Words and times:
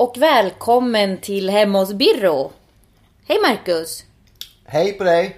Och 0.00 0.14
välkommen 0.18 1.18
till 1.18 1.50
Hemma 1.50 1.78
hos 1.78 1.92
Birro. 1.92 2.50
Hej 3.28 3.38
Marcus. 3.42 4.04
Hej 4.64 4.92
på 4.92 5.04
dig! 5.04 5.36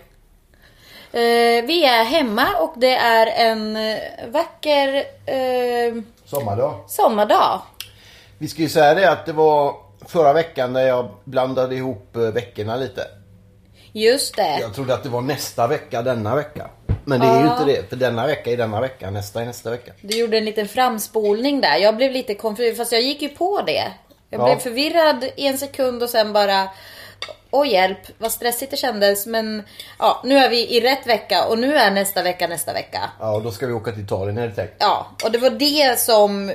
Eh, 1.12 1.64
vi 1.66 1.84
är 1.84 2.04
hemma 2.04 2.46
och 2.58 2.74
det 2.76 2.94
är 2.94 3.26
en 3.26 3.76
eh, 3.76 3.98
vacker 4.28 5.04
eh, 5.26 6.02
Sommardag. 6.24 6.84
sommardag. 6.88 7.62
Vi 8.38 8.48
ska 8.48 8.62
ju 8.62 8.68
säga 8.68 8.94
det 8.94 9.10
att 9.10 9.26
det 9.26 9.32
var 9.32 9.74
förra 10.06 10.32
veckan 10.32 10.72
när 10.72 10.86
jag 10.86 11.08
blandade 11.24 11.74
ihop 11.74 12.16
eh, 12.16 12.22
veckorna 12.22 12.76
lite. 12.76 13.02
Just 13.92 14.36
det. 14.36 14.58
Jag 14.60 14.74
trodde 14.74 14.94
att 14.94 15.02
det 15.02 15.08
var 15.08 15.22
nästa 15.22 15.66
vecka 15.66 16.02
denna 16.02 16.36
vecka. 16.36 16.70
Men 17.04 17.20
det 17.20 17.26
är 17.26 17.44
ju 17.44 17.50
inte 17.50 17.64
det. 17.64 17.88
För 17.88 17.96
denna 17.96 18.26
vecka 18.26 18.50
är 18.50 18.56
denna 18.56 18.80
vecka, 18.80 19.10
nästa 19.10 19.42
är 19.42 19.46
nästa 19.46 19.70
vecka. 19.70 19.92
Du 20.00 20.18
gjorde 20.18 20.38
en 20.38 20.44
liten 20.44 20.68
framspolning 20.68 21.60
där. 21.60 21.76
Jag 21.76 21.96
blev 21.96 22.12
lite 22.12 22.34
konfunderad 22.34 22.76
fast 22.76 22.92
jag 22.92 23.02
gick 23.02 23.22
ju 23.22 23.28
på 23.28 23.62
det. 23.66 23.92
Jag 24.32 24.40
Ja. 24.40 24.44
blev 24.44 24.58
förvirrad 24.58 25.24
i 25.36 25.46
en 25.46 25.58
sekund 25.58 26.02
och 26.02 26.10
sen 26.10 26.32
bara 26.32 26.68
Åh 27.54 27.68
hjälp, 27.68 27.98
vad 28.18 28.32
stressigt 28.32 28.70
det 28.70 28.76
kändes. 28.76 29.26
Men 29.26 29.62
ja, 29.98 30.20
nu 30.24 30.36
är 30.38 30.50
vi 30.50 30.76
i 30.76 30.80
rätt 30.80 31.06
vecka 31.06 31.44
och 31.44 31.58
nu 31.58 31.76
är 31.76 31.90
nästa 31.90 32.22
vecka 32.22 32.48
nästa 32.48 32.72
vecka. 32.72 33.10
Ja, 33.20 33.34
och 33.34 33.42
då 33.42 33.50
ska 33.50 33.66
vi 33.66 33.72
åka 33.72 33.92
till 33.92 34.04
Italien 34.04 34.38
är 34.38 34.48
det 34.48 34.54
tänkt. 34.54 34.72
Ja, 34.78 35.06
och 35.24 35.32
det 35.32 35.38
var 35.38 35.50
det 35.50 35.98
som 36.00 36.48
eh, 36.48 36.54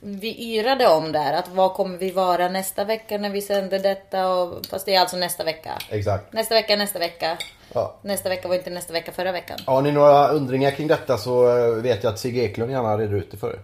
vi 0.00 0.36
yrade 0.54 0.88
om 0.88 1.12
där. 1.12 1.32
Att 1.32 1.48
vad 1.48 1.74
kommer 1.74 1.98
vi 1.98 2.10
vara 2.10 2.48
nästa 2.48 2.84
vecka 2.84 3.18
när 3.18 3.30
vi 3.30 3.42
sänder 3.42 3.78
detta? 3.78 4.28
Och, 4.28 4.66
fast 4.70 4.86
det 4.86 4.94
är 4.94 5.00
alltså 5.00 5.16
nästa 5.16 5.44
vecka. 5.44 5.70
Exakt. 5.90 6.32
Nästa 6.32 6.54
vecka, 6.54 6.76
nästa 6.76 6.98
vecka. 6.98 7.38
Ja. 7.72 7.96
Nästa 8.02 8.28
vecka 8.28 8.48
var 8.48 8.54
inte 8.54 8.70
nästa 8.70 8.92
vecka 8.92 9.12
förra 9.12 9.32
veckan. 9.32 9.58
Har 9.66 9.82
ni 9.82 9.92
några 9.92 10.28
undringar 10.28 10.70
kring 10.70 10.88
detta 10.88 11.18
så 11.18 11.58
eh, 11.58 11.74
vet 11.82 12.04
jag 12.04 12.12
att 12.12 12.18
Sigge 12.18 12.40
Eklund 12.42 12.70
gärna 12.70 12.98
reder 12.98 13.14
ut 13.14 13.30
det 13.30 13.36
för 13.36 13.50
er. 13.50 13.60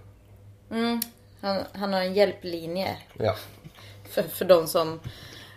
Han, 1.40 1.64
han 1.72 1.92
har 1.92 2.00
en 2.00 2.14
hjälplinje 2.14 2.96
Ja. 3.18 3.36
för, 4.10 4.22
för 4.22 4.44
de 4.44 4.66
som 4.68 5.00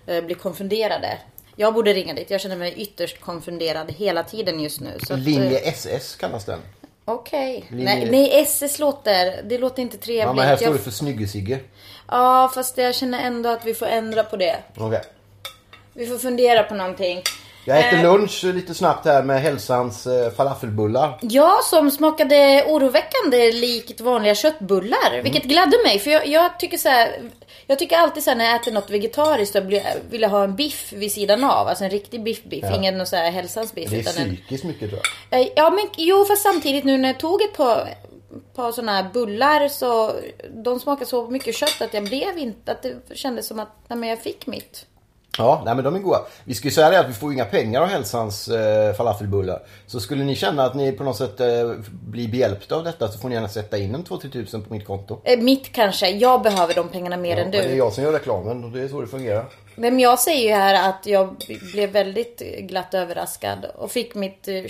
eh, 0.07 0.23
blir 0.23 0.35
konfunderade. 0.35 1.17
Jag 1.55 1.73
borde 1.73 1.93
ringa 1.93 2.13
dit. 2.13 2.29
Jag 2.29 2.41
känner 2.41 2.55
mig 2.55 2.73
ytterst 2.77 3.19
konfunderad 3.21 3.91
hela 3.91 4.23
tiden 4.23 4.59
just 4.59 4.81
nu. 4.81 4.91
Så 5.07 5.13
att, 5.13 5.19
eh, 5.19 5.25
Linje 5.25 5.57
SS 5.59 6.15
kallas 6.15 6.45
den. 6.45 6.59
Okej. 7.05 7.65
Linje- 7.69 7.85
Nej, 7.85 8.07
nej, 8.11 8.41
SS 8.41 8.79
låter... 8.79 9.43
Det 9.43 9.57
låter 9.57 9.81
inte 9.81 9.97
trevligt. 9.97 10.23
Ja, 10.25 10.33
men 10.33 10.45
här 10.47 10.55
står 10.55 10.67
Jag- 10.67 10.75
det 10.75 10.79
för 10.83 10.91
Snygge-Sigge. 10.91 11.59
Ja, 12.07 12.52
fast 12.55 12.77
jag 12.77 12.95
känner 12.95 13.19
ändå 13.23 13.49
att 13.49 13.65
vi 13.65 13.73
får 13.73 13.85
ändra 13.85 14.23
på 14.23 14.37
det. 14.37 14.57
Okej. 14.77 15.02
Vi 15.93 16.07
får 16.07 16.17
fundera 16.17 16.63
på 16.63 16.75
någonting. 16.75 17.21
Jag 17.66 17.80
äter 17.80 17.98
Eh, 17.98 18.04
lunch 18.04 18.44
lite 18.44 18.73
snabbt 18.73 19.06
här 19.06 19.23
med 19.23 19.42
hälsans 19.42 20.08
eh, 20.08 20.31
falafelbullar. 20.31 21.17
Ja, 21.22 21.59
som 21.64 21.92
smakade 21.92 22.66
oroväckande 22.67 23.52
likt 23.52 24.02
vanliga 24.02 24.36
köttbullar. 24.36 25.12
Mm. 25.12 25.23
Vilket 25.23 25.44
gladde 25.44 25.78
mig. 25.86 26.00
För 26.00 26.12
jag, 26.12 26.28
jag 26.28 26.59
tycker 26.59 26.78
så 26.78 26.89
här, 26.89 27.22
Jag 27.67 27.80
tycker 27.80 27.98
alltid 27.98 28.23
så 28.23 28.30
här, 28.30 28.38
när 28.38 28.45
jag 28.45 28.56
äter 28.56 28.72
något 28.72 28.89
vegetariskt 28.89 29.64
blir- 29.64 29.83
vill 30.10 30.21
jag 30.21 30.30
ha 30.30 30.44
en 30.44 30.55
biff 30.55 30.94
vid 30.94 31.11
sidan 31.11 31.44
av. 31.44 31.67
Alltså 31.67 31.83
en 31.83 31.89
riktig 31.89 32.23
biff-biff. 32.23 32.64
Ja. 32.64 32.76
Ingen 32.76 33.05
så 33.08 33.16
här 33.16 33.32
hälsans 33.32 33.73
biff. 33.76 33.89
Det 33.89 33.95
är 33.95 34.00
utan 34.00 34.14
en, 34.17 34.36
psykiskt 34.36 34.64
mycket 34.64 34.89
tror 34.89 35.02
jag. 35.30 35.42
Eh, 35.42 35.48
Ja 35.55 35.70
men 35.70 35.88
jo 35.98 36.26
fast 36.26 36.42
samtidigt 36.42 36.83
nu 36.83 36.98
när 36.98 37.10
jag 37.10 37.20
tog 37.20 37.42
ett 37.42 37.58
par, 37.58 37.89
par 38.55 38.71
sådana 38.71 38.92
här 38.92 39.10
bullar 39.14 39.67
så 39.67 40.11
de 40.64 40.80
smakade 40.80 41.05
så 41.05 41.27
mycket 41.27 41.55
kött 41.55 41.82
att 41.82 41.94
jag 41.94 42.04
blev 42.04 42.38
inte, 42.38 42.71
att 42.71 42.82
det 42.82 42.95
kändes 43.17 43.48
som 43.48 43.60
att 43.60 43.70
nej, 43.88 44.00
men 44.00 44.10
jag 44.10 44.20
fick 44.21 44.48
mitt. 44.48 44.86
Ja, 45.37 45.61
nej 45.65 45.75
men 45.75 45.83
de 45.83 45.95
är 45.95 45.99
goda. 45.99 46.21
Vi 46.43 46.53
ska 46.53 46.67
ju 46.67 46.71
säga 46.71 46.89
det 46.89 46.99
att 46.99 47.09
vi 47.09 47.14
får 47.14 47.33
inga 47.33 47.45
pengar 47.45 47.81
av 47.81 47.87
hälsans 47.87 48.47
eh, 48.47 48.93
falafelbullar. 48.93 49.61
Så 49.87 49.99
skulle 49.99 50.23
ni 50.23 50.36
känna 50.36 50.64
att 50.65 50.75
ni 50.75 50.92
på 50.92 51.03
något 51.03 51.17
sätt 51.17 51.39
eh, 51.39 51.47
blir 51.92 52.27
behjälpta 52.27 52.75
av 52.75 52.83
detta 52.83 53.08
så 53.08 53.19
får 53.19 53.30
ni 53.30 53.36
gärna 53.36 53.47
sätta 53.49 53.77
in 53.77 53.95
en 53.95 54.03
2-3 54.03 54.31
tusen 54.31 54.61
på 54.61 54.73
mitt 54.73 54.87
konto. 54.87 55.21
Eh, 55.23 55.39
mitt 55.39 55.71
kanske, 55.71 56.09
jag 56.09 56.41
behöver 56.41 56.73
de 56.73 56.89
pengarna 56.89 57.17
mer 57.17 57.30
Ja, 57.30 57.37
än 57.37 57.41
men 57.43 57.52
det 57.52 57.58
är 57.58 57.70
du. 57.70 57.75
jag 57.75 57.93
som 57.93 58.03
gör 58.03 58.11
reklamen 58.14 58.64
och 58.64 58.71
det 58.71 58.81
är 58.81 58.87
så 58.87 59.02
det 59.02 59.08
fungerar. 59.08 59.45
Men 59.75 59.99
jag 59.99 60.20
säger 60.20 60.49
ju 60.49 60.55
här 60.55 60.89
att 60.89 61.05
jag 61.05 61.36
blev 61.73 61.89
väldigt 61.89 62.41
glatt 62.59 62.93
överraskad 62.93 63.65
och 63.75 63.91
fick 63.91 64.15
mitt 64.15 64.47
eh, 64.47 64.64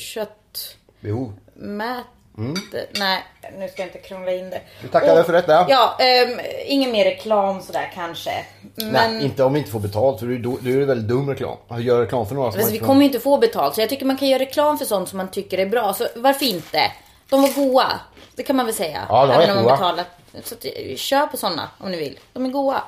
Köttmät... 2.72 2.90
Nej, 3.00 3.24
nu 3.58 3.68
ska 3.68 3.82
jag 3.82 3.90
inte 3.90 4.00
krångla 4.00 4.32
in 4.32 4.50
det. 4.50 4.62
Du 4.82 4.88
tackar 4.88 5.16
väl 5.16 5.24
för 5.24 5.34
detta? 5.34 5.66
Ja, 5.70 5.98
ehm, 6.00 6.40
ingen 6.66 6.92
mer 6.92 7.06
reklam 7.06 7.62
sådär 7.62 7.92
kanske. 7.96 8.46
Men... 8.76 8.92
Nej, 8.92 9.26
inte 9.26 9.44
om 9.44 9.54
vi 9.54 9.60
inte 9.60 9.72
får 9.72 9.80
betalt 9.80 10.20
för 10.20 10.28
då 10.28 10.52
är 10.52 10.80
det 10.80 10.86
väldigt 10.86 11.08
dum 11.08 11.30
reklam. 11.30 11.58
Att 11.68 11.84
göra 11.84 12.02
reklam 12.02 12.26
för 12.26 12.36
några 12.36 12.52
som 12.52 12.60
Alltså, 12.60 12.74
vi 12.74 12.80
kommer 12.80 13.02
ju 13.02 13.08
inte 13.08 13.20
få 13.20 13.38
betalt 13.38 13.76
så 13.76 13.82
jag 13.82 13.90
tycker 13.90 14.06
man 14.06 14.18
kan 14.18 14.28
göra 14.28 14.42
reklam 14.42 14.78
för 14.78 14.86
sånt 14.86 15.10
som 15.10 15.18
man 15.18 15.32
tycker 15.32 15.58
är 15.58 15.66
bra. 15.66 15.94
Så 15.94 16.08
varför 16.16 16.46
inte? 16.46 16.92
De 17.30 17.42
var 17.42 17.50
goa. 17.50 18.00
Det 18.36 18.44
kan 18.44 18.56
man 18.56 18.66
väl 18.66 18.76
säga. 18.76 19.06
Ja, 19.10 19.26
de 19.26 19.32
är 19.34 19.42
Även 19.42 19.58
om 19.58 19.64
man 19.64 19.74
betalar. 19.74 20.06
Så 20.44 20.56
eh, 20.68 20.96
kör 20.96 21.28
på 21.28 21.38
såna 21.38 21.70
om 21.78 21.92
ni 21.92 21.98
vill. 21.98 22.20
De 22.34 22.46
är 22.46 22.50
goa. 22.50 22.84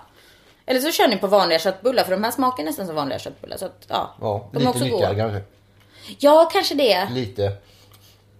Eller 0.65 0.79
så 0.79 0.91
kör 0.91 1.07
ni 1.07 1.17
på 1.17 1.27
vanliga 1.27 1.59
köttbullar 1.59 2.03
för 2.03 2.11
de 2.11 2.23
här 2.23 2.31
smakar 2.31 2.63
nästan 2.63 2.87
som 2.87 2.95
vanliga 2.95 3.19
köttbullar. 3.19 3.57
Så 3.57 3.65
att, 3.65 3.85
ja, 3.87 4.15
Ja, 4.21 4.49
de 4.53 4.63
är 4.63 4.69
också 4.69 4.85
goda. 4.85 5.15
kanske. 5.15 5.41
Ja, 6.19 6.49
kanske 6.53 6.75
det. 6.75 7.07
Lite. 7.11 7.51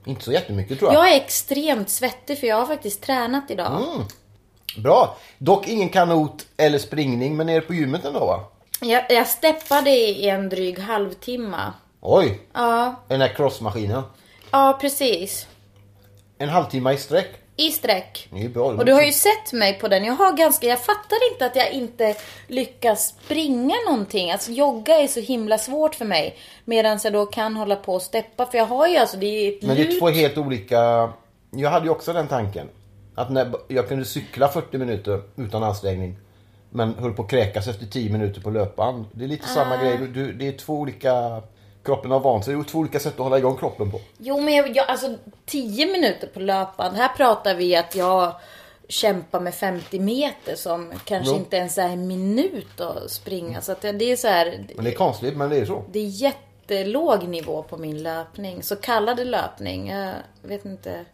Inte 0.06 0.24
så 0.24 0.32
jättemycket 0.32 0.80
tror 0.80 0.94
jag. 0.94 1.04
Jag 1.08 1.14
är 1.14 1.18
extremt 1.22 1.90
svettig 1.90 2.40
för 2.40 2.48
jag 2.48 2.56
har 2.56 2.66
faktiskt 2.66 3.02
tränat 3.02 3.52
idag. 3.52 3.84
Mm. 3.96 4.06
Bra. 4.84 5.18
Dock 5.38 5.68
ingen 5.68 5.90
kanot 5.90 6.46
eller 6.58 6.80
springning 6.80 7.36
men 7.38 7.48
nere 7.48 7.62
på 7.62 7.74
gymmet 7.74 8.06
ändå 8.06 8.20
va? 8.20 8.40
Jag, 8.82 9.06
jag 9.10 9.28
steppade 9.28 9.90
i 9.90 10.30
en 10.30 10.50
dryg 10.50 10.80
halvtimme. 10.80 11.72
Oj, 12.02 12.42
Ja, 12.54 12.96
den 13.08 13.20
där 13.20 13.28
crossmaskinen. 13.28 14.04
ja 14.52 14.78
precis. 14.82 15.48
En 16.38 16.50
halvtimme 16.50 16.94
i 16.94 16.98
sträck. 16.98 17.30
I 17.56 17.72
sträck. 17.72 18.30
Och 18.78 18.86
du 18.86 18.94
har 18.94 19.02
ju 19.02 19.12
sett 19.12 19.54
mig 19.54 19.80
på 19.80 19.88
den. 19.88 20.06
Jag 20.06 20.14
har 20.14 20.38
ganska, 20.38 20.68
jag 20.68 20.80
fattar 20.80 21.32
inte 21.32 21.46
att 21.46 21.56
jag 21.56 21.72
inte 21.72 22.16
lyckas 22.48 23.08
springa 23.08 23.76
någonting. 23.90 24.32
Alltså 24.32 24.52
jogga 24.52 24.98
är 24.98 25.08
så 25.08 25.20
himla 25.20 25.58
svårt 25.58 25.96
för 25.96 26.06
mig. 26.06 26.38
Medan 26.66 27.00
jag 27.04 27.14
då 27.14 27.26
kan 27.26 27.56
hålla 27.56 27.76
på 27.76 27.94
och 27.94 28.02
steppa. 28.02 28.46
För 28.46 28.58
jag 28.58 28.66
har 28.66 28.88
ju 28.88 28.98
alltså, 28.98 29.18
det 29.18 29.26
är 29.26 29.50
ett 29.58 29.64
Men 29.64 29.76
det 29.76 29.82
är 29.82 30.00
två 30.00 30.10
helt 30.10 30.38
olika... 30.38 31.10
Jag 31.52 31.70
hade 31.70 31.86
ju 31.86 31.92
också 31.92 32.14
den 32.14 32.28
tanken. 32.28 32.68
Att 33.16 33.32
när 33.32 33.52
jag 33.68 33.88
kunde 33.88 34.06
cykla 34.06 34.48
40 34.48 34.78
minuter 34.78 35.22
utan 35.36 35.64
ansträngning. 35.64 36.16
Men 36.70 36.94
höll 37.00 37.14
på 37.14 37.24
att 37.24 37.30
kräkas 37.30 37.68
efter 37.68 37.86
10 37.86 38.10
minuter 38.12 38.42
på 38.42 38.50
löpband. 38.50 39.06
Det 39.12 39.24
är 39.24 39.28
lite 39.28 39.46
Ah. 39.46 39.54
samma 39.56 39.78
grej. 39.78 39.98
Du, 39.98 40.34
det 40.34 40.48
är 40.48 40.52
två 40.52 40.74
olika... 40.74 41.42
Kroppen 41.84 42.12
har 42.12 42.20
vant 42.20 42.46
sig. 42.46 42.54
Det 42.56 42.60
är 42.60 42.64
två 42.64 42.80
olika 42.80 43.00
sätt 43.00 43.14
att 43.14 43.20
hålla 43.20 43.38
igång 43.38 43.58
kroppen 43.58 43.92
på. 43.92 44.02
Jo 44.18 44.40
men 44.42 44.54
jag, 44.54 44.76
jag, 44.76 44.90
alltså 44.90 45.16
10 45.46 45.86
minuter 45.86 46.28
på 46.28 46.40
löpband. 46.40 46.98
Här 46.98 47.08
pratar 47.08 47.56
vi 47.56 47.76
att 47.76 47.96
jag 47.96 48.34
kämpar 48.88 49.40
med 49.40 49.54
50 49.54 50.00
meter 50.00 50.56
som 50.56 50.92
kanske 51.06 51.32
Jo. 51.32 51.38
inte 51.38 51.58
ens 51.58 51.78
är 51.78 51.90
en 51.90 52.08
minut 52.08 52.82
att 52.82 53.12
springa. 53.12 53.62
Så 53.62 53.72
att 53.72 53.82
det, 53.82 54.12
är 54.12 54.16
så 54.16 54.28
här. 54.28 54.66
Men 54.76 54.86
det 54.86 54.92
är 54.92 54.96
konstigt, 54.96 55.38
men 55.38 55.50
det 55.50 55.58
är 55.58 55.66
så. 55.66 55.84
Det 55.92 56.00
är 56.00 56.08
jättelåg 56.08 57.28
nivå 57.28 57.64
på 57.64 57.78
min 57.78 58.04
löpning. 58.04 58.64
Så 58.64 58.76
kallade 58.76 59.26
löpning. 59.26 59.90
Jag 59.90 60.14
vet 60.42 60.66
inte. 60.66 61.06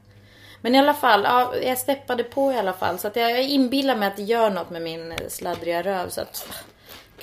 Men 0.62 0.76
i 0.76 0.80
alla 0.80 0.94
fall, 0.94 1.22
ja, 1.24 1.54
jag 1.64 1.78
steppade 1.78 2.24
på 2.24 2.52
i 2.52 2.58
alla 2.58 2.74
fall. 2.74 3.00
Så 3.00 3.08
att 3.08 3.16
jag, 3.16 3.32
jag 3.32 3.44
inbillar 3.44 3.96
mig 3.96 4.08
att 4.08 4.16
det 4.16 4.24
gör 4.24 4.50
något 4.50 4.70
med 4.70 4.82
min 4.82 5.14
sladdriga 5.28 5.82
röv. 5.84 6.10
Så 6.10 6.22
att, 6.22 6.48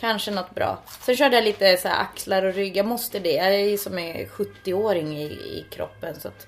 kanske 0.01 0.31
något 0.31 0.55
bra. 0.55 0.79
Sen 1.01 1.17
körde 1.17 1.37
jag 1.37 1.45
lite 1.45 1.77
så 1.77 1.89
axlar 1.89 2.43
och 2.45 2.55
rygg. 2.55 2.77
Jag 2.77 2.87
måste 2.87 3.19
det. 3.19 3.33
Jag 3.33 3.55
är 3.55 3.77
som 3.77 3.99
en 3.99 4.27
70-åring 4.27 5.19
i, 5.19 5.25
i 5.25 5.67
kroppen. 5.71 6.21
Så 6.21 6.29
att, 6.29 6.47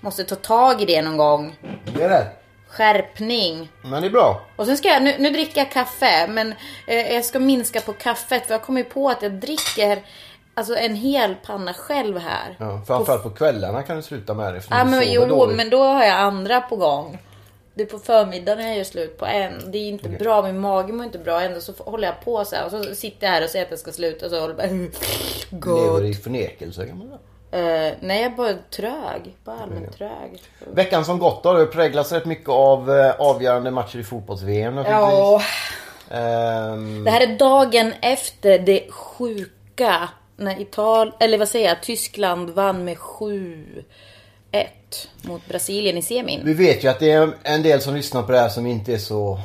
måste 0.00 0.24
ta 0.24 0.34
tag 0.34 0.82
i 0.82 0.84
det 0.84 1.02
någon 1.02 1.16
gång. 1.16 1.56
Det 1.96 2.02
är 2.02 2.08
det. 2.08 2.26
Skärpning. 2.68 3.68
Men 3.82 4.02
det 4.02 4.08
är 4.08 4.10
bra. 4.10 4.40
Och 4.56 4.66
sen 4.66 4.76
ska 4.76 4.88
jag, 4.88 5.02
nu, 5.02 5.14
nu 5.18 5.30
dricker 5.30 5.60
jag 5.60 5.70
kaffe, 5.70 6.26
men 6.28 6.54
eh, 6.86 7.14
jag 7.14 7.24
ska 7.24 7.38
minska 7.38 7.80
på 7.80 7.92
kaffet 7.92 8.46
för 8.46 8.54
jag 8.54 8.62
kommer 8.62 8.80
ju 8.80 8.84
på 8.84 9.08
att 9.10 9.22
jag 9.22 9.32
dricker 9.32 10.02
alltså 10.54 10.76
en 10.76 10.94
hel 10.94 11.34
panna 11.34 11.74
själv 11.74 12.18
här. 12.18 12.56
Ja, 12.58 12.82
framförallt 12.86 13.22
på 13.22 13.30
kvällarna 13.30 13.82
kan 13.82 13.96
du 13.96 14.02
sluta 14.02 14.34
med 14.34 14.54
det. 14.54 14.60
för 14.60 14.76
Ja 14.76 14.84
men 14.84 15.12
jo, 15.12 15.26
dåligt. 15.26 15.56
men 15.56 15.70
då 15.70 15.82
har 15.82 16.04
jag 16.04 16.18
andra 16.18 16.60
på 16.60 16.76
gång. 16.76 17.18
Det 17.78 17.86
på 17.86 17.98
förmiddagen 17.98 18.66
jag 18.68 18.76
gör 18.76 18.84
slut 18.84 19.18
på 19.18 19.26
en. 19.26 19.70
Det 19.70 19.78
är 19.78 19.88
inte 19.88 20.08
bra, 20.08 20.42
min 20.42 20.58
mage 20.58 20.92
mår 20.92 21.04
inte 21.04 21.18
bra. 21.18 21.40
Ändå 21.40 21.60
så 21.60 21.72
håller 21.78 22.06
jag 22.08 22.24
på 22.24 22.44
så 22.44 22.56
här. 22.56 22.64
Och 22.64 22.70
så 22.70 22.94
sitter 22.94 23.26
jag 23.26 23.34
här 23.34 23.44
och 23.44 23.50
säger 23.50 23.64
att 23.64 23.70
jag 23.70 23.80
ska 23.80 23.92
sluta 23.92 24.26
och 24.26 24.30
så 24.30 24.40
håller 24.40 24.54
jag 24.54 24.70
bara... 24.70 24.76
Lever 25.76 25.90
Gott. 25.90 26.02
i 26.02 26.14
förnekelse 26.14 26.86
kan 26.86 26.98
man. 26.98 27.12
Eh, 27.50 27.92
nej, 28.00 28.22
jag 28.22 28.32
är 28.32 28.36
bara 28.36 28.54
trög. 28.70 29.36
Bara 29.44 29.58
allmänt 29.58 29.96
trög. 29.98 30.42
Veckan 30.74 31.04
som 31.04 31.18
gått 31.18 31.44
har 31.44 31.66
präglats 31.66 32.12
rätt 32.12 32.24
mycket 32.24 32.48
av 32.48 32.90
eh, 32.90 33.14
avgörande 33.18 33.70
matcher 33.70 33.98
i 33.98 34.04
fotbolls-VM. 34.04 34.76
Ja, 34.76 35.42
Ehm, 36.10 37.04
det 37.04 37.10
här 37.10 37.20
är 37.20 37.38
dagen 37.38 37.92
efter 38.02 38.58
det 38.58 38.90
sjuka 38.90 40.08
när 40.36 40.60
Italien, 40.60 41.14
eller 41.20 41.38
vad 41.38 41.48
säger 41.48 41.68
jag, 41.68 41.82
Tyskland 41.82 42.50
vann 42.50 42.84
med 42.84 42.96
7-1 42.96 43.84
mot 45.22 45.48
Brasilien 45.48 45.96
i 45.96 46.02
semin. 46.02 46.40
Vi 46.44 46.54
vet 46.54 46.84
ju 46.84 46.88
att 46.88 46.98
det 46.98 47.10
är 47.10 47.34
en 47.42 47.62
del 47.62 47.80
som 47.80 47.94
lyssnar 47.94 48.22
på 48.22 48.32
det 48.32 48.38
här 48.38 48.48
som 48.48 48.66
inte 48.66 48.92
är 48.92 48.98
så 48.98 49.40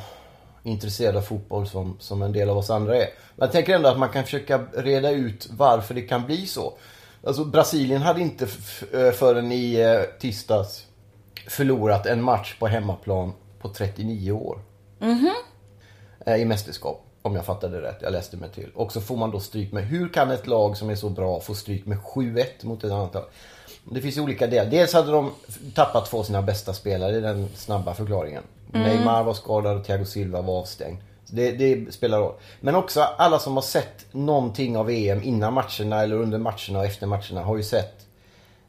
intresserade 0.62 1.18
av 1.18 1.22
fotboll 1.22 1.66
som, 1.66 1.96
som 2.00 2.22
en 2.22 2.32
del 2.32 2.48
av 2.48 2.58
oss 2.58 2.70
andra 2.70 2.96
är. 2.96 3.08
Men 3.36 3.46
jag 3.46 3.52
tänker 3.52 3.74
ändå 3.74 3.88
att 3.88 3.98
man 3.98 4.08
kan 4.08 4.24
försöka 4.24 4.66
reda 4.72 5.10
ut 5.10 5.48
varför 5.50 5.94
det 5.94 6.02
kan 6.02 6.26
bli 6.26 6.46
så. 6.46 6.72
Alltså 7.26 7.44
Brasilien 7.44 8.02
hade 8.02 8.20
inte 8.20 8.44
eh, 8.92 9.10
förrän 9.10 9.52
i 9.52 9.74
eh, 9.74 10.18
tisdags 10.20 10.86
förlorat 11.48 12.06
en 12.06 12.22
match 12.22 12.56
på 12.58 12.66
hemmaplan 12.66 13.32
på 13.60 13.68
39 13.68 14.32
år. 14.32 14.58
Eh, 16.26 16.36
I 16.36 16.44
mästerskap. 16.44 17.00
Om 17.22 17.34
jag 17.34 17.44
fattade 17.44 17.82
rätt. 17.82 17.98
Jag 18.02 18.12
läste 18.12 18.36
mig 18.36 18.50
till. 18.50 18.70
Och 18.74 18.92
så 18.92 19.00
får 19.00 19.16
man 19.16 19.30
då 19.30 19.40
stryk 19.40 19.72
med. 19.72 19.84
Hur 19.84 20.08
kan 20.08 20.30
ett 20.30 20.46
lag 20.46 20.76
som 20.76 20.90
är 20.90 20.94
så 20.96 21.08
bra 21.08 21.40
få 21.40 21.54
stryk 21.54 21.86
med 21.86 21.98
7-1 21.98 22.44
mot 22.62 22.84
ett 22.84 22.92
annat 22.92 23.14
lag? 23.14 23.24
Det 23.90 24.00
finns 24.00 24.16
ju 24.16 24.20
olika 24.20 24.46
delar. 24.46 24.70
Dels 24.70 24.92
hade 24.92 25.12
de 25.12 25.30
tappat 25.74 26.06
två 26.06 26.18
av 26.18 26.22
sina 26.22 26.42
bästa 26.42 26.72
spelare. 26.72 27.16
Är 27.16 27.20
den 27.20 27.48
snabba 27.54 27.94
förklaringen. 27.94 28.42
Neymar 28.72 29.24
var 29.24 29.34
skadad 29.34 29.76
och 29.76 29.84
Thiago 29.84 30.04
Silva 30.04 30.42
var 30.42 30.58
avstängd. 30.58 30.98
Det, 31.26 31.50
det 31.50 31.94
spelar 31.94 32.18
roll. 32.18 32.34
Men 32.60 32.74
också 32.74 33.00
alla 33.00 33.38
som 33.38 33.54
har 33.54 33.62
sett 33.62 34.06
någonting 34.12 34.76
av 34.76 34.90
EM 34.90 35.22
innan 35.22 35.54
matcherna 35.54 36.02
eller 36.02 36.16
under 36.16 36.38
matcherna 36.38 36.78
och 36.78 36.84
efter 36.84 37.06
matcherna 37.06 37.42
har 37.42 37.56
ju 37.56 37.62
sett 37.62 38.06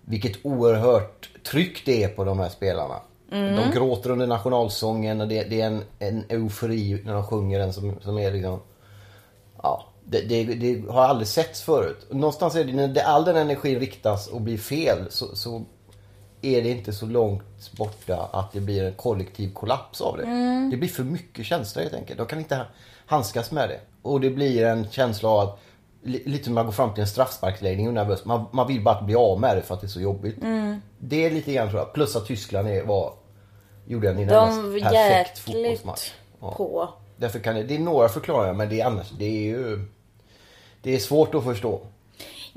vilket 0.02 0.46
oerhört 0.46 1.30
tryck 1.52 1.86
det 1.86 2.04
är 2.04 2.08
på 2.08 2.24
de 2.24 2.40
här 2.40 2.50
spelarna. 2.50 2.96
De 3.30 3.72
gråter 3.74 4.10
under 4.10 4.28
nationalsången 4.28 5.22
och 5.22 5.28
det, 5.28 5.44
det 5.44 5.62
är 5.62 5.68
en, 5.68 5.84
en 6.00 6.24
eufori 6.30 7.02
när 7.06 7.14
de 7.14 7.24
sjunger 7.24 7.60
den 7.60 7.74
som, 7.74 8.00
som 8.02 8.18
är 8.18 8.32
liksom... 8.32 8.60
Ja, 9.64 9.86
det, 10.06 10.22
det, 10.22 10.44
det 10.44 10.92
har 10.92 11.02
aldrig 11.02 11.28
setts 11.28 11.62
förut. 11.62 12.08
Någonstans 12.10 12.56
är 12.56 12.64
det 12.64 12.74
när 12.88 13.04
all 13.04 13.26
den 13.26 13.36
energin 13.36 13.80
riktas 13.80 14.28
och 14.28 14.42
blir 14.42 14.58
fel 14.58 14.98
så, 15.10 15.36
så 15.36 15.64
är 16.42 16.62
det 16.62 16.70
inte 16.70 16.94
så 16.94 17.06
långt 17.06 17.72
borta 17.78 18.30
att 18.34 18.52
det 18.54 18.60
blir 18.60 18.84
en 18.84 18.94
kollektiv 18.94 19.54
kollaps 19.54 20.02
av 20.02 20.18
det. 20.18 20.24
Det 20.72 20.78
blir 20.78 20.90
för 20.90 21.04
mycket 21.04 21.46
känslor 21.46 21.84
helt 21.84 21.96
enkelt. 21.96 22.18
De 22.18 22.28
kan 22.28 22.40
inte 22.40 22.66
handskas 23.06 23.52
med 23.52 23.70
det. 23.70 23.80
Och 24.02 24.22
det 24.22 24.30
blir 24.30 24.66
en 24.66 24.90
känsla 24.90 25.30
av 25.30 25.40
att 25.40 25.60
li- 26.04 26.24
Lite 26.26 26.44
som 26.44 26.54
man 26.54 26.66
går 26.66 26.72
fram 26.72 26.94
till 26.94 27.02
en 27.02 27.08
straffsparksläggning 27.08 27.88
och 27.88 27.94
nervös. 27.94 28.26
Man, 28.26 28.46
man 28.52 28.68
vill 28.68 28.84
bara 28.84 29.02
bli 29.02 29.16
av 29.16 29.40
med 29.40 29.58
det 29.58 29.62
för 29.62 29.74
att 29.74 29.82
det 29.82 29.88
är 29.88 29.90
så 29.90 30.02
jobbigt. 30.02 30.36
Det 31.00 31.26
är 31.26 31.32
lite 31.32 31.54
grann 31.54 31.70
tror 31.70 31.80
jag. 31.80 31.94
Plus 31.94 32.16
att 32.16 32.26
Tyskland 32.26 32.68
är, 32.68 32.84
var, 32.84 33.14
gjorde 33.88 34.10
en 34.10 34.28
De 34.28 34.82
perfekt 34.82 35.40
fotbollsmatch. 35.40 36.12
Ja. 36.42 36.52
på. 36.52 36.90
Därför 37.18 37.40
kan 37.40 37.56
det, 37.56 37.64
det 37.64 37.76
är 37.76 37.80
några 37.80 38.10
förklaringar 38.10 38.54
men 38.54 38.70
det 38.70 38.82
är 38.82 38.86
annars, 38.86 39.10
det 39.20 39.26
är 39.26 39.42
ju... 39.42 39.86
Det 40.86 40.96
är 40.96 41.00
svårt 41.00 41.36
att 41.36 41.44
förstå. 41.44 41.82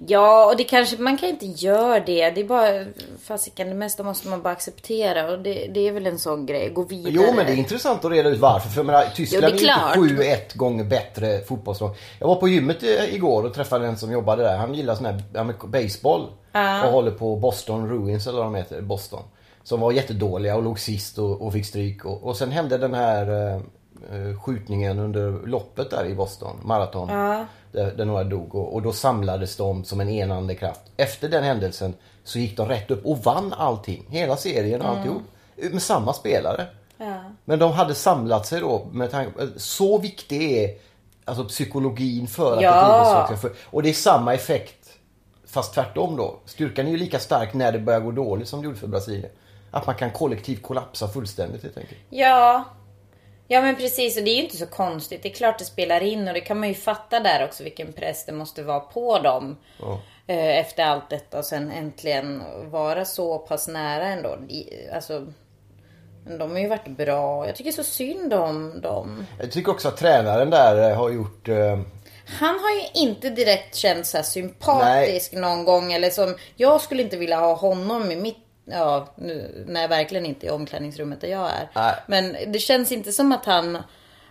Ja, 0.06 0.50
och 0.50 0.56
det 0.56 0.64
kanske, 0.64 0.96
man 0.98 1.18
kan 1.18 1.28
inte 1.28 1.46
göra 1.46 2.00
det. 2.00 2.30
Det 2.30 2.40
är 2.40 2.44
bara, 2.44 2.84
fasiken, 3.22 3.68
det 3.68 3.74
mesta 3.74 4.02
måste 4.02 4.28
man 4.28 4.42
bara 4.42 4.52
acceptera. 4.52 5.30
Och 5.30 5.38
det, 5.38 5.66
det 5.74 5.88
är 5.88 5.92
väl 5.92 6.06
en 6.06 6.18
sån 6.18 6.46
grej, 6.46 6.70
gå 6.70 6.82
vidare. 6.82 7.12
Jo 7.14 7.22
men 7.36 7.46
det 7.46 7.52
är 7.52 7.56
intressant 7.56 8.04
att 8.04 8.10
reda 8.10 8.28
ut 8.28 8.38
varför. 8.38 8.68
För 8.68 8.78
jag 8.78 8.86
menar, 8.86 9.04
Tyskland 9.14 9.54
Jo, 9.58 9.68
är 9.68 10.22
är, 10.22 10.34
inte 10.34 10.54
7-1 10.54 10.58
gånger 10.58 10.84
bättre 10.84 11.40
fotbollslag. 11.40 11.94
Jag 12.18 12.28
var 12.28 12.36
på 12.36 12.48
gymmet 12.48 12.82
eh, 12.82 13.14
igår 13.14 13.44
och 13.44 13.54
träffade 13.54 13.86
en 13.86 13.96
som 13.96 14.12
jobbade 14.12 14.42
där. 14.42 14.56
Han 14.56 14.74
gillar 14.74 14.94
sån 14.94 15.06
här 15.06 15.22
baseball. 15.66 16.26
Och 16.84 16.92
håller 16.92 17.10
på 17.10 17.36
Boston 17.36 17.88
Ruins 17.88 18.26
eller 18.26 18.38
vad 18.38 18.46
de 18.46 18.54
heter, 18.54 18.80
Boston. 18.80 19.22
Som 19.62 19.80
var 19.80 19.92
jättedåliga 19.92 20.56
och 20.56 20.62
låg 20.62 20.78
sist 20.78 21.18
och, 21.18 21.42
och 21.42 21.52
fick 21.52 21.66
stryk. 21.66 22.04
Och, 22.04 22.22
och 22.22 22.36
sen 22.36 22.50
hände 22.50 22.78
den 22.78 22.94
här 22.94 23.30
eh, 23.30 23.54
eh, 24.12 24.40
skjutningen 24.40 24.98
under 24.98 25.46
loppet 25.46 25.90
där 25.90 26.06
i 26.06 26.14
Boston, 26.14 26.56
maraton. 26.62 27.08
Där, 27.72 27.92
där 27.92 28.04
några 28.04 28.24
dog 28.24 28.54
och, 28.54 28.74
och 28.74 28.82
då 28.82 28.92
samlades 28.92 29.56
de 29.56 29.84
som 29.84 30.00
en 30.00 30.08
enande 30.08 30.54
kraft. 30.54 30.80
Efter 30.96 31.28
den 31.28 31.44
händelsen 31.44 31.94
så 32.24 32.38
gick 32.38 32.56
de 32.56 32.68
rätt 32.68 32.90
upp 32.90 33.06
och 33.06 33.18
vann 33.18 33.52
allting. 33.52 34.06
Hela 34.08 34.36
serien 34.36 34.82
och 34.82 34.88
alltihop. 34.88 35.22
Med 35.56 35.82
samma 35.82 36.12
spelare. 36.12 36.66
Men 37.44 37.58
de 37.58 37.72
hade 37.72 37.94
samlat 37.94 38.46
sig 38.46 38.60
då 38.60 38.86
med 38.92 39.10
tanke 39.10 39.48
Så 39.56 39.98
viktig 39.98 40.52
är 40.52 40.74
alltså 41.24 41.44
psykologin 41.44 42.26
för 42.26 42.56
att 42.56 42.62
Ja. 42.62 43.28
ett 43.32 43.40
för, 43.40 43.52
Och 43.64 43.82
det 43.82 43.88
är 43.88 43.92
samma 43.92 44.34
effekt 44.34 44.98
fast 45.46 45.74
tvärtom 45.74 46.16
då. 46.16 46.38
Styrkan 46.44 46.86
är 46.86 46.90
ju 46.90 46.96
lika 46.96 47.18
stark 47.18 47.54
när 47.54 47.72
det 47.72 47.78
börjar 47.78 48.00
gå 48.00 48.10
dåligt 48.10 48.48
som 48.48 48.60
det 48.60 48.64
gjorde 48.64 48.78
för 48.78 48.86
Brasilien. 48.86 49.30
Att 49.70 49.86
man 49.86 49.94
kan 49.94 50.10
kollektivt 50.10 50.62
kollapsa 50.62 51.08
fullständigt 51.08 51.62
helt 51.62 51.78
enkelt. 51.78 52.00
Ja. 52.10 52.64
Ja 53.50 53.60
men 53.62 53.76
precis 53.76 54.16
och 54.18 54.24
det 54.24 54.30
är 54.30 54.36
ju 54.36 54.42
inte 54.42 54.56
så 54.56 54.66
konstigt. 54.66 55.22
Det 55.22 55.28
är 55.28 55.32
klart 55.34 55.58
det 55.58 55.64
spelar 55.64 56.02
in 56.02 56.28
och 56.28 56.34
det 56.34 56.40
kan 56.40 56.58
man 56.60 56.68
ju 56.68 56.74
fatta 56.74 57.20
där 57.20 57.44
också 57.44 57.64
vilken 57.64 57.92
press 57.92 58.24
det 58.26 58.32
måste 58.32 58.62
vara 58.62 58.80
på 58.80 59.18
dem. 59.18 59.56
eh, 60.26 60.58
Efter 60.58 60.84
allt 60.84 61.10
detta 61.10 61.38
och 61.38 61.44
sen 61.44 61.70
äntligen 61.70 62.42
vara 62.70 63.04
så 63.04 63.38
pass 63.38 63.68
nära 63.68 64.06
ändå. 64.06 64.38
Alltså, 64.94 65.26
de 66.38 66.50
har 66.50 66.58
ju 66.58 66.68
varit 66.68 66.86
bra. 66.88 67.46
Jag 67.46 67.56
tycker 67.56 67.72
så 67.72 67.84
synd 67.84 68.34
om 68.34 68.80
dem. 68.80 69.26
Jag 69.40 69.52
tycker 69.52 69.72
också 69.72 69.88
att 69.88 69.96
tränaren 69.96 70.50
där 70.50 70.90
eh, 70.90 70.96
har 70.96 71.10
gjort 71.10 71.48
eh, 71.48 71.78
Han 72.38 72.58
har 72.58 72.70
ju 72.70 73.02
inte 73.02 73.30
direkt 73.30 73.74
känts 73.74 74.10
så 74.10 74.16
här 74.16 74.24
sympatisk 74.24 75.32
någon 75.32 75.64
gång. 75.64 75.92
Eller 75.92 76.10
som, 76.10 76.36
jag 76.56 76.80
skulle 76.80 77.02
inte 77.02 77.16
vilja 77.16 77.40
ha 77.40 77.54
honom 77.54 78.10
i 78.12 78.16
mitt 78.16 78.47
Ja, 78.70 79.08
nu, 79.16 79.64
nej 79.68 79.88
verkligen 79.88 80.26
inte 80.26 80.46
i 80.46 80.50
omklädningsrummet 80.50 81.20
där 81.20 81.28
jag 81.28 81.50
är. 81.50 81.70
Nej. 81.74 81.94
Men 82.06 82.36
det 82.52 82.58
känns 82.58 82.92
inte 82.92 83.12
som 83.12 83.32
att 83.32 83.44
han... 83.44 83.78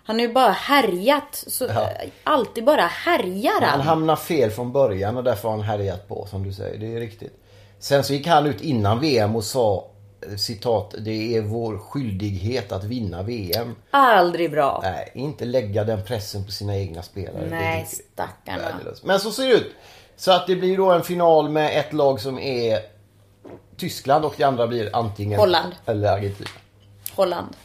Han 0.03 0.15
har 0.19 0.27
ju 0.27 0.33
bara 0.33 0.51
härjat. 0.51 1.43
Så, 1.47 1.65
Ja. 1.65 1.89
Alltid 2.23 2.63
bara 2.65 2.81
härjar 2.81 3.61
Han 3.61 3.69
han. 3.79 3.81
hamnar 3.81 4.15
fel 4.15 4.51
från 4.51 4.71
början 4.71 5.17
och 5.17 5.23
därför 5.23 5.49
har 5.49 5.55
han 5.57 5.65
härjat 5.65 6.07
på 6.07 6.25
som 6.29 6.43
du 6.43 6.53
säger. 6.53 6.77
Det 6.79 6.95
är 6.95 6.99
riktigt. 6.99 7.33
Sen 7.79 8.03
så 8.03 8.13
gick 8.13 8.27
han 8.27 8.45
ut 8.45 8.61
innan 8.61 8.99
VM 8.99 9.35
och 9.35 9.43
sa 9.43 9.87
eh, 10.29 10.35
citat, 10.35 10.95
det 10.99 11.37
är 11.37 11.41
vår 11.41 11.77
skyldighet 11.77 12.71
att 12.71 12.83
vinna 12.83 13.23
VM. 13.23 13.75
Aldrig 13.91 14.51
bra. 14.51 14.79
Nej, 14.83 15.11
inte 15.15 15.45
lägga 15.45 15.83
den 15.83 16.03
pressen 16.03 16.45
på 16.45 16.51
sina 16.51 16.77
egna 16.77 17.01
spelare. 17.03 17.47
Nej, 17.49 17.85
stackarna. 17.89 18.57
värdelöst. 18.63 19.03
Men 19.03 19.19
så 19.19 19.31
ser 19.31 19.47
det 19.47 19.53
ut. 19.53 19.71
Så 20.15 20.31
att 20.31 20.47
det 20.47 20.55
blir 20.55 20.77
då 20.77 20.91
en 20.91 21.03
final 21.03 21.49
med 21.49 21.79
ett 21.79 21.93
lag 21.93 22.19
som 22.21 22.39
är 22.39 22.79
Tyskland 23.77 24.25
och 24.25 24.33
det 24.37 24.43
andra 24.43 24.67
blir 24.67 24.89
antingen 24.95 25.39
Holland. 25.39 25.75
eller 25.85 26.07
Argentina. 26.11 26.49
Holland. 27.15 27.55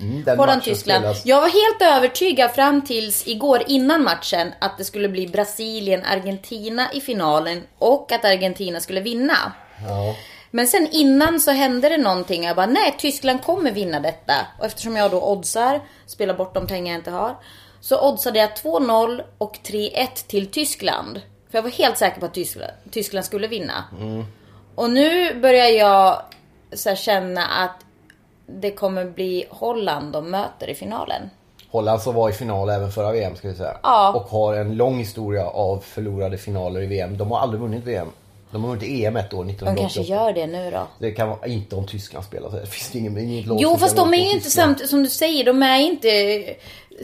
Mm, 0.00 0.12
den 0.14 0.22
matchen 0.24 0.38
Holland-Tyskland. 0.38 1.00
spelas- 1.04 1.26
Jag 1.26 1.40
var 1.40 1.48
helt 1.48 1.96
övertygad 1.96 2.50
fram 2.50 2.82
tills 2.82 3.26
igår 3.28 3.62
innan 3.66 4.02
matchen 4.04 4.52
att 4.60 4.78
det 4.78 4.84
skulle 4.84 5.08
bli 5.08 5.26
Brasilien-Argentina 5.28 6.92
i 6.92 7.00
finalen 7.00 7.62
och 7.78 8.12
att 8.12 8.24
Argentina 8.24 8.80
skulle 8.80 9.00
vinna. 9.00 9.52
Ja. 9.88 10.16
Men 10.50 10.66
sen 10.66 10.88
innan 10.92 11.40
så 11.40 11.50
hände 11.50 11.88
det 11.88 11.96
någonting. 11.98 12.44
Jag 12.44 12.56
bara, 12.56 12.66
nej, 12.66 12.94
Tyskland 12.98 13.42
kommer 13.42 13.70
vinna 13.70 14.00
detta. 14.00 14.34
Och 14.58 14.66
eftersom 14.66 14.96
jag 14.96 15.10
då 15.10 15.22
oddsar, 15.32 15.80
spelar 16.06 16.34
bort 16.34 16.54
de 16.54 16.66
pengar 16.66 16.92
jag 16.92 17.00
inte 17.00 17.10
har. 17.10 17.36
Så 17.80 18.08
oddsade 18.08 18.38
jag 18.38 18.50
2-0 18.56 19.22
och 19.38 19.58
3-1 19.62 20.26
till 20.26 20.46
Tyskland. 20.50 21.20
För 21.50 21.58
jag 21.58 21.62
var 21.62 21.70
helt 21.70 21.98
säker 21.98 22.20
på 22.20 22.26
att 22.26 22.34
Tyskland, 22.34 22.72
Tyskland 22.90 23.26
skulle 23.26 23.46
vinna. 23.48 23.84
Och 24.74 24.90
nu 24.90 25.40
börjar 25.40 25.66
jag 25.66 26.22
så 26.72 26.94
känna 26.94 27.46
att 27.46 27.84
det 28.46 28.70
kommer 28.70 29.04
bli 29.04 29.44
Holland 29.50 30.12
de 30.12 30.30
möter 30.30 30.70
i 30.70 30.74
finalen. 30.74 31.30
Holland 31.70 32.02
som 32.02 32.14
var 32.14 32.30
i 32.30 32.32
final 32.32 32.68
även 32.68 32.92
förra 32.92 33.12
VM 33.12 33.36
ska 33.36 33.48
vi 33.48 33.54
säga. 33.54 33.76
Ja. 33.82 34.12
Och 34.12 34.22
har 34.22 34.54
en 34.54 34.76
lång 34.76 34.98
historia 34.98 35.46
av 35.46 35.78
förlorade 35.78 36.38
finaler 36.38 36.80
i 36.80 36.86
VM. 36.86 37.18
De 37.18 37.30
har 37.30 37.38
aldrig 37.38 37.60
vunnit 37.60 37.84
VM. 37.84 38.08
De 38.52 38.64
har 38.64 38.70
vunnit 38.70 39.04
EM 39.06 39.16
ett 39.16 39.34
år, 39.34 39.44
De 39.44 39.50
1988. 39.50 39.80
kanske 39.80 40.12
gör 40.14 40.32
det 40.32 40.46
nu 40.46 40.70
då. 40.70 40.86
Det 40.98 41.10
kan 41.10 41.28
vara, 41.28 41.46
inte 41.46 41.76
om 41.76 41.86
Tyskland 41.86 42.24
spelar 42.24 42.50
så. 42.50 42.56
Det 42.56 42.66
finns 42.66 42.94
ingen, 42.96 43.18
inget 43.18 43.46
lag 43.46 43.58
Jo 43.60 43.76
fast 43.76 43.96
de 43.96 44.14
är 44.14 44.18
ju 44.18 44.30
inte 44.30 44.50
samt, 44.50 44.88
som 44.88 45.02
du 45.02 45.08
säger, 45.08 45.44
de 45.44 45.62
är 45.62 45.78
inte 45.78 46.08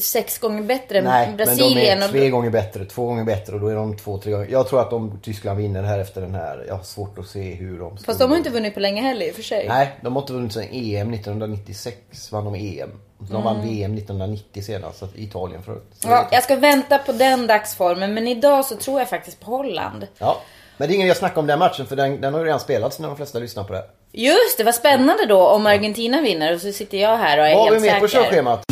sex 0.00 0.38
gånger 0.38 0.62
bättre 0.62 1.00
Nej, 1.02 1.24
än 1.24 1.30
men 1.30 1.36
Brasilien. 1.36 2.00
de 2.00 2.04
är 2.04 2.08
tre 2.08 2.30
gånger 2.30 2.50
bättre, 2.50 2.84
två 2.84 3.06
gånger 3.06 3.24
bättre 3.24 3.54
och 3.54 3.60
då 3.60 3.68
är 3.68 3.74
de 3.74 3.96
två, 3.96 4.18
tre 4.18 4.32
gånger. 4.32 4.48
Jag 4.50 4.68
tror 4.68 4.80
att 4.80 4.92
om 4.92 5.20
Tyskland 5.22 5.58
vinner 5.58 5.82
här 5.82 5.98
efter 5.98 6.20
den 6.20 6.34
här, 6.34 6.64
jag 6.68 6.74
har 6.74 6.82
svårt 6.82 7.18
att 7.18 7.26
se 7.26 7.54
hur 7.54 7.78
de 7.78 7.96
Fast 7.96 8.18
de 8.18 8.30
har 8.30 8.38
inte 8.38 8.50
vunnit 8.50 8.74
på 8.74 8.80
länge 8.80 9.02
heller 9.02 9.26
i 9.26 9.30
och 9.30 9.34
för 9.34 9.42
sig. 9.42 9.68
Nej, 9.68 9.98
de 10.00 10.16
har 10.16 10.22
inte 10.22 10.32
vunnit 10.32 10.52
sen 10.52 10.62
EM 10.72 11.14
1996 11.14 12.32
vann 12.32 12.44
de 12.44 12.54
EM. 12.54 12.90
De 13.18 13.42
vann 13.42 13.60
VM 13.62 13.94
1990 13.94 14.62
senast, 14.62 14.98
så 14.98 15.08
Italien 15.16 15.62
förut. 15.62 15.84
Så 15.92 16.08
Mm. 16.08 16.18
Ja, 16.18 16.28
jag 16.32 16.42
ska 16.44 16.56
vänta 16.56 16.98
på 16.98 17.12
den 17.12 17.46
dagsformen 17.46 18.14
men 18.14 18.28
idag 18.28 18.64
så 18.64 18.76
tror 18.76 18.98
jag 18.98 19.08
faktiskt 19.08 19.40
på 19.40 19.50
Holland. 19.50 20.06
Ja. 20.18 20.40
Men 20.78 20.88
det 20.88 20.92
är 20.92 20.97
ingen 20.97 21.08
jag 21.08 21.16
snackar 21.16 21.40
om 21.40 21.47
den 21.47 21.58
matchen 21.58 21.87
för 21.87 21.97
den, 21.97 22.20
den 22.20 22.32
har 22.35 22.40
ju 22.40 22.47
redan 22.47 22.61
spelats 22.61 22.99
när 22.99 23.08
de 23.08 23.16
flesta 23.16 23.38
lyssnar 23.38 23.64
på 23.64 23.73
det. 23.73 23.85
Just 24.12 24.58
det, 24.58 24.64
vad 24.64 24.75
spännande 24.75 25.26
då 25.26 25.47
om 25.49 25.66
Argentina 25.66 26.20
vinner 26.20 26.54
och 26.54 26.61
så 26.61 26.73
sitter 26.73 26.99
jag 26.99 27.16
här 27.16 27.38
och 27.38 27.47
är 27.47 27.54
Vad 27.54 27.64
har 27.64 27.70
vi 27.70 27.88
helt 27.88 27.92
med 27.92 28.00
på 28.00 28.08
säker. 28.08 28.25
körschemat? 28.25 28.64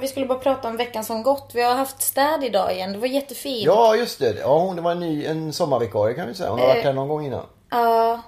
Vi 0.00 0.08
skulle 0.08 0.26
bara 0.26 0.38
prata 0.38 0.68
om 0.68 0.76
veckan 0.76 1.04
som 1.04 1.22
gått. 1.22 1.50
Vi 1.54 1.62
har 1.62 1.74
haft 1.74 2.02
städ 2.02 2.44
idag 2.44 2.72
igen. 2.72 2.92
Det 2.92 2.98
var 2.98 3.06
jättefint. 3.06 3.64
Ja, 3.66 3.96
just 3.96 4.18
det. 4.18 4.38
Ja, 4.40 4.58
hon 4.58 4.76
det 4.76 4.82
var 4.82 4.92
en 4.92 5.00
ny 5.00 5.26
en 5.26 5.52
sommarvikarie 5.52 6.14
kan 6.14 6.28
vi 6.28 6.34
säga. 6.34 6.50
Hon 6.50 6.60
har 6.60 6.66
varit 6.66 6.84
här 6.84 6.92
någon 6.92 7.08
gång 7.08 7.26
innan. 7.26 7.46
Ja. 7.70 8.20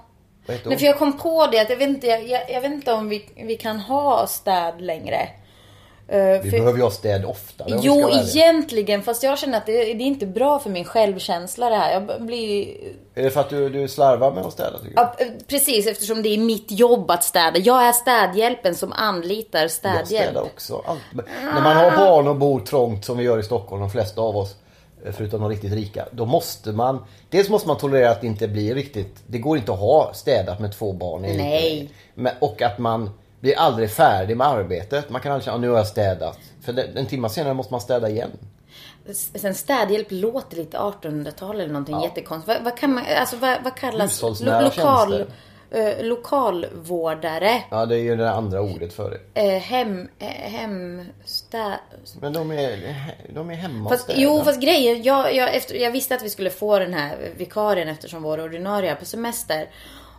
Vad 0.45 0.57
heter 0.57 0.69
Nej, 0.69 0.79
för 0.79 0.85
jag 0.85 0.97
kom 0.99 1.17
på 1.17 1.47
det 1.51 1.59
att 1.59 1.69
jag 1.69 1.77
vet 1.77 1.89
inte, 1.89 2.07
jag, 2.07 2.27
jag, 2.27 2.51
jag 2.51 2.61
vet 2.61 2.71
inte 2.71 2.93
om 2.93 3.09
vi, 3.09 3.25
vi 3.35 3.55
kan 3.55 3.79
ha 3.79 4.27
städ 4.27 4.81
längre. 4.81 5.29
Eh, 6.07 6.17
Vi 6.43 6.51
för- 6.51 6.57
behöver 6.57 6.77
ju 6.77 6.83
ha 6.83 6.91
städ 6.91 7.25
vi 7.67 7.77
Jo, 7.81 8.09
egentligen. 8.09 9.01
Fast 9.03 9.23
jag 9.23 9.39
känner 9.39 9.57
att 9.57 9.65
det, 9.65 9.71
det 9.73 9.91
är 9.91 10.01
inte 10.01 10.25
bra 10.25 10.59
för 10.59 10.69
min 10.69 10.85
självkänsla 10.85 11.69
det 11.69 11.75
här. 11.75 11.93
Jag 11.93 12.21
blir... 12.25 12.67
Är 13.15 13.23
det 13.23 13.29
för 13.31 13.39
att 13.41 13.49
du, 13.49 13.69
du 13.69 13.87
slarvar 13.87 14.31
med 14.31 14.45
att 14.45 14.53
städa 14.53 14.79
tycker? 14.79 14.93
Ja, 14.95 15.15
eh, 15.17 15.27
precis, 15.47 15.87
eftersom 15.87 16.21
det 16.23 16.29
är 16.29 16.37
mitt 16.37 16.71
jobb 16.71 17.11
att 17.11 17.23
städa. 17.23 17.57
Jag 17.59 17.87
är 17.87 17.91
städhjälpen 17.91 18.75
som 18.75 18.93
anlitar 18.93 19.61
Jag 19.61 19.71
städhjälp. 19.71 20.05
städar 20.29 20.41
också. 20.41 20.81
Allt. 20.85 20.99
Men 21.13 21.25
När 21.53 21.61
man 21.61 21.77
har 21.77 21.91
barn 21.91 22.27
och 22.27 22.35
bor 22.35 22.59
trångt 22.59 23.05
som 23.05 23.17
vi 23.17 23.23
gör 23.23 23.39
i 23.39 23.43
Stockholm, 23.43 23.81
de 23.81 23.89
flesta 23.89 24.21
av 24.21 24.37
oss, 24.37 24.55
förutom 25.11 25.41
de 25.41 25.49
riktigt 25.49 25.73
rika. 25.73 26.05
Då 26.11 26.25
måste 26.25 26.71
man, 26.71 27.05
dels 27.29 27.49
måste 27.49 27.67
man 27.67 27.77
tolerera 27.77 28.11
att 28.11 28.21
det 28.21 28.27
inte 28.27 28.47
blir 28.47 28.75
riktigt, 28.75 29.23
det 29.27 29.37
går 29.37 29.57
inte 29.57 29.71
att 29.73 29.79
ha 29.79 30.13
städat 30.13 30.59
med 30.59 30.71
två 30.73 30.93
barn. 30.93 31.21
Nej. 31.21 31.89
Men, 32.13 32.33
och 32.39 32.61
att 32.61 32.77
man 32.79 33.09
blir 33.39 33.57
aldrig 33.57 33.89
färdig 33.91 34.37
med 34.37 34.47
arbetet. 34.47 35.09
Man 35.09 35.21
kan 35.21 35.31
aldrig 35.31 35.45
känna, 35.45 35.57
"Ah, 35.57 35.59
nu 35.59 35.69
har 35.69 35.77
jag 35.77 35.87
städat. 35.87 36.39
För 36.61 36.97
en 36.97 37.05
timme 37.05 37.29
senare 37.29 37.53
måste 37.53 37.73
man 37.73 37.81
städa 37.81 38.09
igen. 38.09 38.31
Sen 39.35 39.55
städhjälp 39.55 40.07
låter 40.09 40.57
lite 40.57 40.77
1800-tal 40.77 41.55
eller 41.55 41.73
någonting 41.73 42.01
jättekonstigt. 42.01 42.47
Vad, 42.57 42.63
vad 42.63 42.77
kan 42.77 42.93
man, 42.93 43.03
alltså 43.19 43.35
vad, 43.35 43.57
vad 43.63 43.75
kallas 43.75 44.11
Hushållsnära 44.17 44.61
lokal, 44.61 45.11
tjänster. 45.11 45.35
Eh, 45.71 46.05
lokalvårdare? 46.05 47.63
Ja, 47.71 47.85
det 47.85 47.95
är 47.95 48.01
ju 48.01 48.15
det 48.15 48.31
andra 48.31 48.61
ordet 48.61 48.93
för 48.93 49.09
det. 49.09 49.41
Eh, 49.41 49.61
hem, 49.61 50.07
eh, 50.19 50.27
hem, 50.27 51.05
stä, 51.25 51.79
Men 52.21 52.33
de 52.33 52.51
är, 52.51 52.95
de 53.29 53.49
är 53.49 53.55
hemma 53.55 53.89
Fast, 53.89 54.11
jo, 54.15 54.43
fast 54.43 54.61
grejen. 54.61 55.03
Jag, 55.03 55.35
jag, 55.35 55.55
efter, 55.55 55.75
jag 55.75 55.91
visste 55.91 56.15
att 56.15 56.23
vi 56.23 56.29
skulle 56.29 56.49
få 56.49 56.79
den 56.79 56.93
här 56.93 57.17
vikarien 57.37 57.87
eftersom 57.87 58.23
vår 58.23 58.39
ordinarie 58.39 58.91
är 58.91 58.95
på 58.95 59.05
semester. 59.05 59.69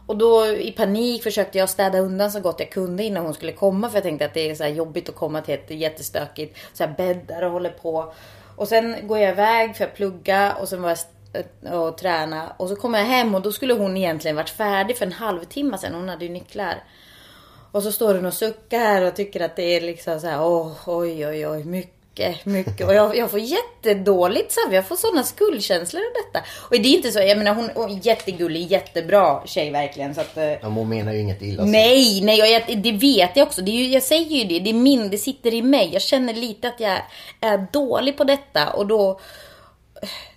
Och 0.07 0.17
då 0.17 0.47
i 0.47 0.73
panik 0.73 1.23
försökte 1.23 1.59
jag 1.59 1.71
städa 1.71 1.99
undan 1.99 2.31
så 2.31 2.41
gott 2.41 2.61
jag 2.61 2.71
kunde 2.71 3.05
innan 3.05 3.25
hon 3.25 3.35
skulle 3.35 3.53
komma. 3.53 3.89
För 3.89 3.97
jag 3.97 4.03
tänkte 4.03 4.27
att 4.27 4.35
det 4.35 4.51
är 4.51 4.55
så 4.55 4.63
här 4.63 4.71
jobbigt 4.71 5.09
att 5.09 5.15
komma 5.15 5.41
till 5.41 5.55
ett 5.55 5.71
jättestökigt 5.71 6.59
så 6.73 6.85
här 6.85 6.95
bäddar 6.97 7.43
och 7.43 7.51
håller 7.51 7.71
på. 7.71 8.13
Och 8.57 8.69
sen 8.69 8.97
går 9.03 9.19
jag 9.19 9.31
iväg 9.31 9.77
för 9.77 9.85
att 9.85 9.95
plugga 9.95 10.55
och 10.61 10.69
sen 10.69 10.83
var 10.83 10.89
jag 10.89 10.99
och 11.73 11.99
träna. 11.99 12.53
Och 12.57 12.69
så 12.69 12.77
kommer 12.77 12.99
jag 12.99 13.07
hem 13.07 13.35
och 13.35 13.43
då 13.43 13.53
skulle 13.53 13.75
hon 13.75 13.97
egentligen 13.97 14.37
varit 14.37 14.51
färdig 14.51 14.97
för 14.99 15.07
en 15.07 15.13
halvtimme 15.13 15.79
sedan. 15.79 15.95
Hon 15.95 16.09
hade 16.09 16.25
ju 16.25 16.31
nycklar. 16.31 16.75
Och 17.73 17.83
så 17.83 17.93
står 17.93 18.15
hon 18.15 18.27
och 18.27 18.35
suckar 18.35 18.79
här 18.79 19.03
och 19.03 19.17
tycker 19.17 19.41
att 19.41 19.57
det 19.57 19.63
är 19.77 19.81
liksom 19.81 20.21
så 20.21 20.27
här, 20.27 20.45
åh, 20.47 20.73
oj, 20.87 21.27
oj, 21.27 21.49
oj, 21.49 21.65
mycket, 21.65 22.47
mycket. 22.47 22.87
Och 22.87 22.95
jag, 22.95 23.17
jag 23.17 23.31
får 23.31 23.41
jättedåligt 23.41 24.53
så 24.53 24.61
här, 24.67 24.75
jag 24.75 24.87
får 24.89 24.97
sådana 24.97 25.23
skuldkänslor 25.23 26.03
av 26.03 26.13
detta. 26.25 26.47
Och 26.61 26.71
det 26.83 26.89
är 26.89 26.97
inte 26.97 27.13
så, 27.13 27.19
jag 27.19 27.39
menar 27.39 27.55
hon, 27.55 27.71
hon 27.75 27.91
är 27.91 28.07
jättegullig, 28.07 28.73
jättebra 28.73 29.43
tjej 29.47 29.71
verkligen. 29.71 30.15
Så 30.15 30.21
att, 30.21 30.37
eh, 30.37 30.45
Ja, 30.45 30.59
hon 30.69 30.89
menar 30.89 31.13
ju 31.13 31.19
inget 31.21 31.43
illa. 31.43 31.63
så. 31.63 31.69
Nej, 31.69 32.21
nej, 32.23 32.43
och 32.43 32.49
jag, 32.49 32.83
det 32.83 32.93
vet 32.93 33.37
jag 33.37 33.47
också. 33.47 33.63
Det 33.63 33.71
ju, 33.71 33.89
jag 33.89 34.03
säger 34.03 34.37
ju 34.37 34.45
det, 34.45 34.59
det 34.59 34.71
är 34.71 34.75
min, 34.75 35.11
det 35.11 35.19
sitter 35.19 35.55
i 35.55 35.63
mig. 35.63 35.91
Jag 35.93 36.03
känner 36.03 36.35
lite 36.35 36.69
att 36.69 36.81
jag 36.81 36.99
är 37.41 37.67
dålig 37.73 38.17
på 38.17 38.25
detta 38.25 38.73
och 38.73 38.87
då... 38.87 39.21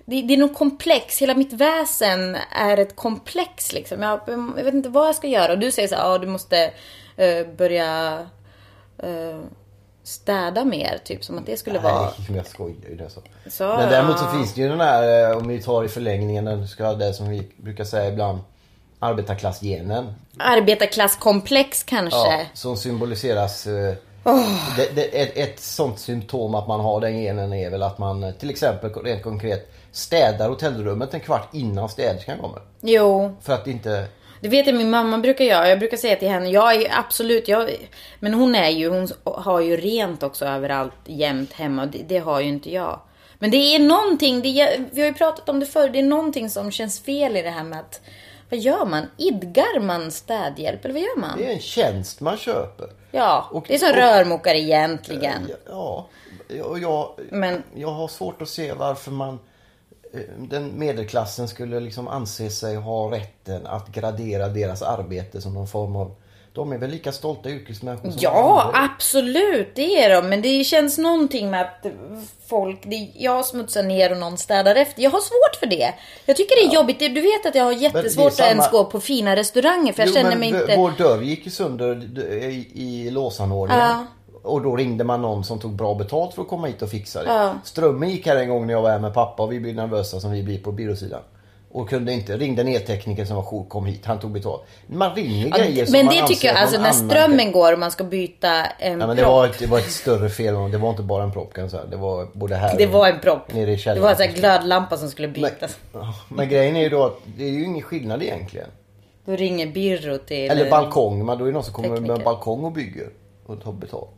Det, 0.09 0.21
det 0.21 0.33
är 0.33 0.37
nog 0.37 0.53
komplex. 0.55 1.21
Hela 1.21 1.35
mitt 1.35 1.53
väsen 1.53 2.37
är 2.51 2.77
ett 2.77 2.95
komplex 2.95 3.73
liksom. 3.73 4.01
Jag, 4.01 4.19
jag 4.57 4.63
vet 4.63 4.73
inte 4.73 4.89
vad 4.89 5.07
jag 5.07 5.15
ska 5.15 5.27
göra. 5.27 5.51
Och 5.51 5.59
du 5.59 5.71
säger 5.71 5.87
så 5.87 5.95
här, 5.95 6.19
du 6.19 6.27
måste 6.27 6.71
eh, 7.17 7.47
börja 7.57 8.17
eh, 9.03 9.39
städa 10.03 10.65
mer. 10.65 10.99
Typ 11.03 11.23
som 11.23 11.37
att 11.37 11.45
det 11.45 11.57
skulle 11.57 11.79
vara... 11.79 12.01
Nej, 12.29 12.37
jag 12.37 12.47
skojar 12.47 12.89
ju. 12.89 12.95
Det 12.95 13.09
så. 13.09 13.21
Så, 13.49 13.63
Men 13.63 13.89
däremot 13.89 14.19
så 14.19 14.25
finns 14.25 14.53
det 14.53 14.61
ju 14.61 14.69
den 14.69 14.79
här, 14.79 15.31
eh, 15.31 15.37
om 15.37 15.47
vi 15.47 15.61
tar 15.61 15.83
i 15.83 15.87
förlängningen, 15.87 16.45
den 16.45 16.67
ska 16.67 16.93
det 16.93 17.13
som 17.13 17.29
vi 17.29 17.47
brukar 17.57 17.83
säga 17.83 18.09
ibland, 18.09 18.39
arbetarklassgenen. 18.99 20.13
Arbetarklasskomplex 20.37 21.83
kanske. 21.83 22.17
Ja, 22.17 22.41
som 22.53 22.77
symboliseras. 22.77 23.67
eh, 23.67 23.93
Det, 24.77 24.95
det, 24.95 25.21
ett, 25.21 25.37
ett 25.37 25.59
sånt 25.59 25.99
symptom 25.99 26.55
att 26.55 26.67
man 26.67 26.79
har 26.79 27.01
den 27.01 27.13
genen 27.21 27.53
är 27.53 27.69
väl 27.69 27.83
att 27.83 27.97
man 27.97 28.33
till 28.39 28.49
exempel 28.49 28.93
rent 28.93 29.23
konkret 29.23 29.71
städar 29.99 30.49
hotellrummet 30.49 31.13
en 31.13 31.19
kvart 31.19 31.49
innan 31.53 31.89
städerskan 31.89 32.37
kommer. 32.39 32.61
Jo, 32.81 33.35
För 33.41 33.53
att 33.53 33.67
inte... 33.67 34.05
Det 34.41 34.47
vet 34.49 34.67
jag 34.67 34.75
min 34.75 34.89
mamma 34.89 35.17
brukar 35.17 35.45
göra. 35.45 35.69
Jag 35.69 35.79
brukar 35.79 35.97
säga 35.97 36.15
till 36.15 36.29
henne, 36.29 36.49
jag 36.49 36.75
är 36.75 36.91
absolut, 36.99 37.47
jag, 37.47 37.69
men 38.19 38.33
hon 38.33 38.55
är 38.55 38.69
ju, 38.69 38.89
hon 38.89 39.07
har 39.23 39.59
ju 39.59 39.77
rent 39.77 40.23
också 40.23 40.45
överallt 40.45 40.93
jämt 41.05 41.53
hemma. 41.53 41.85
Det, 41.85 41.97
det 42.07 42.17
har 42.19 42.39
ju 42.41 42.47
inte 42.47 42.71
jag. 42.73 42.99
Men 43.39 43.51
det 43.51 43.57
är 43.57 43.79
någonting, 43.79 44.41
det, 44.41 44.47
är- 44.61 44.85
vi 44.91 45.01
har 45.01 45.07
ju 45.07 45.13
pratat 45.13 45.49
om 45.49 45.59
det 45.59 45.65
förr, 45.65 45.89
det 45.89 45.99
är 45.99 46.03
någonting 46.03 46.49
som 46.49 46.71
känns 46.71 46.99
fel 46.99 47.37
i 47.37 47.41
det 47.41 47.49
här 47.49 47.63
med 47.63 47.79
att, 47.79 48.01
vad 48.49 48.59
gör 48.59 48.85
man? 48.85 49.05
Idgar 49.17 49.79
man 49.79 50.11
städhjälp 50.11 50.85
eller 50.85 50.93
vad 50.93 51.03
gör 51.03 51.19
man? 51.19 51.37
Det 51.37 51.45
är 51.45 51.53
en 51.53 51.59
tjänst 51.59 52.21
man 52.21 52.37
köper. 52.37 52.87
Ja, 53.11 53.49
Och- 53.51 53.65
det 53.67 53.73
är 53.73 53.77
som 53.77 53.89
och- 53.89 53.95
rörmokare 53.95 54.59
egentligen. 54.59 55.49
Ja, 55.69 56.07
och 56.63 56.79
jag, 56.79 57.09
Men- 57.31 57.63
jag 57.75 57.91
har 57.91 58.07
svårt 58.07 58.41
att 58.41 58.49
se 58.49 58.73
varför 58.73 59.11
man 59.11 59.29
eh, 59.33 59.39
den 60.37 60.79
medelklassen 60.79 61.47
skulle 61.47 61.79
liksom 61.79 62.07
anse 62.07 62.49
sig 62.49 62.75
ha 62.75 63.11
rätten 63.11 63.67
att 63.67 63.87
gradera 63.87 64.47
deras 64.47 64.81
arbete 64.81 65.41
som 65.41 65.53
någon 65.53 65.67
form 65.67 65.95
av... 65.95 66.15
De 66.53 66.71
är 66.71 66.77
väl 66.77 66.89
lika 66.89 67.11
stolta 67.11 67.49
yrkesmänniskor 67.49 68.09
som 68.09 68.19
Ja, 68.21 68.61
andra. 68.61 68.89
absolut, 68.95 69.75
det 69.75 70.03
är 70.03 70.21
de. 70.21 70.29
Men 70.29 70.41
det 70.41 70.63
känns 70.63 70.97
någonting 70.97 71.49
med 71.51 71.61
att 71.61 71.85
folk, 72.47 72.79
det, 72.83 73.09
jag 73.15 73.45
smutsar 73.45 73.83
ner 73.83 74.11
och 74.11 74.17
någon 74.17 74.37
städar 74.37 74.75
efter. 74.75 75.01
Jag 75.03 75.09
har 75.11 75.19
svårt 75.19 75.55
för 75.59 75.65
det. 75.65 75.93
Jag 76.25 76.37
tycker 76.37 76.55
det 76.55 76.71
är 76.71 76.75
jobbigt. 76.75 76.99
Du 76.99 77.21
vet 77.21 77.45
att 77.45 77.55
jag 77.55 77.63
har 77.63 77.71
jättesvårt 77.71 78.33
samma- 78.33 78.47
att 78.47 78.51
ens 78.51 78.71
gå 78.71 78.85
på 78.85 78.99
fina 78.99 79.35
restauranger 79.35 79.93
för 79.93 80.01
jag 80.01 80.07
Jo, 80.09 80.13
känner 80.15 80.35
mig 80.35 80.49
inte... 80.49 80.75
Vår 80.77 80.91
dörr 80.97 81.21
gick 81.21 81.45
ju 81.45 81.51
sönder 81.51 82.19
i, 82.43 82.67
i 82.73 83.09
låsanordningen. 83.11 83.85
Ja. 83.87 84.05
Och 84.43 84.61
då 84.61 84.75
ringde 84.75 85.03
man 85.03 85.21
någon 85.21 85.43
som 85.43 85.59
tog 85.59 85.71
bra 85.71 85.95
betalt 85.95 86.33
för 86.35 86.41
att 86.41 86.47
komma 86.47 86.67
hit 86.67 86.81
och 86.81 86.89
fixa 86.89 87.23
det. 87.23 87.29
Ja. 87.29 87.53
Strömmen 87.63 88.09
gick 88.09 88.27
här 88.27 88.35
en 88.35 88.49
gång 88.49 88.67
när 88.67 88.73
jag 88.73 88.81
var 88.81 88.89
här 88.89 88.99
med 88.99 89.13
pappa 89.13 89.43
och 89.43 89.51
vi 89.51 89.59
blev 89.59 89.75
nervösa 89.75 90.19
som 90.19 90.31
vi 90.31 90.43
blir 90.43 90.59
på 90.63 90.71
byråsidan. 90.71 91.21
Och 91.71 91.89
kunde 91.89 92.13
inte, 92.13 92.37
ringde 92.37 92.61
en 92.61 92.67
eltekniker 92.67 93.25
som 93.25 93.35
var 93.35 93.43
sjuk, 93.43 93.69
kom 93.69 93.85
hit, 93.85 94.05
han 94.05 94.19
tog 94.19 94.31
betalt. 94.31 94.61
Man 94.87 95.15
ringer 95.15 95.47
Ja, 95.47 95.57
grejer 95.57 95.85
som 95.85 95.91
men 95.91 96.05
man 96.05 96.15
det 96.15 96.27
tycker 96.27 96.47
jag, 96.47 96.57
alltså 96.57 96.81
när 96.81 96.91
strömmen 96.91 97.51
går 97.51 97.73
och 97.73 97.79
man 97.79 97.91
ska 97.91 98.03
byta 98.03 98.65
en 98.65 98.99
Ja, 98.99 99.07
men 99.07 99.15
det, 99.17 99.23
propp. 99.23 99.31
var 99.33 99.45
ett, 99.45 99.59
det 99.59 99.65
var 99.67 99.77
ett 99.77 99.91
större 99.91 100.29
fel. 100.29 100.71
Det 100.71 100.77
var 100.77 100.89
inte 100.89 101.03
bara 101.03 101.23
en 101.23 101.31
propp 101.31 101.53
kan 101.53 101.61
jag 101.61 101.71
säga. 101.71 101.85
Det 101.85 101.97
var 101.97 102.27
både 102.33 102.55
här 102.55 102.77
Det 102.77 102.85
var 102.87 103.07
en 103.07 103.19
propp. 103.19 103.53
Nere 103.53 103.71
i 103.71 103.75
Det 103.75 103.77
källaren. 103.77 104.03
var 104.03 104.11
en 104.11 104.17
här 104.29 104.37
glödlampa 104.37 104.97
som 104.97 105.09
skulle 105.09 105.27
men, 105.27 105.33
bytas. 105.41 105.77
men 106.29 106.49
grejen 106.49 106.75
är 106.75 106.81
ju 106.81 106.89
då 106.89 107.05
att 107.05 107.19
det 107.37 107.43
är 107.43 107.49
ju 107.49 107.65
ingen 107.65 107.81
skillnad 107.81 108.23
egentligen. 108.23 108.67
Då 109.25 109.35
ringer 109.35 109.67
Birro 109.67 110.17
till... 110.17 110.51
Eller 110.51 110.69
balkong. 110.69 111.25
Men 111.25 111.37
då 111.37 111.43
är 111.43 111.47
det 111.47 111.53
någon 111.53 111.63
som 111.63 111.73
kommer 111.73 111.89
med 111.89 111.97
Tekniker. 111.97 112.15
en 112.19 112.23
balkong 112.23 112.63
och 112.63 112.71
bygger. 112.71 113.09
Och 113.45 113.63
tar 113.63 113.71
betalt. 113.71 114.09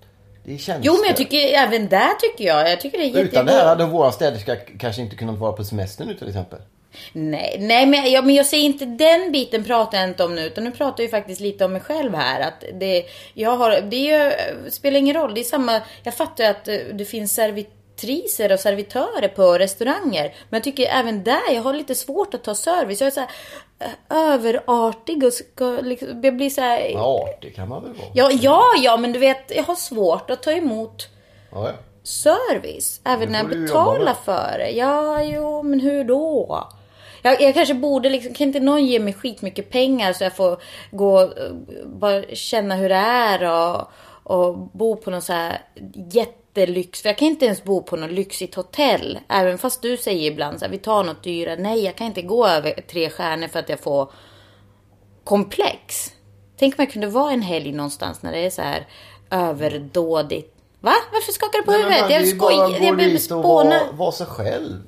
Det 0.44 0.58
tjänster. 0.58 0.82
Jo 0.84 0.94
men 0.94 1.08
jag 1.08 1.18
tycker 1.18 1.38
även 1.38 1.90
där 1.90 2.14
tycker 2.20 2.46
jag. 2.46 2.72
Jag 2.72 2.82
tycker 2.82 2.98
det 2.98 3.04
är 3.04 3.08
jätte... 3.08 3.20
Utan 3.20 3.46
det 3.46 3.52
här 3.52 3.66
hade 3.66 3.86
vår 3.86 4.12
städerska 4.12 4.56
kanske 4.56 5.02
inte 5.02 5.16
kunnat 5.16 5.40
vara 5.40 5.52
på 5.52 5.64
semester 5.64 6.06
nu 6.06 6.14
till 6.14 6.28
exempel. 6.28 6.60
Nej, 7.14 7.58
nej 7.60 7.86
men, 7.86 8.12
ja, 8.12 8.22
men 8.22 8.36
jag 8.36 8.46
säger 8.46 8.66
inte 8.66 8.86
den 8.86 9.32
biten 9.32 9.64
pratar 9.64 9.98
jag 9.98 10.10
inte 10.10 10.24
om 10.24 10.36
nu. 10.36 10.42
Utan 10.42 10.64
nu 10.64 10.72
pratar 10.72 11.04
jag 11.04 11.08
ju 11.08 11.12
faktiskt 11.12 11.42
lite 11.42 11.66
om 11.66 11.74
mig 11.74 11.82
själv 11.82 12.16
här. 12.16 12.42
Att 12.42 12.64
det, 12.74 13.06
jag 13.34 13.58
har, 13.58 13.82
det 13.82 14.12
är 14.12 14.34
spelar 14.70 15.00
ingen 15.00 15.16
roll. 15.16 15.34
Det 15.34 15.42
är 15.42 15.44
samma, 15.44 15.82
jag 16.04 16.14
fattar 16.14 16.44
ju 16.44 16.50
att 16.50 16.68
eh, 16.68 16.76
det 16.94 17.06
finns 17.06 17.34
servitriser 18.02 18.52
och 18.52 18.60
servitörer 18.60 19.28
på 19.28 19.58
restauranger. 19.58 20.24
Men 20.50 20.58
jag 20.58 20.64
tycker 20.64 20.86
även 20.86 21.24
där, 21.24 21.52
jag 21.54 21.62
har 21.62 21.74
lite 21.74 21.96
svårt 21.96 22.34
att 22.34 22.44
ta 22.44 22.56
service. 22.56 23.02
Jag 23.02 23.08
är 23.08 23.12
så 23.12 23.20
här 23.20 23.30
eh, 23.80 24.18
överartig 24.34 25.24
och 25.24 25.34
ska 25.34 25.66
liksom, 25.66 26.22
jag 26.24 26.36
blir 26.36 26.50
så 26.50 26.62
här... 26.62 26.90
Ja, 26.94 27.30
det 27.42 27.50
kan 27.50 27.70
man 27.70 27.84
väl 27.84 27.94
vara. 27.94 28.08
Ja, 28.14 28.32
ja, 28.32 28.64
ja, 28.78 28.98
men 28.98 29.14
du 29.14 29.20
vet, 29.20 29.56
jag 29.56 29.64
har 29.64 29.76
svårt 29.76 30.30
att 30.30 30.44
ta 30.44 30.52
emot 30.52 31.08
Ja, 31.52 31.68
ja. 31.68 31.74
service. 32.04 33.02
Även 33.04 33.32
när 33.32 33.40
jag 33.40 33.50
betalar 33.50 34.14
för 34.14 34.58
det. 34.58 34.70
Ja, 34.70 35.24
jo, 35.24 35.64
men 35.64 35.80
hur 35.80 36.04
då? 36.04 36.68
Jag, 37.22 37.42
jag 37.42 37.54
kanske 37.54 37.74
borde 37.74 38.10
liksom, 38.10 38.34
kan 38.34 38.48
inte 38.48 38.60
någon 38.60 38.86
ge 38.86 39.00
mig 39.00 39.14
skitmycket 39.14 39.70
pengar 39.70 40.14
så 40.14 40.24
jag 40.24 40.36
får 40.36 40.62
gå 40.92 41.14
och 41.14 41.38
eh, 41.38 41.52
bara 41.86 42.24
känna 42.34 42.76
hur 42.76 42.90
det 42.90 42.96
är 42.96 43.44
och, 43.52 43.92
och 44.24 44.58
bo 44.58 44.96
på 44.96 45.12
någon 45.12 45.22
så 45.22 45.34
här 45.34 45.62
jättelyx. 46.56 47.02
För 47.02 47.10
jag 47.10 47.18
kan 47.18 47.28
inte 47.28 47.46
ens 47.46 47.64
bo 47.64 47.82
på 47.82 47.96
något 47.96 48.12
lyxigt 48.12 48.56
hotell. 48.56 49.20
Även 49.30 49.58
fast 49.58 49.82
du 49.82 49.98
säger 49.98 50.32
ibland 50.32 50.60
så 50.60 50.66
här, 50.66 50.72
vi 50.72 50.78
tar 50.78 51.04
något 51.04 51.24
dyrare. 51.24 51.56
Nej, 51.60 51.84
jag 51.84 51.96
kan 51.96 52.08
inte 52.08 52.22
gå 52.22 52.48
över 52.48 52.82
tre 52.88 53.10
stjärnor 53.10 53.48
för 53.48 53.60
att 53.60 53.70
jag 53.70 53.80
får 53.80 54.12
komplex. 55.24 56.12
Tänk 56.58 56.80
om 56.80 56.86
jag 56.86 56.92
kunde 56.92 57.08
vara 57.08 57.32
en 57.32 57.42
helg 57.42 57.72
någonstans 57.72 58.22
när 58.22 58.32
det 58.32 58.40
är 58.40 58.50
så 58.50 58.62
här 58.62 58.88
överdådigt. 59.30 60.56
Va? 60.80 60.94
Varför 61.12 61.32
skakar 61.32 61.60
du 61.60 61.66
på 61.66 61.72
Nej, 61.72 61.82
huvudet? 61.82 62.12
Jag 62.12 62.28
skojar. 62.28 62.80
Jag 62.80 63.14
och 63.16 63.22
spåna. 63.22 63.70
vara, 63.70 63.92
vara 63.92 64.12
sig 64.12 64.28
själv. 64.28 64.82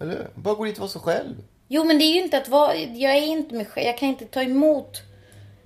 Eller? 0.00 0.30
Bara 0.34 0.54
gå 0.54 0.64
dit 0.64 0.74
och 0.74 0.80
vara 0.80 0.88
sig 0.88 1.00
själv. 1.00 1.34
Jo, 1.68 1.84
men 1.84 1.98
det 1.98 2.04
är 2.04 2.14
ju 2.14 2.22
inte 2.22 2.38
att 2.38 2.48
vara... 2.48 2.76
Jag 2.76 3.16
är 3.16 3.22
inte 3.22 3.54
mig 3.54 3.66
själv. 3.66 3.86
Jag 3.86 3.98
kan 3.98 4.08
inte 4.08 4.24
ta 4.24 4.42
emot... 4.42 5.02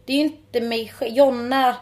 Det 0.06 0.12
är 0.12 0.16
ju 0.16 0.22
inte 0.22 0.60
mig 0.60 0.88
själv. 0.88 1.12
Jonna... 1.12 1.76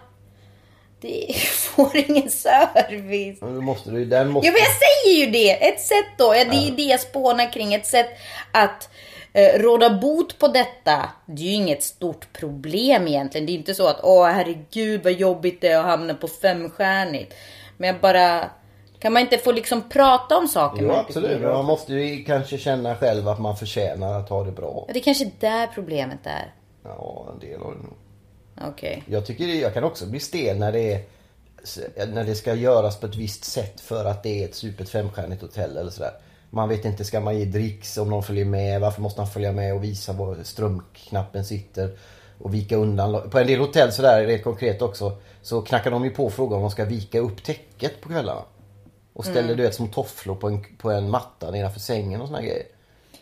det 1.04 1.34
får 1.36 1.96
ingen 1.96 2.30
service. 2.30 3.40
Men 3.40 3.54
då 3.54 3.60
måste 3.60 3.90
du, 3.90 4.04
den 4.04 4.28
måste... 4.30 4.46
Ja 4.46 4.52
men 4.52 4.60
jag 4.60 4.72
säger 4.72 5.24
ju 5.26 5.30
det! 5.32 5.68
Ett 5.68 5.80
sätt 5.80 6.18
då, 6.18 6.24
ja, 6.24 6.44
det 6.44 6.56
är 6.56 6.64
ju 6.70 6.76
det 6.76 6.82
jag 6.82 7.00
spånar 7.00 7.52
kring. 7.52 7.74
Ett 7.74 7.86
sätt 7.86 8.08
att 8.52 8.88
eh, 9.32 9.58
råda 9.60 9.90
bot 9.90 10.38
på 10.38 10.48
detta. 10.48 11.10
Det 11.26 11.42
är 11.42 11.46
ju 11.46 11.52
inget 11.52 11.82
stort 11.82 12.32
problem 12.32 13.08
egentligen. 13.08 13.46
Det 13.46 13.52
är 13.52 13.54
inte 13.54 13.74
så 13.74 13.86
att 13.86 14.00
åh 14.02 14.26
herregud 14.26 15.02
vad 15.04 15.12
jobbigt 15.12 15.60
det 15.60 15.68
är 15.68 15.78
att 15.78 15.84
hamna 15.84 16.14
på 16.14 16.28
femstjärnigt. 16.28 17.34
Men 17.76 17.86
jag 17.86 18.00
bara... 18.00 18.50
Kan 18.98 19.12
man 19.12 19.22
inte 19.22 19.38
få 19.38 19.52
liksom 19.52 19.88
prata 19.88 20.36
om 20.38 20.48
saker? 20.48 20.82
Jo 20.82 20.92
absolut, 20.92 21.40
men 21.40 21.52
man 21.52 21.64
måste 21.64 21.92
ju 21.94 22.24
kanske 22.24 22.58
känna 22.58 22.96
själv 22.96 23.28
att 23.28 23.40
man 23.40 23.56
förtjänar 23.56 24.20
att 24.20 24.28
ha 24.28 24.44
det 24.44 24.52
bra. 24.52 24.84
Ja, 24.86 24.92
Det 24.92 24.98
är 24.98 25.02
kanske 25.02 25.30
där 25.40 25.66
problemet 25.66 26.18
är. 26.24 26.54
Ja, 26.84 27.26
en 27.32 27.38
del 27.38 27.62
av 27.62 27.70
det 27.76 27.82
nog. 27.82 27.94
Okej. 28.60 29.02
Jag 29.06 29.26
tycker 29.26 29.46
det, 29.46 29.54
jag 29.54 29.74
kan 29.74 29.84
också 29.84 30.06
bli 30.06 30.20
stel 30.20 30.58
när 30.58 30.72
det 30.72 30.92
är 30.92 31.04
när 32.06 32.24
det 32.24 32.34
ska 32.34 32.54
göras 32.54 33.00
på 33.00 33.06
ett 33.06 33.16
visst 33.16 33.44
sätt 33.44 33.80
för 33.80 34.04
att 34.04 34.22
det 34.22 34.42
är 34.42 34.48
ett 34.48 34.54
supert 34.54 34.88
femstjärnigt 34.88 35.42
hotell 35.42 35.76
eller 35.76 35.90
sådär. 35.90 36.12
Man 36.50 36.68
vet 36.68 36.84
inte, 36.84 37.04
ska 37.04 37.20
man 37.20 37.38
ge 37.38 37.44
dricks 37.44 37.98
om 37.98 38.10
någon 38.10 38.22
följer 38.22 38.44
med? 38.44 38.80
Varför 38.80 39.02
måste 39.02 39.20
han 39.20 39.30
följa 39.30 39.52
med 39.52 39.74
och 39.74 39.84
visa 39.84 40.12
var 40.12 40.36
strömknappen 40.42 41.44
sitter? 41.44 41.98
Och 42.38 42.54
vika 42.54 42.76
undan. 42.76 43.30
På 43.30 43.38
en 43.38 43.46
del 43.46 43.60
hotell 43.60 43.92
sådär, 43.92 44.26
rent 44.26 44.44
konkret 44.44 44.82
också, 44.82 45.16
så 45.42 45.62
knackar 45.62 45.90
de 45.90 46.04
ju 46.04 46.10
på 46.10 46.30
frågan 46.30 46.56
om 46.56 46.62
de 46.62 46.70
ska 46.70 46.84
vika 46.84 47.18
upp 47.18 47.44
täcket 47.44 48.00
på 48.00 48.08
kvällarna. 48.08 48.42
Och 49.12 49.24
ställer 49.24 49.54
du 49.54 49.62
vet 49.62 49.74
som 49.74 49.88
tofflor 49.88 50.34
på 50.34 50.48
en, 50.48 50.64
på 50.78 50.90
en 50.90 51.10
matta 51.10 51.50
nedanför 51.50 51.80
sängen 51.80 52.20
och 52.20 52.28
såna 52.28 52.42
grejer. 52.42 52.66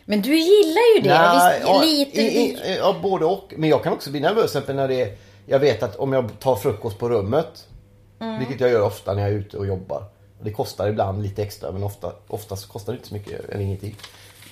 Men 0.05 0.21
du 0.21 0.29
gillar 0.39 0.95
ju 0.95 1.01
det. 1.01 1.09
Nej, 1.09 1.59
Visst, 1.59 1.67
ja, 1.69 1.81
lite. 1.81 2.21
i, 2.21 2.25
i, 2.25 2.77
ja, 2.77 2.95
både 3.03 3.25
och. 3.25 3.53
Men 3.57 3.69
jag 3.69 3.83
kan 3.83 3.93
också 3.93 4.09
bli 4.11 4.19
nervös 4.19 4.57
när 4.67 4.87
det 4.87 5.01
är, 5.01 5.15
Jag 5.45 5.59
vet 5.59 5.83
att 5.83 5.95
om 5.95 6.13
jag 6.13 6.39
tar 6.39 6.55
frukost 6.55 6.97
på 6.99 7.09
rummet. 7.09 7.67
Mm. 8.19 8.39
Vilket 8.39 8.59
jag 8.59 8.69
gör 8.69 8.81
ofta 8.81 9.13
när 9.13 9.21
jag 9.21 9.31
är 9.31 9.35
ute 9.35 9.57
och 9.57 9.67
jobbar. 9.67 10.03
Det 10.41 10.51
kostar 10.51 10.87
ibland 10.89 11.23
lite 11.23 11.43
extra 11.43 11.71
men 11.71 11.83
ofta, 11.83 12.11
oftast 12.27 12.67
kostar 12.69 12.93
det 12.93 12.97
inte 12.97 13.07
så 13.07 13.13
mycket 13.13 13.49
eller 13.49 13.61
ingenting. 13.63 13.95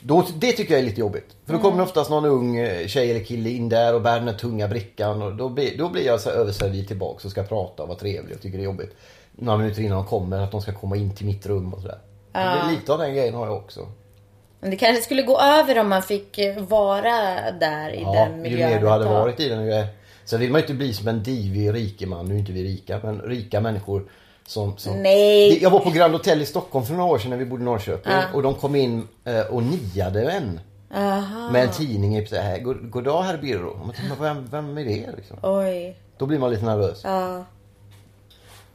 Då, 0.01 0.25
det 0.36 0.51
tycker 0.51 0.74
jag 0.74 0.81
är 0.81 0.86
lite 0.86 1.00
jobbigt. 1.00 1.27
För 1.46 1.53
då 1.53 1.60
Mm. 1.60 1.72
kommer 1.72 1.84
oftast 1.84 2.10
någon 2.10 2.25
ung 2.25 2.58
eh, 2.58 2.88
tjej 2.88 3.12
eller 3.12 3.24
kille 3.24 3.50
in 3.50 3.70
där 3.70 3.96
och 3.96 4.01
bär 4.01 4.20
den 4.20 4.27
här 4.27 4.36
tunga 4.36 4.67
brickan. 4.67 5.22
Och 5.22 5.36
då, 5.36 5.50
blir, 5.50 5.77
då 5.77 5.89
blir 5.89 6.05
jag 6.05 6.22
så 6.22 6.29
här 6.29 6.38
överservid 6.38 6.88
tillbaks 6.88 7.25
och 7.25 7.31
ska 7.31 7.43
prata 7.43 7.84
och 7.84 7.89
vara 7.89 8.00
trevlig 8.00 8.36
och 8.36 8.41
tycker 8.41 8.58
det 8.58 8.63
är 8.63 8.65
jobbigt. 8.65 8.96
Några 9.31 9.58
minuter 9.58 9.81
innan 9.81 9.98
de 9.98 10.05
kommer, 10.05 10.39
att 10.41 10.51
de 10.51 10.62
ska 10.62 10.74
komma 10.74 10.96
in 10.96 11.15
till 11.15 11.25
mitt 11.25 11.46
rum 11.46 11.74
och 11.74 11.81
sådär. 11.81 12.00
Är 12.34 12.72
lite 12.72 12.93
av 12.93 13.00
den 13.00 13.13
grejen 13.13 13.34
har 13.34 13.46
jag 13.46 13.55
också. 13.55 13.88
Men 14.62 14.70
det 14.70 14.75
kanske 14.75 15.03
skulle 15.03 15.22
gå 15.22 15.39
över 15.39 15.80
om 15.80 15.89
man 15.89 16.01
fick 16.03 16.38
eh, 16.38 16.58
vara 16.58 17.12
där 17.60 17.89
i 17.89 18.01
Ja, 18.01 18.13
den 18.13 18.36
ju 18.36 18.41
miljön. 18.41 18.70
mer 18.70 18.80
du 18.80 18.88
hade 18.88 19.06
varit 19.06 19.39
i 19.39 19.50
den. 19.50 19.86
Sen 20.25 20.39
vill 20.39 20.51
man 20.51 20.60
ju 20.60 20.63
inte 20.63 20.74
bli 20.74 20.94
som 20.94 21.08
en 21.08 21.24
divig 21.24 21.74
rikeman. 21.74 22.25
Nu 22.25 22.36
är 22.36 22.39
inte 22.39 22.51
vi 22.51 22.63
rika, 22.63 23.00
men 23.03 23.22
rika 23.22 23.62
människor 23.62 24.10
som... 24.48 24.77
som... 24.77 25.03
Nej. 25.03 25.63
Jag 25.63 25.70
var 25.70 25.80
på 25.80 25.89
Grand 25.89 26.13
Hotel 26.13 26.41
i 26.41 26.46
Stockholm 26.46 26.86
för 26.86 26.94
några 26.94 27.12
år 27.13 27.18
sedan 27.18 27.30
när 27.30 27.38
vi 27.38 27.46
bodde 27.46 27.62
i 27.62 27.65
Norrköping. 27.65 28.13
Och 28.34 28.44
de 28.44 28.56
kom 28.56 28.75
in 28.75 29.08
eh, 29.25 29.41
och 29.41 29.63
niade 29.63 30.32
en. 30.32 30.60
Med 31.51 31.63
en 31.63 31.72
tidning 31.72 32.18
i 32.18 32.27
här, 32.32 32.60
God, 32.60 32.89
God 32.89 33.03
dag 33.03 33.24
herr 33.24 33.38
Birro. 33.38 33.91
Vem, 34.20 34.48
vem 34.51 34.77
är 34.77 34.86
det 34.86 35.10
liksom? 35.18 35.38
Oj. 35.44 35.98
Då 36.18 36.25
blir 36.25 36.39
man 36.39 36.51
lite 36.51 36.65
nervös. 36.65 37.01
Ja. 37.03 37.46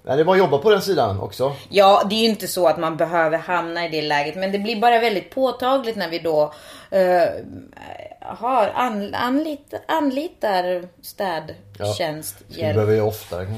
Nej, 0.07 0.17
det 0.17 0.25
var 0.25 0.33
att 0.33 0.39
jobba 0.39 0.59
på 0.59 0.71
den 0.71 0.83
sidan 0.83 1.21
också. 1.21 1.57
Ja, 1.69 2.03
det 2.11 2.15
är 2.15 2.21
ju 2.21 2.25
inte 2.29 2.49
så 2.49 2.67
att 2.69 2.79
man 2.79 2.97
behöver 2.97 3.39
hamna 3.39 3.87
i 3.87 3.89
det 3.89 4.03
läget. 4.03 4.37
Men 4.37 4.53
det 4.53 4.59
blir 4.59 4.81
bara 4.81 4.99
väldigt 4.99 5.31
påtagligt 5.31 5.97
när 5.97 6.09
vi 6.09 6.19
då 6.19 6.53
uh, 6.95 7.29
har 8.21 8.73
an, 8.75 9.15
anlit, 9.15 9.75
anlitar 9.89 10.65
Ja. 10.65 10.83
städtjänst. 11.03 12.37
Det 12.49 12.61
behöva 12.75 12.93
göra 12.93 13.05
oftare 13.05 13.47
kan 13.47 13.55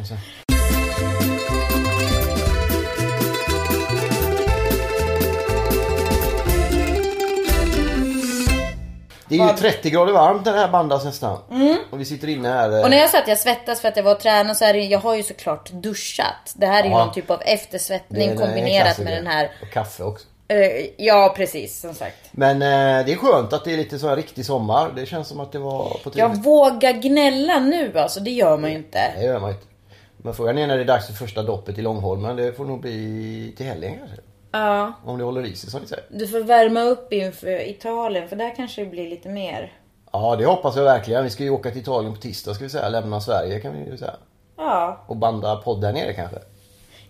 Det 9.29 9.35
är 9.39 9.49
ju 9.51 9.57
30 9.57 9.91
grader 9.91 10.13
varmt 10.13 10.45
det 10.45 10.51
här 10.51 10.69
bandas 10.69 11.05
nästan. 11.05 11.39
Och 11.91 12.01
vi 12.01 12.05
sitter 12.05 12.29
inne 12.29 12.49
här. 12.49 12.69
eh, 12.69 12.73
Mm. 12.73 12.85
Och 12.85 12.91
när 12.91 12.97
jag 12.99 13.11
sa 13.11 13.19
att 13.19 13.29
jag 13.29 13.39
svettas 13.39 13.81
för 13.81 13.89
att 13.89 13.97
jag 13.97 14.05
var 14.05 14.13
och 14.15 14.21
tränade 14.21 14.55
så 14.55 14.65
är 14.65 14.73
det, 14.73 14.81
jag 14.81 14.99
har 14.99 15.15
ju 15.15 15.23
såklart 15.23 15.71
duschat. 15.71 16.53
Det 16.55 16.67
här 16.67 16.81
är 16.81 16.85
ju 16.85 16.91
någon 16.91 17.13
typ 17.15 17.31
av 17.31 17.43
eftersvettning 17.45 18.37
kombinerat 18.37 18.99
med 18.99 19.13
den 19.13 19.27
här. 19.27 19.51
Och 19.63 19.71
kaffe 19.71 20.03
också. 20.03 20.27
eh, 20.49 20.87
ja, 20.97 21.35
precis 21.37 21.81
som 21.81 21.95
sagt. 21.95 22.17
Men 22.31 22.63
eh, 22.63 23.07
det 23.07 23.13
är 23.13 23.17
skönt 23.17 23.53
att 23.53 23.65
det 23.65 23.73
är 23.73 23.77
lite 23.77 23.99
så 23.99 24.09
här 24.09 24.17
riktig 24.17 24.45
sommar. 24.47 24.91
Det 24.97 25.07
känns 25.07 25.29
som 25.29 25.41
att 25.41 25.53
det 25.53 25.59
var 25.59 25.89
på 26.05 26.11
tiden. 26.11 26.31
Jag 26.31 26.43
vågar 26.43 26.93
gnälla 26.93 27.59
nu 27.59 27.99
alltså, 27.99 28.21
det 28.21 28.31
gör 28.31 28.59
man 28.59 28.71
ju 28.71 28.77
inte. 28.77 29.13
Det 29.17 29.25
gör 29.25 29.41
man 29.41 29.51
inte. 29.51 29.63
Men 30.23 30.35
frågan 30.35 30.59
är 30.59 30.67
när 30.67 30.77
det 30.77 30.83
är 30.83 30.87
dags 30.87 31.07
för 31.07 31.13
första 31.15 31.43
doppet 31.43 31.79
i 31.79 31.83
Långholmen. 31.83 32.37
Det 32.37 32.53
får 32.53 32.65
nog 32.65 32.81
bli 32.81 33.55
till 33.57 33.67
helgen 33.67 33.95
kanske. 33.99 34.17
Ja, 34.53 34.93
Om 35.05 35.19
det 35.19 35.25
håller 35.25 35.47
i 35.47 35.55
sig 35.57 35.71
som 35.71 35.81
ni 35.81 35.87
säger. 35.87 36.05
du 36.11 36.29
får 36.29 36.41
värma 36.41 36.81
upp 36.83 37.13
inför 37.13 37.69
Italien 37.69 38.29
för 38.29 38.37
där 38.37 38.55
kanske 38.57 38.85
det 38.85 38.91
blir 38.91 39.11
lite 39.11 39.29
mer. 39.29 39.73
Ja 40.13 40.37
det 40.37 40.47
hoppas 40.47 40.77
jag 40.77 40.85
verkligen. 40.85 41.25
Vi 41.25 41.31
ska 41.31 41.43
ju 41.43 41.51
åka 41.51 41.71
till 41.71 41.81
Italien 41.81 42.15
på 42.15 42.21
tisdag 42.21 42.55
ska 42.55 42.65
vi 42.65 42.71
säga. 42.71 42.89
Lämna 42.89 43.21
Sverige 43.21 43.61
kan 43.61 43.73
vi 43.85 43.91
ju 43.91 43.97
säga. 43.97 44.17
Ja, 44.57 45.05
Och 45.07 45.17
banda 45.17 45.57
podd 45.57 45.81
där 45.81 45.93
nere 45.93 46.13
kanske. 46.13 46.39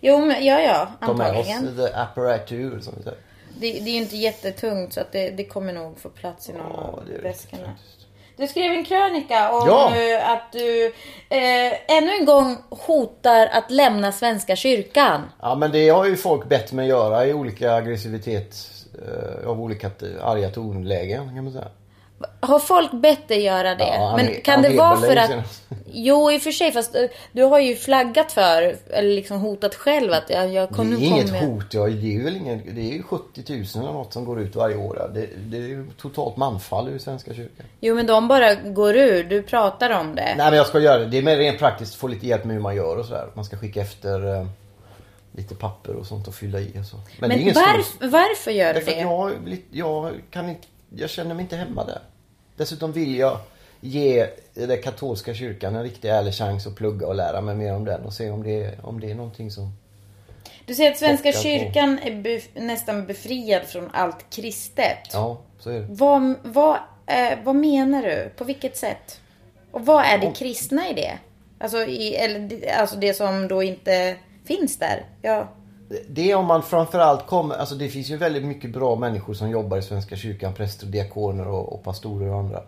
jo 0.01 0.17
men 0.25 0.45
ja 0.45 0.59
ja, 0.61 0.87
Ta 1.07 1.13
med 1.13 1.31
oss 1.39 1.47
antagligen. 1.49 1.75
the 1.77 1.93
apparatur 1.93 2.79
som 2.79 2.93
vi 2.97 3.03
säger. 3.03 3.17
Det, 3.59 3.71
det 3.71 3.89
är 3.89 3.93
ju 3.93 3.97
inte 3.97 4.17
jättetungt 4.17 4.93
så 4.93 5.01
att 5.01 5.11
det, 5.11 5.29
det 5.29 5.43
kommer 5.45 5.73
nog 5.73 5.99
få 5.99 6.09
plats 6.09 6.49
i 6.49 6.53
någon 6.53 6.61
Ja, 6.71 6.77
av 6.77 7.03
väskorna. 7.23 7.63
faktiskt. 7.65 8.07
Du 8.39 8.47
skrev 8.47 8.71
en 8.71 8.85
krönika 8.85 9.51
om 9.51 9.67
Ja. 9.67 9.93
att 10.33 10.51
du 10.51 10.85
eh, 11.29 11.97
ännu 11.97 12.11
en 12.19 12.25
gång 12.25 12.57
hotar 12.69 13.47
att 13.51 13.71
lämna 13.71 14.11
Svenska 14.11 14.55
kyrkan. 14.55 15.21
Ja 15.41 15.55
men 15.55 15.71
det 15.71 15.89
har 15.89 16.05
ju 16.05 16.15
folk 16.17 16.49
bett 16.49 16.71
mig 16.71 16.87
göra 16.87 17.25
i 17.25 17.33
olika 17.33 17.73
aggressivitet. 17.73 18.55
Eh, 19.07 19.49
av 19.49 19.61
olika 19.61 19.91
arga 20.23 20.49
tonlägen 20.49 21.35
kan 21.35 21.43
man 21.43 21.53
säga. 21.53 21.67
Har 22.39 22.59
folk 22.59 22.91
bett 22.91 23.27
dig 23.27 23.41
göra 23.43 23.75
det? 23.75 23.83
Ja, 23.87 24.13
Men 24.17 24.25
Anne- 24.27 24.41
kan 24.41 24.61
det 24.61 24.69
vara 24.77 24.97
för 24.97 25.15
att... 25.15 25.31
Jo, 25.93 26.31
i 26.31 26.37
och 26.37 26.41
för 26.41 26.51
sig. 26.51 26.71
Fast 26.71 26.95
eh, 26.95 27.01
du 27.31 27.43
har 27.43 27.59
ju 27.59 27.75
flaggat 27.75 28.31
för, 28.31 28.75
eller 28.89 29.09
liksom 29.15 29.39
hotat 29.39 29.75
själv 29.75 30.13
att 30.13 30.29
jag, 30.29 30.53
jag 30.53 30.69
Det 30.69 30.73
kom, 30.75 30.87
är 30.93 30.97
nu 30.97 31.05
inget 31.05 31.25
kommer... 31.25 31.39
hot. 31.45 31.73
Ja, 31.73 31.85
det 31.87 32.15
är 32.15 32.23
väl 32.23 32.37
ingen, 32.37 32.61
det 32.75 32.81
är 32.81 32.93
ju 32.93 33.03
70 33.03 33.43
000 33.47 33.65
eller 33.83 33.93
något 33.93 34.13
som 34.13 34.25
går 34.25 34.41
ut 34.41 34.55
varje 34.55 34.75
år. 34.77 35.11
Det, 35.13 35.27
det 35.37 35.57
är 35.57 35.61
ju 35.67 35.85
totalt 36.01 36.37
manfall 36.37 36.87
ur 36.89 36.99
Svenska 36.99 37.33
kyrkan. 37.33 37.65
Jo, 37.79 37.95
men 37.95 38.05
de 38.07 38.27
bara 38.27 38.55
går 38.55 38.95
ur. 38.95 39.23
Du 39.23 39.41
pratar 39.41 39.89
om 39.89 40.15
det. 40.15 40.21
Nej 40.37 40.49
men 40.49 40.53
jag 40.53 40.67
ska 40.67 40.79
göra 40.79 40.97
det. 40.97 41.05
Det 41.05 41.17
är 41.17 41.23
mer 41.23 41.37
rent 41.37 41.59
praktiskt 41.59 41.95
få 41.95 42.07
lite 42.07 42.27
hjälp 42.27 42.43
med 42.45 42.55
hur 42.55 42.61
man 42.63 42.75
gör 42.75 42.97
och 42.97 43.05
sådär. 43.05 43.27
Man 43.33 43.45
ska 43.45 43.57
skicka 43.57 43.81
efter 43.81 44.35
eh, 44.35 44.45
lite 45.31 45.55
papper 45.55 45.95
och 45.95 46.05
sånt 46.05 46.27
att 46.27 46.35
fylla 46.35 46.59
i 46.59 46.73
och 46.81 46.85
så. 46.85 46.95
Men, 46.97 47.05
det 47.19 47.25
är 47.25 47.27
Men 47.27 47.39
ingen 47.39 47.55
stor... 47.55 47.65
varf, 47.65 47.95
varför 48.11 48.51
gör 48.51 48.73
du 48.73 48.79
det? 48.79 48.91
jag, 48.99 49.31
jag, 49.71 50.03
jag 50.03 50.11
kan 50.31 50.49
inte, 50.49 50.67
jag 50.95 51.09
känner 51.09 51.35
mig 51.35 51.43
inte 51.43 51.55
hemma 51.55 51.85
där. 51.85 52.01
Dessutom 52.55 52.91
vill 52.91 53.17
jag 53.17 53.39
ge 53.81 54.27
den 54.53 54.81
katolska 54.81 55.33
kyrkan 55.33 55.75
en 55.75 55.83
riktig 55.83 56.09
ärlig 56.09 56.33
chans 56.33 56.67
att 56.67 56.75
plugga 56.75 57.07
och 57.07 57.15
lära 57.15 57.41
mig 57.41 57.55
mer 57.55 57.73
om 57.73 57.85
den 57.85 58.01
och 58.05 58.13
se 58.13 58.29
om 58.29 58.43
det, 58.43 58.83
om 58.83 58.99
det 58.99 59.11
är 59.11 59.15
någonting 59.15 59.51
som... 59.51 59.73
Du 60.65 60.75
säger 60.75 60.91
att 60.91 60.97
Svenska 60.97 61.31
kyrkan 61.31 61.99
är 62.03 62.11
bef- 62.11 62.61
nästan 62.61 63.05
befriad 63.05 63.63
från 63.63 63.89
allt 63.93 64.29
kristet. 64.29 65.09
Ja, 65.13 65.37
så 65.59 65.69
är 65.69 65.79
det. 65.79 65.87
Vad, 65.89 66.35
vad, 66.43 66.75
eh, 67.05 67.39
vad 67.43 67.55
menar 67.55 68.03
du? 68.03 68.29
På 68.37 68.43
vilket 68.43 68.77
sätt? 68.77 69.19
Och 69.71 69.85
vad 69.85 70.05
är 70.05 70.17
det 70.17 70.31
kristna 70.31 70.89
i 70.89 70.93
det? 70.93 71.17
Alltså, 71.59 71.77
i, 71.85 72.15
eller, 72.15 72.71
alltså 72.77 72.95
det 72.95 73.13
som 73.13 73.47
då 73.47 73.63
inte 73.63 74.15
finns 74.45 74.77
där? 74.77 75.05
Ja. 75.21 75.47
Det 76.07 76.31
är 76.31 76.35
om 76.35 76.45
man 76.45 76.63
framförallt 76.63 77.27
kommer, 77.27 77.55
alltså 77.55 77.75
det 77.75 77.87
finns 77.87 78.09
ju 78.09 78.17
väldigt 78.17 78.43
mycket 78.43 78.71
bra 78.71 78.95
människor 78.95 79.33
som 79.33 79.49
jobbar 79.49 79.77
i 79.77 79.81
Svenska 79.81 80.15
kyrkan, 80.15 80.53
präster, 80.53 80.87
diakoner 80.87 81.47
och, 81.47 81.73
och 81.73 81.83
pastorer 81.83 82.29
och 82.29 82.39
andra. 82.39 82.63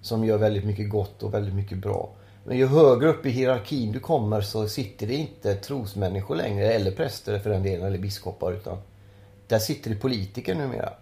Som 0.00 0.24
gör 0.24 0.38
väldigt 0.38 0.64
mycket 0.64 0.90
gott 0.90 1.22
och 1.22 1.34
väldigt 1.34 1.54
mycket 1.54 1.78
bra. 1.78 2.10
Men 2.44 2.56
ju 2.56 2.66
högre 2.66 3.08
upp 3.08 3.26
i 3.26 3.30
hierarkin 3.30 3.92
du 3.92 4.00
kommer 4.00 4.40
så 4.40 4.68
sitter 4.68 5.06
det 5.06 5.14
inte 5.14 5.54
trosmänniskor 5.54 6.36
längre, 6.36 6.72
eller 6.72 6.90
präster 6.90 7.38
för 7.38 7.50
den 7.50 7.62
delen, 7.62 7.86
eller 7.86 7.98
biskopar 7.98 8.52
utan 8.52 8.78
där 9.46 9.58
sitter 9.58 9.90
det 9.90 9.96
politiker 9.96 10.54
numera. 10.54 10.92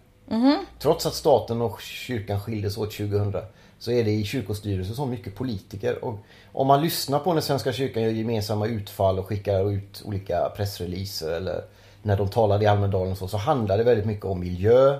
Trots 0.78 1.06
att 1.06 1.14
staten 1.14 1.62
och 1.62 1.80
kyrkan 1.80 2.40
skildes 2.40 2.78
åt 2.78 2.90
2000 2.90 3.34
så 3.78 3.90
är 3.90 4.04
det 4.04 4.10
i 4.10 4.24
kyrkostyrelsen 4.24 4.96
så 4.96 5.06
mycket 5.06 5.34
politiker. 5.34 6.04
Och 6.04 6.18
om 6.52 6.66
man 6.66 6.82
lyssnar 6.82 7.18
på 7.18 7.32
när 7.32 7.40
Svenska 7.40 7.72
kyrkan 7.72 8.02
gör 8.02 8.10
gemensamma 8.10 8.66
utfall 8.66 9.18
och 9.18 9.26
skickar 9.26 9.72
ut 9.72 10.02
olika 10.04 10.52
pressreleaser 10.56 11.32
eller 11.32 11.64
när 12.02 12.16
de 12.16 12.28
talar 12.28 12.62
i 12.62 12.66
Almedalen 12.66 13.12
och 13.12 13.18
så, 13.18 13.28
så 13.28 13.36
handlar 13.36 13.78
det 13.78 13.84
väldigt 13.84 14.06
mycket 14.06 14.24
om 14.24 14.40
miljö, 14.40 14.98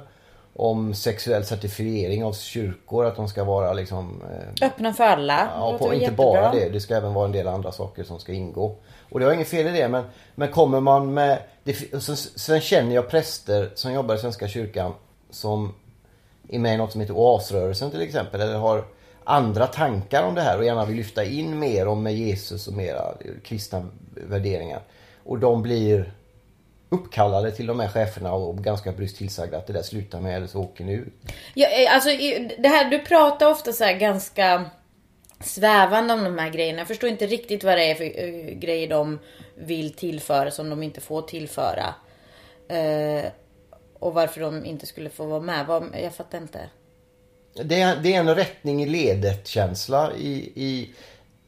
om 0.53 0.95
sexuell 0.95 1.45
certifiering 1.45 2.25
av 2.25 2.33
kyrkor, 2.33 3.07
att 3.07 3.17
de 3.17 3.29
ska 3.29 3.45
vara 3.45 3.73
liksom 3.73 4.23
eh, 4.31 4.67
Öppna 4.67 4.93
för 4.93 5.05
alla. 5.05 5.51
Ja, 5.55 5.79
på, 5.79 5.85
inte 5.85 5.97
jättebra. 5.97 6.25
bara 6.27 6.53
det. 6.53 6.69
Det 6.69 6.81
ska 6.81 6.97
även 6.97 7.15
vara 7.15 7.25
en 7.25 7.33
del 7.33 7.49
andra 7.49 7.73
saker 7.73 8.05
som 8.05 8.19
ska 8.19 8.33
ingå. 8.33 8.77
Och 9.11 9.21
det 9.21 9.27
har 9.27 9.33
inget 9.33 9.49
fel 9.49 9.67
i 9.67 9.71
det 9.81 9.89
men, 9.89 10.05
men 10.35 10.49
kommer 10.49 10.81
man 10.81 11.15
med... 11.15 11.39
Det, 11.65 12.03
sen, 12.03 12.17
sen 12.17 12.61
känner 12.61 12.95
jag 12.95 13.09
präster 13.11 13.71
som 13.75 13.93
jobbar 13.93 14.15
i 14.15 14.19
Svenska 14.19 14.49
kyrkan 14.49 14.93
som 15.37 15.75
är 16.49 16.59
med 16.59 16.75
i 16.75 16.77
något 16.77 16.93
som 16.93 17.01
heter 17.01 17.17
Oasrörelsen 17.17 17.91
till 17.91 18.03
exempel. 18.03 18.41
Eller 18.41 18.59
har 18.59 18.85
andra 19.25 19.67
tankar 19.67 20.23
om 20.23 20.35
det 20.35 20.43
här 20.43 20.59
och 20.59 20.65
gärna 20.65 20.85
vill 20.85 20.97
lyfta 20.97 21.25
in 21.25 21.59
mer 21.59 21.89
om 21.89 22.07
Jesus 22.07 22.69
och 22.69 22.75
mera 22.75 23.15
kristna 23.45 23.89
värderingar. 24.15 24.83
Och 25.25 25.39
de 25.39 25.63
blir 25.63 26.13
uppkallade 26.89 27.51
till 27.51 27.67
de 27.67 27.81
här 27.81 27.89
cheferna 27.89 28.33
och 28.33 28.65
ganska 28.65 28.93
bryskt 28.93 29.19
tillsagda 29.19 29.59
att 29.59 29.67
det 29.67 29.73
där 29.73 29.83
slutar 29.83 30.21
med 30.21 30.37
eller 30.37 30.47
så 30.47 30.61
åker 30.61 30.85
ni 30.85 30.93
ut. 30.93 31.15
Ja, 31.55 31.69
eh, 31.69 31.95
alltså, 31.95 32.09
det 32.59 32.69
här, 32.69 32.91
du 32.91 32.99
pratar 32.99 33.51
ofta 33.51 33.73
så 33.73 33.85
ganska 34.01 34.65
svävande 35.41 36.15
om 36.15 36.25
de 36.25 36.39
här 36.39 36.51
grejerna. 36.51 36.79
Jag 36.79 36.89
förstår 36.89 37.11
inte 37.11 37.27
riktigt 37.27 37.65
vad 37.65 37.79
det 37.79 37.91
är 37.91 37.95
för 37.95 38.05
eh, 38.05 38.59
grejer 38.59 38.89
de 38.89 39.19
vill 39.55 39.93
tillföra 39.93 40.51
som 40.51 40.71
de 40.71 40.83
inte 40.83 41.01
får 41.01 41.23
tillföra. 41.23 41.95
Eh, 42.69 43.25
och 43.99 44.15
varför 44.15 44.41
de 44.41 44.65
inte 44.65 44.87
skulle 44.87 45.11
få 45.11 45.27
vara 45.27 45.41
med. 45.41 45.67
Jag 46.03 46.15
fattar 46.15 46.39
inte. 46.39 46.71
Det 47.65 47.81
är, 47.81 47.97
det 48.03 48.15
är 48.15 48.21
en 48.21 48.35
rättning 48.35 48.83
i 48.83 48.87
ledet-känsla 48.87 50.13
i, 50.17 50.53
i, 50.55 50.95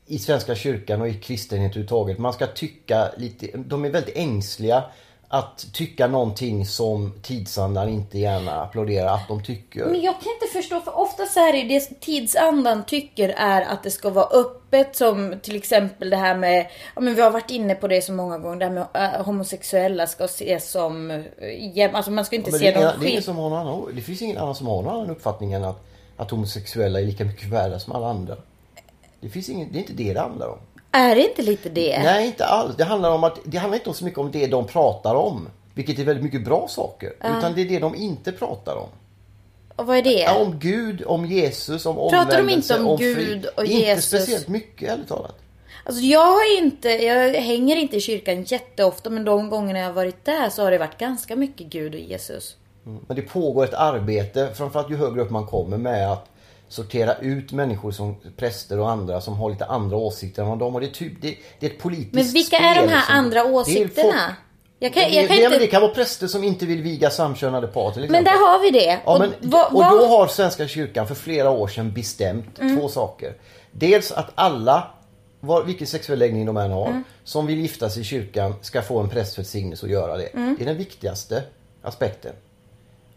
i 0.07 0.19
Svenska 0.19 0.55
kyrkan 0.55 1.01
och 1.01 1.09
i 1.09 1.15
kristenhet 1.15 1.71
överhuvudtaget. 1.71 2.19
Man 2.19 2.33
ska 2.33 2.47
tycka 2.47 3.13
lite, 3.17 3.57
de 3.57 3.85
är 3.85 3.91
väldigt 3.91 4.17
ängsliga 4.17 4.85
att 5.31 5.73
tycka 5.73 6.07
någonting 6.07 6.67
som 6.67 7.13
tidsandan 7.23 7.89
inte 7.89 8.19
gärna 8.19 8.63
applåderar 8.63 9.15
att 9.15 9.29
de 9.29 9.43
tycker. 9.43 9.87
Men 9.87 10.01
jag 10.01 10.15
kan 10.21 10.33
inte 10.33 10.47
förstå, 10.53 10.81
för 10.81 10.99
ofta 10.99 11.27
så 11.27 11.41
är 11.41 11.53
det 11.53 11.63
det 11.63 12.01
tidsandan 12.01 12.85
tycker 12.87 13.29
är 13.29 13.63
att 13.63 13.83
det 13.83 13.91
ska 13.91 14.11
vara 14.11 14.27
öppet 14.27 14.97
som 14.97 15.35
till 15.43 15.57
exempel 15.57 16.11
det 16.11 16.17
här 16.17 16.37
med, 16.37 16.67
ja 16.95 17.01
men 17.01 17.15
vi 17.15 17.21
har 17.23 17.31
varit 17.31 17.51
inne 17.51 17.75
på 17.75 17.89
det 17.89 18.03
så 18.03 18.13
många 18.13 18.39
gånger, 18.39 18.57
det 18.59 18.65
här 18.65 18.73
med 18.73 19.15
äh, 19.15 19.25
homosexuella 19.25 20.07
ska 20.07 20.25
ses 20.25 20.71
som, 20.71 21.11
äh, 21.11 21.95
alltså 21.95 22.11
man 22.11 22.25
ska 22.25 22.37
inte 22.37 22.51
ja, 22.51 22.59
se 22.59 22.81
någon 22.81 22.93
skillnad. 22.93 23.17
Det, 23.17 23.23
som 23.23 23.37
har 23.37 23.51
någon 23.51 23.59
annan, 23.59 23.95
det 23.95 24.03
finns 24.03 24.23
ingen 24.23 24.39
annan 24.39 24.55
som 24.55 24.67
har 24.67 24.83
någon 24.83 24.95
annan 24.95 25.11
uppfattning 25.11 25.53
än 25.53 25.65
att, 25.65 25.85
att 26.17 26.31
homosexuella 26.31 27.01
är 27.01 27.05
lika 27.05 27.25
mycket 27.25 27.49
värda 27.49 27.79
som 27.79 27.93
alla 27.93 28.09
andra. 28.09 28.37
Det 29.21 29.29
finns 29.29 29.49
ingen, 29.49 29.73
det 29.73 29.79
är 29.79 29.81
inte 29.81 29.93
det 29.93 30.13
det 30.13 30.21
handlar 30.21 30.49
om. 30.49 30.59
Är 30.93 31.15
det 31.15 31.29
inte 31.29 31.43
lite 31.43 31.69
det? 31.69 32.03
Nej, 32.03 32.27
inte 32.27 32.45
alls. 32.45 32.77
Det 32.77 32.85
handlar, 32.85 33.11
om 33.11 33.25
att, 33.25 33.39
det 33.45 33.59
handlar 33.59 33.79
inte 33.79 33.99
så 33.99 34.05
mycket 34.05 34.19
om 34.19 34.31
det 34.31 34.47
de 34.47 34.67
pratar 34.67 35.15
om. 35.15 35.49
Vilket 35.75 35.99
är 35.99 36.05
väldigt 36.05 36.25
mycket 36.25 36.45
bra 36.45 36.69
saker. 36.69 37.13
Uh. 37.25 37.39
Utan 37.39 37.55
det 37.55 37.61
är 37.61 37.69
det 37.69 37.79
de 37.79 37.95
inte 37.95 38.33
pratar 38.33 38.77
om. 38.77 38.89
Och 39.77 39.87
vad 39.87 39.97
är 39.97 40.03
det? 40.03 40.21
Ja, 40.21 40.39
om 40.39 40.59
Gud, 40.59 41.03
om 41.07 41.27
Jesus, 41.27 41.87
om 41.87 41.99
omvändelse. 41.99 42.25
Pratar 42.25 42.47
de 42.47 42.53
inte 42.53 42.79
om, 42.79 42.89
om 42.89 42.97
Gud 42.97 43.47
och 43.57 43.65
inte 43.65 43.77
Jesus? 43.77 44.13
Inte 44.13 44.25
speciellt 44.25 44.49
mycket, 44.49 44.91
ärligt 44.91 45.09
talat. 45.09 45.35
Alltså 45.85 46.03
jag 46.03 46.27
har 46.27 46.59
inte, 46.59 46.89
jag 46.89 47.33
hänger 47.33 47.77
inte 47.77 47.97
i 47.97 48.01
kyrkan 48.01 48.43
jätteofta 48.43 49.11
men 49.11 49.25
de 49.25 49.51
gångerna 49.51 49.79
jag 49.79 49.87
har 49.87 49.93
varit 49.93 50.25
där 50.25 50.51
så 50.51 50.63
har 50.63 50.71
det 50.71 50.79
varit 50.79 50.99
ganska 50.99 51.37
mycket 51.37 51.67
Gud 51.67 51.95
och 51.95 52.01
Jesus. 52.01 52.57
Mm. 52.87 53.05
Men 53.09 53.17
det 53.17 53.23
pågår 53.23 53.65
ett 53.65 53.75
arbete, 53.75 54.49
framförallt 54.55 54.91
ju 54.91 54.97
högre 54.97 55.21
upp 55.21 55.31
man 55.31 55.47
kommer 55.47 55.77
med 55.77 56.13
att 56.13 56.29
sortera 56.69 57.15
ut 57.15 57.53
människor 57.53 57.91
som 57.91 58.17
präster 58.37 58.79
och 58.79 58.91
andra 58.91 59.21
som 59.21 59.35
har 59.35 59.51
lite 59.51 59.65
andra 59.65 59.97
åsikter 59.97 60.53
än 60.53 60.59
dem. 60.59 60.75
Och 60.75 60.81
det, 60.81 60.87
är 60.87 60.91
typ, 60.91 61.23
det, 61.23 61.37
det 61.61 61.67
är 61.67 61.71
ett 61.71 61.79
politiskt 61.79 62.15
Men 62.15 62.25
vilka 62.25 62.57
är 62.57 62.83
de 62.83 62.89
här 62.89 63.07
som, 63.07 63.15
andra 63.15 63.45
åsikterna? 63.45 64.37
Jag 64.79 64.95
kan, 64.95 65.03
jag 65.03 65.29
kan 65.29 65.37
det, 65.37 65.45
inte... 65.45 65.59
det 65.59 65.67
kan 65.67 65.83
vara 65.83 65.95
präster 65.95 66.27
som 66.27 66.45
inte 66.45 66.67
vill 66.67 66.83
viga 66.83 67.11
samkönade 67.11 67.67
par 67.67 67.91
till 67.93 68.05
exempel. 68.05 68.25
Men 68.25 68.25
där 68.25 68.47
har 68.47 68.63
vi 68.63 68.71
det. 68.71 69.01
Ja, 69.05 69.19
men, 69.19 69.53
och, 69.53 69.75
och 69.75 69.99
då 69.99 70.07
har 70.07 70.27
Svenska 70.27 70.69
kyrkan 70.69 71.07
för 71.07 71.15
flera 71.15 71.51
år 71.51 71.69
sedan 71.69 71.93
bestämt 71.93 72.59
mm. 72.59 72.77
två 72.77 72.89
saker. 72.89 73.35
Dels 73.73 74.13
att 74.13 74.31
alla, 74.35 74.91
var, 75.41 75.65
vilken 75.65 75.87
sexuell 75.87 76.19
läggning 76.19 76.47
de 76.47 76.57
än 76.57 76.71
har, 76.71 76.87
mm. 76.87 77.05
som 77.25 77.47
vill 77.47 77.59
gifta 77.59 77.91
sig 77.91 78.03
i 78.03 78.05
kyrkan 78.05 78.55
ska 78.63 78.83
få 78.83 79.01
en 79.01 79.09
prästvälsignelse 79.09 79.87
och 79.87 79.93
göra 79.93 80.17
det. 80.17 80.27
Mm. 80.27 80.57
Det 80.59 80.65
är 80.65 80.67
den 80.67 80.77
viktigaste 80.77 81.43
aspekten. 81.83 82.33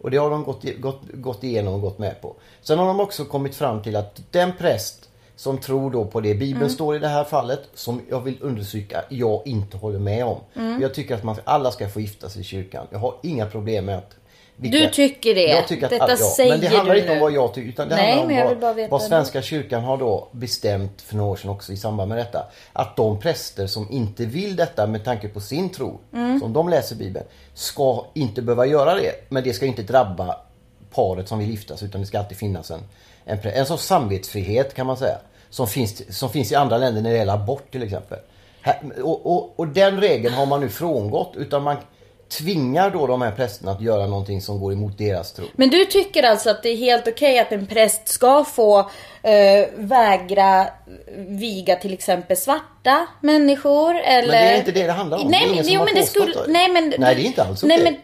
Och 0.02 0.10
det 0.10 0.16
har 0.16 0.30
de 0.30 0.44
gått, 0.44 0.64
gått, 0.80 1.00
gått 1.12 1.44
igenom 1.44 1.74
och 1.74 1.80
gått 1.80 1.98
med 1.98 2.20
på. 2.20 2.34
Sen 2.62 2.78
har 2.78 2.86
de 2.86 3.00
också 3.00 3.24
kommit 3.24 3.54
fram 3.54 3.82
till 3.82 3.96
att 3.96 4.22
den 4.30 4.52
präst 4.58 5.08
som 5.36 5.58
tror 5.58 5.90
då 5.90 6.04
på 6.04 6.20
det 6.20 6.34
Bibeln 6.34 6.62
mm. 6.62 6.70
står 6.70 6.96
i 6.96 6.98
det 6.98 7.08
här 7.08 7.24
fallet, 7.24 7.60
som 7.74 8.00
jag 8.10 8.20
vill 8.20 8.36
undersöka, 8.40 9.04
jag 9.08 9.42
inte 9.46 9.76
håller 9.76 9.98
med 9.98 10.24
om. 10.24 10.38
Mm. 10.54 10.82
Jag 10.82 10.94
tycker 10.94 11.14
att 11.14 11.24
man, 11.24 11.36
alla 11.44 11.70
ska 11.70 11.88
få 11.88 12.00
gifta 12.00 12.28
sig 12.28 12.40
i 12.40 12.44
kyrkan. 12.44 12.86
Jag 12.90 12.98
har 12.98 13.14
inga 13.22 13.46
problem 13.46 13.84
med 13.84 13.98
att 13.98 14.16
vilka, 14.62 14.78
du 14.78 14.88
tycker 14.88 15.34
det? 15.34 15.46
Jag 15.46 15.68
tycker 15.68 15.84
att, 15.84 15.90
Detta 15.90 16.10
ja, 16.10 16.16
säger 16.16 16.50
Men 16.50 16.60
det 16.60 16.66
handlar 16.66 16.94
inte 16.94 17.12
om 17.12 17.18
vad 17.18 17.32
jag 17.32 17.54
tycker. 17.54 17.68
Utan 17.68 17.88
det 17.88 17.96
Nej, 17.96 18.18
handlar 18.18 18.54
om 18.54 18.60
vad, 18.60 18.90
vad 18.90 19.02
Svenska 19.02 19.38
det. 19.38 19.44
kyrkan 19.44 19.84
har 19.84 19.96
då 19.96 20.28
bestämt 20.32 21.02
för 21.02 21.16
några 21.16 21.30
år 21.30 21.36
sedan 21.36 21.50
också 21.50 21.72
i 21.72 21.76
samband 21.76 22.08
med 22.08 22.18
detta. 22.18 22.46
Att 22.72 22.96
de 22.96 23.20
präster 23.20 23.66
som 23.66 23.90
inte 23.90 24.24
vill 24.24 24.56
detta 24.56 24.86
med 24.86 25.04
tanke 25.04 25.28
på 25.28 25.40
sin 25.40 25.68
tro, 25.68 26.00
mm. 26.12 26.40
som 26.40 26.52
de 26.52 26.68
läser 26.68 26.96
Bibeln, 26.96 27.26
ska 27.54 28.04
inte 28.14 28.42
behöva 28.42 28.66
göra 28.66 28.94
det. 28.94 29.12
Men 29.28 29.44
det 29.44 29.52
ska 29.52 29.66
inte 29.66 29.82
drabba 29.82 30.36
paret 30.94 31.28
som 31.28 31.38
vill 31.38 31.50
gifta 31.50 31.76
sig 31.76 31.88
utan 31.88 32.00
det 32.00 32.06
ska 32.06 32.18
alltid 32.18 32.38
finnas 32.38 32.70
en, 32.70 32.80
en, 33.24 33.38
en 33.42 33.66
sorts 33.66 33.84
samvetsfrihet 33.84 34.74
kan 34.74 34.86
man 34.86 34.96
säga. 34.96 35.18
Som 35.50 35.66
finns, 35.66 36.18
som 36.18 36.30
finns 36.30 36.52
i 36.52 36.54
andra 36.54 36.78
länder 36.78 37.02
när 37.02 37.10
det 37.10 37.16
gäller 37.16 37.34
abort 37.34 37.72
till 37.72 37.82
exempel. 37.82 38.18
Och, 39.02 39.26
och, 39.26 39.60
och 39.60 39.68
den 39.68 40.00
regeln 40.00 40.34
har 40.34 40.46
man 40.46 40.60
nu 40.60 40.68
frångått. 40.68 41.32
Utan 41.36 41.62
man, 41.62 41.76
tvingar 42.38 42.90
då 42.90 43.06
de 43.06 43.22
här 43.22 43.30
prästerna 43.30 43.72
att 43.72 43.80
göra 43.80 44.06
någonting 44.06 44.40
som 44.40 44.60
går 44.60 44.72
emot 44.72 44.98
deras 44.98 45.32
tro. 45.32 45.44
Men 45.52 45.70
du 45.70 45.84
tycker 45.84 46.22
alltså 46.22 46.50
att 46.50 46.62
det 46.62 46.68
är 46.68 46.76
helt 46.76 47.08
okej 47.08 47.32
okay 47.32 47.38
att 47.38 47.52
en 47.52 47.66
präst 47.66 48.08
ska 48.08 48.44
få 48.44 48.78
eh, 49.22 49.68
vägra 49.74 50.66
viga 51.16 51.76
till 51.76 51.92
exempel 51.92 52.36
svarta 52.36 53.06
människor 53.20 53.94
eller... 53.98 54.32
Men 54.32 54.46
det 54.46 54.52
är 54.52 54.58
inte 54.58 54.72
det 54.72 54.86
det 54.86 54.92
handlar 54.92 55.18
om. 55.18 55.28
Nej, 55.28 55.40
det 55.40 55.46
är 55.46 55.52
ingen 55.52 55.64
som 55.64 55.74
jo, 55.74 55.80
har 55.80 55.86
men 55.86 55.94
det 55.94 56.02
skulle... 56.02 56.34
Nej, 56.48 56.68
men... 56.68 56.94
Nej, 56.98 57.14
det 57.14 57.22
är 57.22 57.24
inte 57.24 57.42
alls 57.42 57.64
okej. 57.64 57.80
Okay. 57.80 57.96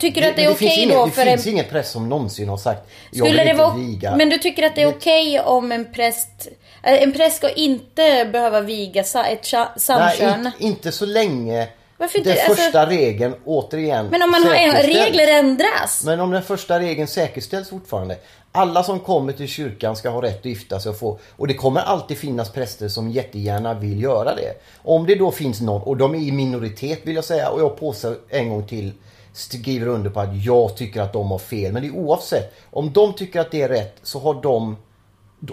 Tycker 0.00 0.20
du 0.20 0.26
att 0.26 0.36
det 0.36 0.44
är 0.44 0.50
okej 0.50 0.86
okay 0.86 0.96
då 0.96 1.08
för 1.08 1.24
Det 1.24 1.30
finns 1.30 1.46
en... 1.46 1.52
ingen 1.52 1.64
präst 1.64 1.92
som 1.92 2.08
någonsin 2.08 2.48
har 2.48 2.56
sagt 2.56 2.90
jag 3.10 3.26
Skulle 3.26 3.42
vill 3.42 3.50
inte 3.50 3.62
vara... 3.62 3.74
viga. 3.74 4.16
Men 4.16 4.28
du 4.28 4.38
tycker 4.38 4.62
att 4.62 4.74
det 4.74 4.82
är 4.82 4.88
okej 4.88 5.40
okay 5.40 5.52
om 5.52 5.72
en 5.72 5.92
präst 5.92 6.48
eh, 6.82 7.02
En 7.02 7.12
präst 7.12 7.36
ska 7.36 7.50
inte 7.50 8.28
behöva 8.32 8.60
viga 8.60 9.00
ett 9.00 9.46
samkön? 9.76 10.42
Nej, 10.42 10.52
inte 10.58 10.92
så 10.92 11.06
länge 11.06 11.68
varför 11.98 12.18
inte? 12.18 12.30
Den 12.30 12.38
alltså... 12.38 12.62
första 12.62 12.86
regeln 12.86 13.34
återigen 13.44 14.06
Men 14.06 14.22
om 14.22 14.30
man 14.30 14.42
har 14.42 14.82
regler 14.82 15.28
ändras? 15.28 16.02
Men 16.04 16.20
om 16.20 16.30
den 16.30 16.42
första 16.42 16.80
regeln 16.80 17.08
säkerställs 17.08 17.68
fortfarande. 17.68 18.16
Alla 18.52 18.82
som 18.82 19.00
kommer 19.00 19.32
till 19.32 19.48
kyrkan 19.48 19.96
ska 19.96 20.10
ha 20.10 20.22
rätt 20.22 20.38
att 20.38 20.44
gifta 20.44 20.80
sig 20.80 20.90
och 20.90 20.98
få... 20.98 21.18
Och 21.36 21.46
det 21.46 21.54
kommer 21.54 21.80
alltid 21.80 22.18
finnas 22.18 22.52
präster 22.52 22.88
som 22.88 23.10
jättegärna 23.10 23.74
vill 23.74 24.02
göra 24.02 24.34
det. 24.34 24.52
Om 24.82 25.06
det 25.06 25.14
då 25.14 25.30
finns 25.30 25.60
någon, 25.60 25.82
och 25.82 25.96
de 25.96 26.14
är 26.14 26.18
i 26.18 26.32
minoritet 26.32 27.00
vill 27.02 27.14
jag 27.14 27.24
säga, 27.24 27.50
och 27.50 27.60
jag 27.60 27.76
påstår 27.76 28.16
en 28.28 28.48
gång 28.48 28.66
till 28.66 28.92
skriver 29.32 29.86
under 29.86 30.10
på 30.10 30.20
att 30.20 30.44
jag 30.44 30.76
tycker 30.76 31.00
att 31.00 31.12
de 31.12 31.30
har 31.30 31.38
fel. 31.38 31.72
Men 31.72 31.82
det 31.82 31.88
är 31.88 31.96
oavsett. 31.96 32.54
Om 32.70 32.92
de 32.92 33.12
tycker 33.12 33.40
att 33.40 33.50
det 33.50 33.62
är 33.62 33.68
rätt 33.68 33.96
så 34.02 34.18
har 34.18 34.42
de 34.42 34.76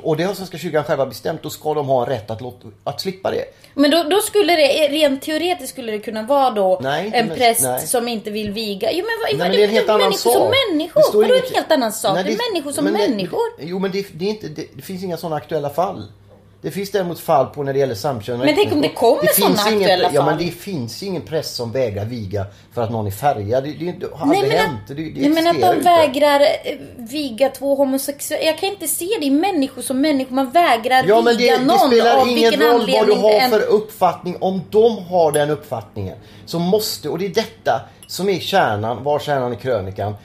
och 0.04 0.17
det 0.17 0.24
har 0.24 0.34
Svenska 0.34 0.58
kyrkan 0.58 0.84
själva 0.84 1.06
bestämt. 1.06 1.43
Då 1.43 1.50
ska 1.50 1.74
de 1.74 1.88
ha 1.88 2.10
rätt 2.10 2.32
att, 2.32 2.41
låta, 2.41 2.67
att 2.84 3.02
slippa 3.02 3.32
det. 3.32 3.45
Men 3.74 3.91
då, 3.91 4.04
då, 4.04 4.21
skulle 4.21 4.56
det, 4.56 4.88
rent 4.88 5.21
teoretiskt 5.21 5.69
skulle 5.69 5.91
det 5.91 6.00
kunna 6.00 6.24
vara 6.24 6.52
då 6.52 6.80
nej, 6.84 7.12
en 7.13 7.30
präst 7.30 7.63
nej. 7.63 7.88
som 7.88 8.08
inte 8.08 8.32
vill 8.32 8.52
viga. 8.52 8.91
Jo 8.91 8.98
men, 9.06 9.06
vad, 9.21 9.39
nej, 9.39 9.50
men 9.50 9.58
det 9.58 9.63
är 9.63 9.67
en 9.67 9.74
helt 9.74 9.89
annan 9.89 10.13
sak. 10.13 10.34
Som 10.34 10.52
människor. 10.71 11.12
Det 11.12 11.28
Vadå 11.28 11.36
en 11.36 11.54
helt 11.56 11.71
annan 11.71 11.91
sak? 11.91 12.13
Nej, 12.13 12.24
det, 12.24 12.30
det 12.30 12.36
är 12.36 12.54
människor 12.54 12.71
som 12.71 12.84
men 12.84 12.93
människor. 12.93 13.39
Jo 13.60 13.80
men 13.80 13.91
det, 13.91 14.08
det, 14.13 14.26
inte, 14.26 14.48
det 14.48 14.82
finns 14.82 15.04
inga 15.04 15.17
sådana 15.17 15.36
aktuella 15.36 15.69
fall. 15.69 16.04
Det 16.62 16.72
finns 16.72 16.91
däremot 16.91 17.20
fall 17.20 17.46
på 17.46 17.63
när 17.63 17.74
det 17.74 17.80
gäller 17.80 17.96
samkönade 17.96 18.46
Men 18.46 18.56
tänk 18.56 18.74
om 18.74 18.82
det 18.82 18.89
kommer 18.89 19.34
sådana 19.34 19.56
aktuella 19.62 20.04
fall? 20.04 20.15
Ja 20.15 20.26
men 20.26 20.38
det 20.38 20.52
finns 20.52 21.04
ingen 21.04 21.22
präst 21.22 21.56
som 21.56 21.72
vägrar 21.72 22.06
viga 22.06 22.46
för 22.74 22.82
att 22.82 22.91
någon 22.91 23.08
är 23.08 23.12
färgad. 23.12 23.63
Det, 23.63 23.72
det, 23.72 23.91
det 23.91 24.08
har 24.13 24.36
aldrig 24.36 24.52
hänt. 24.52 24.80
Det, 24.88 24.94
det 24.94 25.02
nej 25.15 25.30
men 25.30 25.48
att 25.48 25.62
de 25.62 25.78
inte. 25.78 25.89
vägrar 25.89 26.39
eh, 26.39 26.78
viga 26.98 27.50
två 27.50 27.76
homosexuella. 27.76 28.46
Jag 28.46 28.58
kan 28.58 28.70
inte 28.70 28.88
se 28.88 29.06
det. 29.20 29.26
i 29.26 29.30
människor 29.30 29.82
som 29.82 30.02
människor. 30.02 30.36
Man 30.36 30.52
vägrar 30.52 31.06
ja, 31.08 31.22
men 31.22 31.38
viga 31.38 31.58
någon. 31.58 31.89
Det 31.89 31.96
spelar 31.96 32.30
ingen 32.30 32.62
roll 32.62 32.91
vad 32.91 33.08
du 33.08 33.13
har 33.13 33.50
för 33.50 33.62
uppfattning. 33.62 34.38
Om 34.39 34.62
de 34.70 34.98
har 34.98 35.32
den 35.32 35.50
uppfattningen 35.50 36.18
så 36.46 36.60
måste, 36.60 37.10
och 37.10 37.20
det 37.20 37.26
är 37.26 37.34
detta 37.34 37.82
som 38.08 38.30
är 38.30 38.39
kärnan, 38.39 39.04
var 39.04 39.20
kärnan 39.20 39.54
i 39.54 39.56
krönikan 39.56 40.15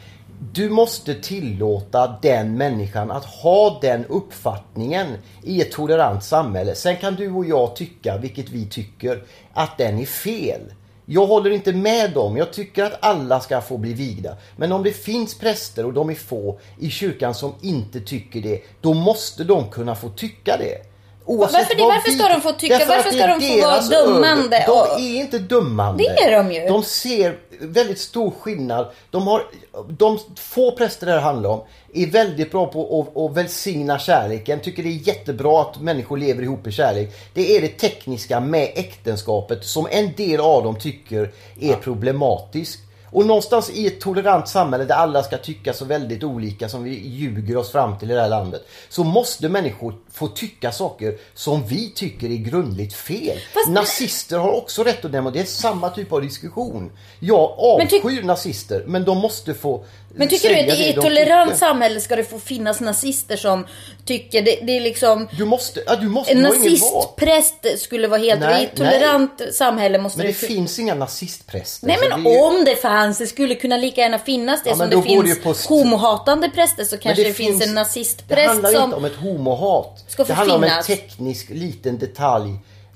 du 0.52 0.70
måste 0.70 1.14
tillåta 1.14 2.18
den 2.22 2.56
människan 2.56 3.10
att 3.10 3.24
ha 3.24 3.78
den 3.82 4.04
uppfattningen 4.04 5.06
i 5.42 5.60
ett 5.60 5.72
tolerant 5.72 6.24
samhälle. 6.24 6.74
Sen 6.74 6.96
kan 6.96 7.14
du 7.14 7.30
och 7.30 7.44
jag 7.44 7.76
tycka, 7.76 8.18
vilket 8.18 8.48
vi 8.48 8.66
tycker, 8.66 9.22
att 9.52 9.78
den 9.78 9.98
är 9.98 10.06
fel. 10.06 10.60
Jag 11.04 11.26
håller 11.26 11.50
inte 11.50 11.72
med 11.72 12.12
dem. 12.12 12.36
Jag 12.36 12.52
tycker 12.52 12.84
att 12.84 12.98
alla 13.00 13.40
ska 13.40 13.60
få 13.60 13.78
bli 13.78 13.92
vigda. 13.92 14.36
Men 14.56 14.72
om 14.72 14.82
det 14.82 14.92
finns 14.92 15.38
präster, 15.38 15.86
och 15.86 15.92
de 15.92 16.10
är 16.10 16.14
få, 16.14 16.58
i 16.78 16.90
kyrkan 16.90 17.34
som 17.34 17.54
inte 17.60 18.00
tycker 18.00 18.40
det, 18.40 18.62
då 18.80 18.94
måste 18.94 19.44
de 19.44 19.70
kunna 19.70 19.94
få 19.94 20.08
tycka 20.08 20.56
det. 20.56 20.89
Varför, 21.24 21.76
det, 21.76 21.82
varför 21.82 22.10
ska 22.10 22.28
de 22.28 22.40
få 22.40 22.52
tycka, 22.52 22.84
varför 22.88 23.10
ska 23.10 23.26
de 23.26 23.40
få 23.40 23.66
vara 23.66 23.80
dömande? 23.80 24.64
De 24.66 25.02
är 25.02 25.20
inte 25.20 25.38
dömande. 25.38 26.02
Det 26.02 26.22
är 26.22 26.36
de 26.36 26.52
ju. 26.52 26.68
De 26.68 26.82
ser 26.82 27.38
väldigt 27.60 28.00
stor 28.00 28.30
skillnad. 28.40 28.90
De, 29.10 29.26
har, 29.26 29.42
de 29.88 30.18
få 30.36 30.72
präster 30.72 31.06
det 31.06 31.12
här 31.12 31.20
handlar 31.20 31.50
om 31.50 31.60
är 31.94 32.06
väldigt 32.06 32.52
bra 32.52 32.66
på 32.66 33.00
att, 33.00 33.16
att 33.16 33.36
välsigna 33.36 33.98
kärleken. 33.98 34.60
Tycker 34.60 34.82
det 34.82 34.88
är 34.88 35.08
jättebra 35.08 35.62
att 35.62 35.80
människor 35.80 36.16
lever 36.16 36.42
ihop 36.42 36.66
i 36.66 36.72
kärlek. 36.72 37.10
Det 37.34 37.56
är 37.56 37.60
det 37.60 37.68
tekniska 37.68 38.40
med 38.40 38.72
äktenskapet 38.74 39.64
som 39.64 39.86
en 39.90 40.12
del 40.16 40.40
av 40.40 40.64
dem 40.64 40.78
tycker 40.78 41.22
är 41.60 41.70
ja. 41.70 41.76
problematiskt. 41.76 42.80
Och 43.12 43.26
någonstans 43.26 43.70
i 43.70 43.86
ett 43.86 44.00
tolerant 44.00 44.48
samhälle 44.48 44.84
där 44.84 44.94
alla 44.94 45.22
ska 45.22 45.38
tycka 45.38 45.72
så 45.72 45.84
väldigt 45.84 46.24
olika 46.24 46.68
som 46.68 46.84
vi 46.84 47.08
ljuger 47.08 47.56
oss 47.56 47.72
fram 47.72 47.98
till 47.98 48.10
i 48.10 48.14
det 48.14 48.20
här 48.20 48.28
landet. 48.28 48.66
Så 48.88 49.04
måste 49.04 49.48
människor 49.48 49.94
få 50.12 50.28
tycka 50.28 50.72
saker 50.72 51.18
som 51.34 51.66
vi 51.66 51.90
tycker 51.94 52.26
är 52.30 52.36
grundligt 52.36 52.94
fel. 52.94 53.38
Fast- 53.54 53.68
Nazister 53.68 54.38
har 54.38 54.52
också 54.52 54.84
rätt 54.84 55.04
att 55.04 55.12
demonstrera. 55.12 55.44
Det 55.44 55.48
är 55.50 55.52
samma 55.52 55.90
typ 55.90 56.12
av 56.12 56.22
diskussion. 56.22 56.92
Jag 57.20 57.54
avskyr 57.58 58.22
nazister 58.22 58.84
men 58.86 59.04
de 59.04 59.18
måste 59.18 59.54
få 59.54 59.84
Men 60.14 60.28
tycker 60.28 60.48
du 60.48 60.54
att 60.60 60.78
i 60.78 60.82
det 60.82 60.88
ett 60.90 60.96
tolerant 60.96 61.56
samhälle 61.58 62.00
ska 62.00 62.16
det 62.16 62.24
få 62.24 62.38
finnas 62.38 62.80
nazister 62.80 63.36
som 63.36 63.66
tycker 64.04 64.42
det, 64.42 64.58
det 64.62 64.76
är 64.76 64.80
liksom 64.80 65.28
Du 65.36 65.44
måste, 65.44 65.82
ja, 65.86 65.96
du 65.96 66.08
måste, 66.08 66.32
en 66.32 66.42
nazistpräst 66.42 67.66
skulle 67.78 68.08
vara 68.08 68.20
helt... 68.20 68.40
Nej, 68.40 68.62
I 68.62 68.64
ett 68.64 68.76
tolerant 68.76 69.40
samhälle 69.52 69.98
måste 69.98 70.18
Men 70.18 70.26
det 70.26 70.32
fin- 70.32 70.48
finns 70.48 70.78
inga 70.78 70.94
nazistpräster. 70.94 71.86
Nej 71.86 71.96
men 72.10 72.24
det 72.24 72.30
ju- 72.30 72.40
om 72.42 72.64
det 72.64 72.76
fanns, 72.76 73.18
det 73.18 73.26
skulle 73.26 73.54
kunna 73.54 73.76
lika 73.76 74.00
gärna 74.00 74.18
finnas 74.18 74.62
det 74.64 74.70
Ja, 74.70 74.76
som 74.76 74.90
det 74.90 74.96
det 74.96 75.02
finns 75.02 75.66
på 75.66 75.74
homohatande 75.74 76.48
präster 76.50 76.84
så 76.84 76.98
kanske 76.98 77.22
det, 77.24 77.32
finns 77.32 77.62
en 77.62 77.68
Det 77.68 77.74
nazistpräst 77.74 78.48
handlar 78.48 78.70
ju 78.70 78.76
som... 78.76 78.84
inte 78.84 78.96
om 78.96 79.04
ett 79.04 79.16
homohat. 79.16 80.04
Ska 80.10 80.24
det 80.24 80.32
handlar 80.34 80.56
om 80.56 80.64
en 80.64 80.82
teknisk 80.82 81.50
liten 81.50 81.98
detalj 81.98 82.52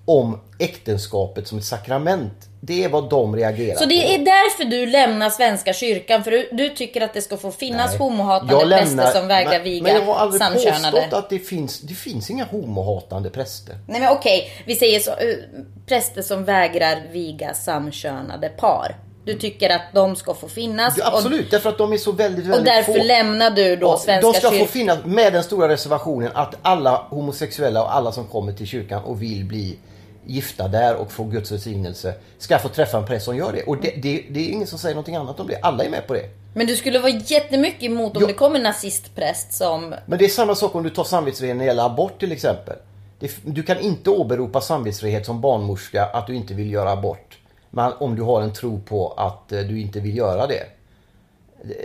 om 0.06 0.40
äktenskapet 0.58 1.48
som 1.48 1.58
ett 1.58 1.64
sakrament. 1.64 2.48
Det 2.60 2.84
är 2.84 2.88
vad 2.88 3.10
de 3.10 3.36
reagerar 3.36 3.76
Så 3.78 3.84
det 3.84 4.00
på. 4.02 4.08
är 4.12 4.18
därför 4.18 4.64
du 4.64 4.86
lämnar 4.86 5.30
Svenska 5.30 5.72
kyrkan, 5.72 6.24
för 6.24 6.30
du, 6.30 6.48
du 6.52 6.68
tycker 6.68 7.00
att 7.00 7.14
det 7.14 7.22
ska 7.22 7.36
få 7.36 7.50
finnas 7.50 7.90
Nej. 7.90 7.98
homohatande 7.98 8.52
Jag 8.52 8.62
präster 8.68 8.86
lämnar- 8.86 9.10
som 9.12 9.26
vägrar 9.28 9.50
men, 9.52 9.62
viga 9.62 9.82
Men 9.82 9.94
jag 9.94 10.02
har 10.02 10.14
aldrig 10.14 10.42
samkönade. 10.42 10.90
påstått 11.00 11.12
att 11.18 11.30
det 11.30 11.38
finns, 11.38 11.80
det 11.80 11.94
finns 11.94 12.30
inga 12.30 12.44
homohatande 12.44 13.30
präster. 13.30 13.78
Nej 13.88 14.00
men 14.00 14.10
okej, 14.12 14.50
vi 14.66 14.76
säger 14.76 15.00
så, 15.00 15.10
eh, 15.10 15.16
präster 15.86 16.22
som 16.22 16.44
vägrar 16.44 17.02
viga 17.12 17.54
samkönade 17.54 18.48
par. 18.48 18.96
Du 19.24 19.34
tycker 19.34 19.70
att 19.70 19.82
de 19.94 20.16
ska 20.16 20.34
få 20.34 20.48
finnas. 20.48 20.94
Ja, 20.98 21.04
absolut, 21.16 21.50
därför 21.50 21.68
att 21.70 21.78
de 21.78 21.92
är 21.92 21.96
så 21.96 22.12
väldigt, 22.12 22.44
Och, 22.44 22.50
väldigt 22.50 22.58
och 22.60 22.64
därför 22.64 22.92
få. 22.92 23.02
lämnar 23.04 23.50
du 23.50 23.76
då 23.76 23.86
Ja, 23.86 23.98
Svenska 23.98 24.26
de 24.32 24.34
ska 24.38 24.48
få 24.48 24.54
kyrkan. 24.54 24.68
finnas 24.68 24.98
med 25.04 25.32
den 25.32 25.42
stora 25.42 25.68
reservationen 25.68 26.30
att 26.34 26.54
alla 26.62 27.06
homosexuella 27.10 27.82
och 27.82 27.94
alla 27.96 28.12
som 28.12 28.26
kommer 28.26 28.52
till 28.52 28.66
kyrkan 28.66 29.02
och 29.04 29.22
vill 29.22 29.44
bli 29.44 29.78
gifta 30.26 30.68
där 30.68 30.94
och 30.96 31.12
få 31.12 31.24
Guds 31.24 31.52
välsignelse 31.52 32.14
ska 32.38 32.58
få 32.58 32.68
träffa 32.68 32.98
en 32.98 33.06
präst 33.06 33.24
som 33.24 33.36
gör 33.36 33.52
det. 33.52 33.62
Och 33.62 33.76
det, 33.76 33.90
det, 34.02 34.24
det 34.30 34.40
är 34.40 34.48
ingen 34.52 34.66
som 34.66 34.78
säger 34.78 34.94
någonting 34.94 35.16
annat 35.16 35.40
om 35.40 35.46
det. 35.46 35.58
Alla 35.62 35.84
är 35.84 35.90
med 35.90 36.06
på 36.06 36.14
det. 36.14 36.24
Men 36.54 36.66
du 36.66 36.76
skulle 36.76 36.98
vara 36.98 37.12
jättemycket 37.12 37.82
emot 37.82 38.16
om 38.16 38.22
Ja. 38.22 38.28
det 38.28 38.34
kommer 38.34 38.56
en 38.56 38.62
nazistpräst 38.62 39.52
som... 39.52 39.94
Men 40.06 40.18
det 40.18 40.24
är 40.24 40.28
samma 40.28 40.54
sak 40.54 40.74
om 40.74 40.82
du 40.82 40.90
tar 40.90 41.04
samvetsfrihet 41.04 41.56
när 41.56 41.64
det 41.64 41.68
gäller 41.68 41.86
abort 41.86 42.20
till 42.20 42.32
exempel. 42.32 42.76
Det, 43.20 43.30
du 43.44 43.62
kan 43.62 43.80
inte 43.80 44.10
åberopa 44.10 44.60
samvetsfrihet 44.60 45.26
som 45.26 45.40
barnmorska 45.40 46.04
att 46.04 46.26
du 46.26 46.34
inte 46.34 46.54
vill 46.54 46.72
göra 46.72 46.90
abort. 46.90 47.38
Men 47.74 47.92
om 47.92 48.16
du 48.16 48.22
har 48.22 48.42
en 48.42 48.52
tro 48.52 48.80
på 48.80 49.08
att 49.16 49.52
eh, 49.52 49.60
du 49.60 49.80
inte 49.80 50.00
vill 50.00 50.16
göra 50.16 50.46
det. 50.46 50.62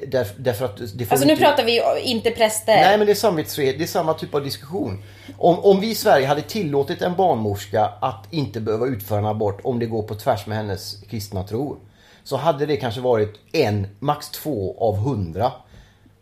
Där, 0.08 0.28
därför 0.38 0.66
att 0.66 0.78
det 0.78 1.06
får 1.06 1.14
Alltså 1.14 1.28
nu 1.28 1.34
inte... 1.34 1.44
pratar 1.44 1.64
vi 1.64 1.82
inte 2.04 2.32
präster. 2.32 2.76
Nej 2.76 2.98
men 2.98 3.08
det 3.08 3.14
är 3.14 3.16
samvetsfrihet, 3.16 3.78
det 3.78 3.84
är 3.84 3.88
samma 3.88 4.14
typ 4.14 4.36
av 4.36 4.44
diskussion. 4.44 5.04
Om, 5.38 5.60
om 5.60 5.80
vi 5.80 5.90
i 5.90 5.96
Sverige 5.96 6.28
hade 6.28 6.42
tillåtit 6.42 7.02
en 7.02 7.16
barnmorska 7.16 7.90
att 8.02 8.28
inte 8.30 8.62
behöva 8.62 8.86
utföra 8.86 9.20
en 9.20 9.26
abort 9.26 9.60
om 9.64 9.80
det 9.80 9.86
går 9.86 10.04
på 10.04 10.16
tvärs 10.16 10.48
med 10.48 10.58
hennes 10.58 11.02
kristna 11.10 11.44
tro. 11.44 11.78
Så 12.24 12.38
hade 12.38 12.66
det 12.66 12.78
kanske 12.78 13.02
varit 13.02 13.34
en, 13.52 13.88
max 14.00 14.30
två 14.30 14.76
av 14.80 14.98
hundra. 14.98 15.52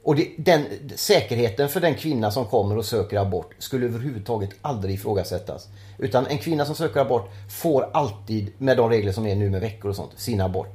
Och 0.07 0.15
det, 0.15 0.27
den 0.37 0.65
säkerheten 0.95 1.69
för 1.69 1.79
den 1.79 1.95
kvinna 1.95 2.31
som 2.31 2.45
kommer 2.45 2.77
och 2.77 2.85
söker 2.85 3.17
abort 3.17 3.51
skulle 3.59 3.85
överhuvudtaget 3.85 4.49
aldrig 4.61 4.95
ifrågasättas. 4.95 5.67
Utan 5.97 6.27
en 6.27 6.37
kvinna 6.37 6.65
som 6.65 6.75
söker 6.75 6.99
abort 6.99 7.29
får 7.61 7.89
alltid, 7.93 8.47
med 8.57 8.77
de 8.77 8.89
regler 8.89 9.11
som 9.11 9.25
är 9.27 9.35
nu 9.35 9.49
med 9.49 9.61
veckor 9.61 9.89
och 9.89 9.95
sånt, 9.95 10.11
sin 10.15 10.41
abort. 10.41 10.73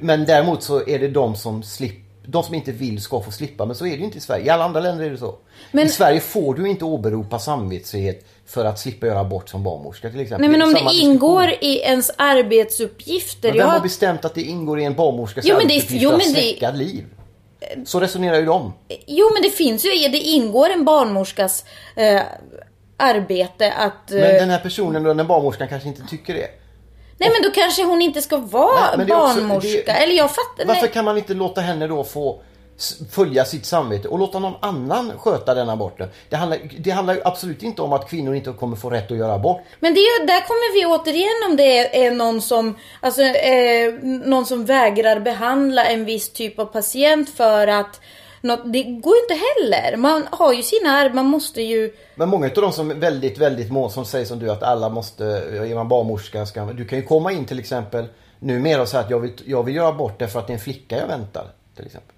Men 0.00 0.24
däremot 0.24 0.62
så 0.62 0.88
är 0.88 0.98
det 0.98 1.08
de 1.08 1.36
som 1.36 1.62
slipper 1.62 2.04
de 2.30 2.42
som 2.42 2.54
inte 2.54 2.72
vill 2.72 3.00
ska 3.02 3.20
få 3.20 3.30
slippa, 3.30 3.66
men 3.66 3.76
så 3.76 3.86
är 3.86 3.90
det 3.90 3.96
ju 3.96 4.04
inte 4.04 4.18
i 4.18 4.20
Sverige. 4.20 4.44
I 4.46 4.48
alla 4.50 4.64
andra 4.64 4.80
länder 4.80 5.04
är 5.04 5.10
det 5.10 5.18
så. 5.18 5.34
Men- 5.72 5.86
I 5.86 5.88
Sverige 5.88 6.20
får 6.20 6.54
du 6.54 6.68
inte 6.68 6.84
åberopa 6.84 7.38
samvetsfrihet 7.38 8.26
för 8.46 8.64
att 8.64 8.78
slippa 8.78 9.06
göra 9.06 9.20
abort 9.20 9.48
som 9.48 9.62
barnmorska 9.64 10.10
till 10.10 10.20
exempel. 10.20 10.40
Nej 10.50 10.58
men 10.58 10.68
om 10.68 10.74
det 10.74 10.80
diskussion. 10.80 11.10
ingår 11.10 11.48
i 11.60 11.78
ens 11.78 12.10
arbetsuppgifter. 12.16 13.48
Men 13.48 13.58
vem 13.58 13.66
Jag- 13.66 13.72
har 13.72 13.80
bestämt 13.80 14.24
att 14.24 14.34
det 14.34 14.42
ingår 14.42 14.80
i 14.80 14.84
en 14.84 14.94
barnmorskas 14.94 15.44
Jo, 15.48 15.56
men 15.58 15.66
det- 15.68 15.74
arbetsuppgift 15.74 16.02
jo, 16.02 16.10
att 16.10 16.18
men 16.18 16.32
det- 16.34 16.40
släcka 16.40 16.70
liv? 16.70 17.04
Så 17.84 18.00
resonerar 18.00 18.36
ju 18.38 18.44
de. 18.44 18.72
Jo 19.06 19.30
men 19.34 19.42
det 19.42 19.50
finns 19.50 19.84
ju, 19.84 19.88
det 20.08 20.18
ingår 20.18 20.70
en 20.70 20.84
barnmorskas 20.84 21.64
eh, 21.96 22.20
arbete 22.96 23.72
att... 23.72 24.10
Eh, 24.12 24.18
Men 24.20 24.34
den 24.34 24.50
här 24.50 24.58
personen, 24.58 25.02
då, 25.02 25.14
den 25.14 25.26
barnmorskan 25.26 25.68
kanske 25.68 25.88
inte 25.88 26.02
tycker 26.10 26.34
det. 26.34 26.48
nej 27.18 27.30
men 27.30 27.42
då 27.42 27.50
kanske 27.50 27.84
hon 27.84 28.02
inte 28.02 28.22
ska 28.22 28.36
vara 28.36 28.96
Nej, 28.96 29.06
är 29.10 29.14
också- 29.14 29.34
barnmorska. 29.40 29.68
det- 29.86 29.90
Eller 29.92 30.14
jag 30.14 30.30
fattar. 30.30 30.64
Varför 30.66 30.82
nej. 30.82 30.90
kan 30.90 31.04
man 31.04 31.18
inte 31.18 31.34
låta 31.34 31.60
henne 31.60 31.86
då 31.86 32.04
få 32.04 32.40
följa 33.10 33.44
sitt 33.44 33.66
samvete 33.66 34.08
och 34.08 34.18
låta 34.18 34.38
någon 34.38 34.54
annan 34.60 35.12
sköta 35.18 35.54
den 35.54 35.70
aborten? 35.70 36.08
Det 36.28 36.36
handlar, 36.36 36.58
det 36.78 36.90
handlar 36.90 37.14
ju 37.14 37.20
absolut 37.24 37.62
inte 37.62 37.82
om 37.82 37.92
att 37.92 38.10
kvinnor 38.10 38.34
inte 38.34 38.52
kommer 38.52 38.76
få 38.76 38.90
rätt 38.90 39.10
att 39.10 39.16
göra 39.16 39.34
abort. 39.34 39.60
Men 39.80 39.94
det 39.94 40.00
där 40.00 40.46
kommer 40.46 40.74
vi 40.74 40.86
återigen 40.86 41.50
om 41.50 41.56
det 41.56 42.06
är 42.06 42.10
någon 42.10 42.42
som, 42.42 42.76
alltså, 43.00 43.22
eh, 43.22 43.94
någon 44.02 44.46
som 44.46 44.64
vägrar 44.64 45.20
behandla 45.20 45.84
en 45.84 46.04
viss 46.04 46.32
typ 46.32 46.58
av 46.58 46.64
patient 46.64 47.30
för 47.30 47.66
att 47.66 48.00
något, 48.40 48.72
det 48.72 48.82
går 48.82 49.16
ju 49.16 49.22
inte 49.22 49.44
heller. 49.46 49.96
Man 49.96 50.28
har 50.30 50.52
ju 50.52 50.62
sina 50.62 50.90
arv, 50.90 51.14
man 51.14 51.26
måste 51.26 51.62
ju... 51.62 51.92
Men 52.14 52.28
många 52.28 52.46
av 52.46 52.52
de 52.62 52.72
som 52.72 52.90
är 52.90 52.94
väldigt, 52.94 53.38
väldigt 53.38 53.70
må 53.70 53.88
som 53.88 54.04
säger 54.04 54.24
som 54.24 54.38
du 54.38 54.50
att 54.50 54.62
alla 54.62 54.88
måste, 54.88 55.24
är 55.24 55.74
man 55.74 55.88
barnmorska 55.88 56.46
ska 56.46 56.64
Du 56.64 56.84
kan 56.84 56.98
ju 56.98 57.04
komma 57.04 57.32
in 57.32 57.44
till 57.44 57.58
exempel 57.58 58.06
numera 58.38 58.82
och 58.82 58.88
säga 58.88 59.02
att 59.02 59.10
jag 59.10 59.20
vill, 59.20 59.32
jag 59.46 59.62
vill 59.62 59.76
göra 59.76 59.88
abort 59.88 60.18
därför 60.18 60.38
att 60.38 60.46
det 60.46 60.50
är 60.50 60.54
en 60.54 60.60
flicka 60.60 60.98
jag 60.98 61.06
väntar. 61.06 61.46
Till 61.76 61.86
exempel. 61.86 62.17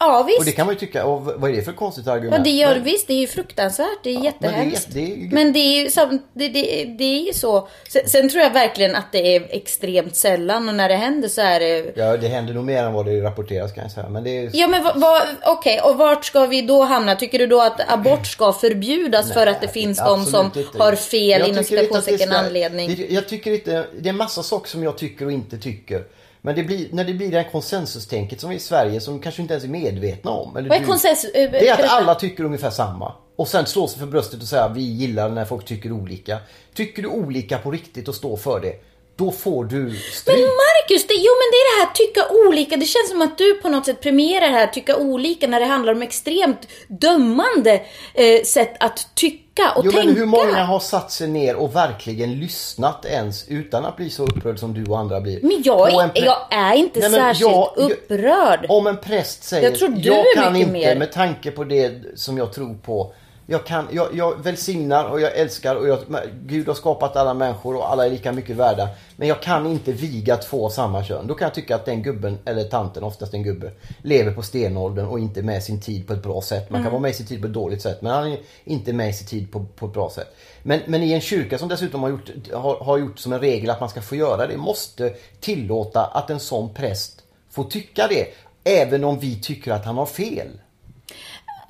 Ja 0.00 0.22
visst. 0.26 0.38
Och 0.38 0.44
det 0.44 0.52
kan 0.52 0.66
man 0.66 0.74
ju 0.74 0.78
tycka, 0.78 1.04
och 1.06 1.22
vad 1.24 1.50
är 1.50 1.54
det 1.56 1.62
för 1.62 1.72
konstigt 1.72 2.06
Ja 2.06 2.12
argument? 2.12 2.44
det 2.44 2.50
gör 2.50 2.74
Men- 2.74 2.84
visst, 2.84 3.06
det 3.06 3.12
är 3.12 3.18
ju 3.20 3.26
fruktansvärt. 3.26 3.98
Det 4.02 4.10
är 4.10 4.14
men 4.14 4.22
jättehemskt. 4.24 4.88
det 4.90 5.00
är- 5.00 5.04
det 5.06 5.12
är 5.12 5.16
ju- 5.16 5.28
Men 5.30 5.52
det 5.52 5.58
är 5.58 5.82
ju, 5.82 5.90
sam- 5.90 6.22
det, 6.32 6.48
det, 6.48 6.84
det 6.98 7.04
är 7.04 7.26
ju 7.26 7.32
så. 7.32 7.68
Sen, 7.88 8.08
sen 8.08 8.28
tror 8.28 8.42
jag 8.42 8.50
verkligen 8.50 8.96
att 8.96 9.12
det 9.12 9.36
är 9.36 9.46
extremt 9.50 10.16
sällan 10.16 10.68
och 10.68 10.74
när 10.74 10.88
det 10.88 10.94
händer 10.94 11.28
så 11.28 11.40
är 11.40 11.60
det... 11.60 11.92
Ja, 11.96 12.16
det 12.16 12.28
händer 12.28 12.54
nog 12.54 12.64
mer 12.64 12.82
än 12.84 12.92
vad 12.92 13.06
det 13.06 13.20
rapporteras 13.22 13.72
kan 13.72 13.82
jag 13.82 13.92
säga. 13.92 14.08
Men 14.08 14.24
det 14.24 14.38
är... 14.38 14.50
Ja 14.52 14.66
men 14.68 14.82
vad, 15.00 15.22
okej, 15.46 15.80
och 15.80 15.96
vart 15.98 16.24
ska 16.24 16.46
vi 16.46 16.62
då 16.62 16.82
hamna? 16.82 17.16
Tycker 17.16 17.38
du 17.38 17.46
då 17.46 17.60
att 17.62 17.92
abort 17.92 18.26
ska 18.26 18.52
förbjudas 18.52 19.32
för 19.32 19.46
att 19.46 19.60
det 19.60 19.68
finns 19.68 19.98
de 19.98 20.24
som 20.24 20.46
inte. 20.56 20.78
har 20.78 20.94
fel 20.94 21.48
inom 21.50 21.64
citationstecken 21.64 22.32
anledning? 22.32 23.06
Jag 23.10 23.28
tycker 23.28 23.52
inte, 23.52 23.84
det 24.00 24.08
är 24.08 24.12
massa 24.12 24.42
saker 24.42 24.68
som 24.70 24.82
jag 24.82 24.98
tycker 24.98 25.24
och 25.26 25.32
inte 25.32 25.58
tycker. 25.58 26.04
Men 26.42 26.54
det 26.56 26.62
blir, 26.62 26.88
när 26.92 27.04
det 27.04 27.14
blir 27.14 27.30
det 27.30 27.36
här 27.36 27.50
konsensustänket 27.52 28.40
som 28.40 28.50
är 28.50 28.54
i 28.54 28.58
Sverige 28.58 29.00
som 29.00 29.20
kanske 29.20 29.42
inte 29.42 29.54
ens 29.54 29.64
är 29.64 29.68
medvetna 29.68 30.30
om. 30.30 30.56
Eller 30.56 30.68
Vad 30.68 30.76
är 30.76 30.80
du- 30.80 30.86
konsensus? 30.86 31.30
eh, 31.30 31.50
Det 31.50 31.68
är 31.68 31.74
att 31.84 31.90
alla 31.90 32.14
tycker 32.14 32.44
ungefär 32.44 32.70
samma. 32.70 33.12
Och 33.36 33.48
sen 33.48 33.66
slå 33.66 33.88
sig 33.88 33.98
för 33.98 34.06
bröstet 34.06 34.42
och 34.42 34.48
säga 34.48 34.68
vi 34.68 34.80
gillar 34.82 35.28
när 35.28 35.44
folk 35.44 35.64
tycker 35.64 35.92
olika. 35.92 36.38
Tycker 36.74 37.02
du 37.02 37.08
olika 37.08 37.58
på 37.58 37.70
riktigt 37.70 38.08
och 38.08 38.14
står 38.14 38.36
för 38.36 38.60
det, 38.60 38.72
då 39.16 39.30
får 39.30 39.64
du 39.64 39.76
Men 39.82 39.94
stryk. 40.12 40.36
Marcus, 40.38 41.06
det, 41.06 41.14
jo 41.14 41.32
men 41.40 41.48
det 41.52 41.56
är 41.58 41.80
det 41.80 41.86
här 41.86 41.92
tycka 41.94 42.48
olika. 42.48 42.76
Det 42.76 42.86
känns 42.86 43.08
som 43.10 43.22
att 43.22 43.38
du 43.38 43.54
på 43.54 43.68
något 43.68 43.86
sätt 43.86 44.00
premierar 44.00 44.40
det 44.48 44.52
här 44.58 44.66
tycka 44.66 44.96
olika 44.96 45.46
när 45.46 45.60
det 45.60 45.66
handlar 45.66 45.92
om 45.92 46.02
extremt 46.02 46.68
dömande 46.88 47.80
eh, 48.14 48.42
sätt 48.44 48.76
att 48.80 49.08
tycka 49.14 49.47
och 49.76 49.84
Jo 49.84 49.90
tänka. 49.92 50.06
men 50.06 50.16
hur 50.16 50.26
många 50.26 50.64
har 50.64 50.80
satt 50.80 51.10
sig 51.12 51.28
ner 51.28 51.56
och 51.56 51.76
verkligen 51.76 52.34
lyssnat 52.40 53.04
ens 53.04 53.48
utan 53.48 53.84
att 53.84 53.96
bli 53.96 54.10
så 54.10 54.22
upprörd 54.22 54.58
som 54.58 54.74
du 54.74 54.84
och 54.86 54.98
andra 54.98 55.20
blir? 55.20 55.38
Men 55.42 55.62
jag, 55.64 55.92
är- 55.92 56.24
jag 56.24 56.36
är 56.50 56.74
inte 56.74 57.00
Nej, 57.00 57.10
särskilt 57.10 57.50
jag- 57.50 57.72
upprörd. 57.76 58.66
Om 58.68 58.86
en 58.86 58.96
präst 58.96 59.44
säger 59.44 59.70
Jag 59.70 59.78
tror 59.78 59.88
du 59.88 60.00
jag 60.00 60.24
kan 60.36 60.56
inte 60.56 60.72
mer." 60.72 60.96
med 60.96 61.12
tanke 61.12 61.50
på 61.50 61.64
det 61.64 61.92
som 62.14 62.38
jag 62.38 62.52
tror 62.52 62.74
på. 62.74 63.12
Jag, 63.50 63.66
kan, 63.66 63.88
jag, 63.92 64.08
jag 64.14 64.42
välsignar 64.42 65.04
och 65.04 65.20
jag 65.20 65.36
älskar 65.36 65.76
och 65.76 65.88
jag, 65.88 65.98
Gud 66.46 66.68
har 66.68 66.74
skapat 66.74 67.16
alla 67.16 67.34
människor 67.34 67.76
och 67.76 67.90
alla 67.92 68.06
är 68.06 68.10
lika 68.10 68.32
mycket 68.32 68.56
värda. 68.56 68.88
Men 69.16 69.28
jag 69.28 69.42
kan 69.42 69.66
inte 69.66 69.92
viga 69.92 70.36
två 70.36 70.66
av 70.66 70.70
samma 70.70 71.04
kön. 71.04 71.26
Då 71.26 71.34
kan 71.34 71.46
jag 71.46 71.54
tycka 71.54 71.76
att 71.76 71.84
den 71.84 72.02
gubben, 72.02 72.38
eller 72.44 72.64
tanten, 72.64 73.04
oftast 73.04 73.34
en 73.34 73.42
gubbe, 73.42 73.70
lever 74.02 74.32
på 74.32 74.42
stenåldern 74.42 75.06
och 75.06 75.18
inte 75.18 75.42
med 75.42 75.62
sin 75.62 75.80
tid 75.80 76.06
på 76.06 76.12
ett 76.12 76.22
bra 76.22 76.42
sätt. 76.42 76.70
Man 76.70 76.82
kan 76.82 76.92
vara 76.92 77.02
med 77.02 77.10
i 77.10 77.14
sin 77.14 77.26
tid 77.26 77.40
på 77.40 77.46
ett 77.46 77.52
dåligt 77.52 77.82
sätt 77.82 78.02
men 78.02 78.12
han 78.12 78.32
är 78.32 78.38
inte 78.64 78.92
med 78.92 79.10
i 79.10 79.12
sin 79.12 79.26
tid 79.26 79.52
på, 79.52 79.66
på 79.76 79.86
ett 79.86 79.92
bra 79.92 80.10
sätt. 80.10 80.36
Men, 80.62 80.80
men 80.86 81.02
i 81.02 81.12
en 81.12 81.20
kyrka 81.20 81.58
som 81.58 81.68
dessutom 81.68 82.02
har 82.02 82.10
gjort, 82.10 82.30
har, 82.52 82.76
har 82.76 82.98
gjort 82.98 83.18
som 83.18 83.32
en 83.32 83.40
regel 83.40 83.70
att 83.70 83.80
man 83.80 83.88
ska 83.88 84.00
få 84.00 84.16
göra 84.16 84.46
det, 84.46 84.56
måste 84.56 85.14
tillåta 85.40 86.04
att 86.04 86.30
en 86.30 86.40
sån 86.40 86.74
präst 86.74 87.22
får 87.50 87.64
tycka 87.64 88.06
det. 88.08 88.26
Även 88.64 89.04
om 89.04 89.18
vi 89.18 89.40
tycker 89.40 89.72
att 89.72 89.84
han 89.84 89.96
har 89.96 90.06
fel. 90.06 90.48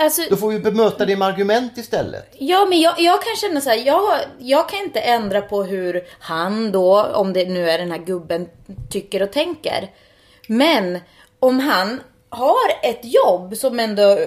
Alltså, 0.01 0.23
Då 0.31 0.37
får 0.37 0.49
vi 0.49 0.59
bemöta 0.59 1.05
det 1.05 1.17
med 1.17 1.29
argument 1.29 1.79
istället. 1.79 2.35
Ja, 2.39 2.67
men 2.69 2.81
jag, 2.81 3.01
jag 3.01 3.23
kan 3.23 3.37
känna 3.37 3.61
så 3.61 3.71
här, 3.71 3.77
jag, 3.77 4.19
jag 4.39 4.69
kan 4.69 4.81
inte 4.81 5.01
ändra 5.01 5.43
på 5.43 5.63
hur 5.63 6.05
han 6.19 6.73
då, 6.73 7.03
om 7.03 7.33
det 7.33 7.49
nu 7.49 7.71
är 7.71 7.79
den 7.79 7.91
här 7.91 7.99
gubben, 7.99 8.49
tycker 8.91 9.23
och 9.23 9.33
tänker. 9.33 9.91
Men 10.47 10.99
om 11.39 11.61
han 11.61 12.01
har 12.29 12.89
ett 12.91 13.01
jobb 13.03 13.57
som 13.57 13.81
ändå 13.81 14.19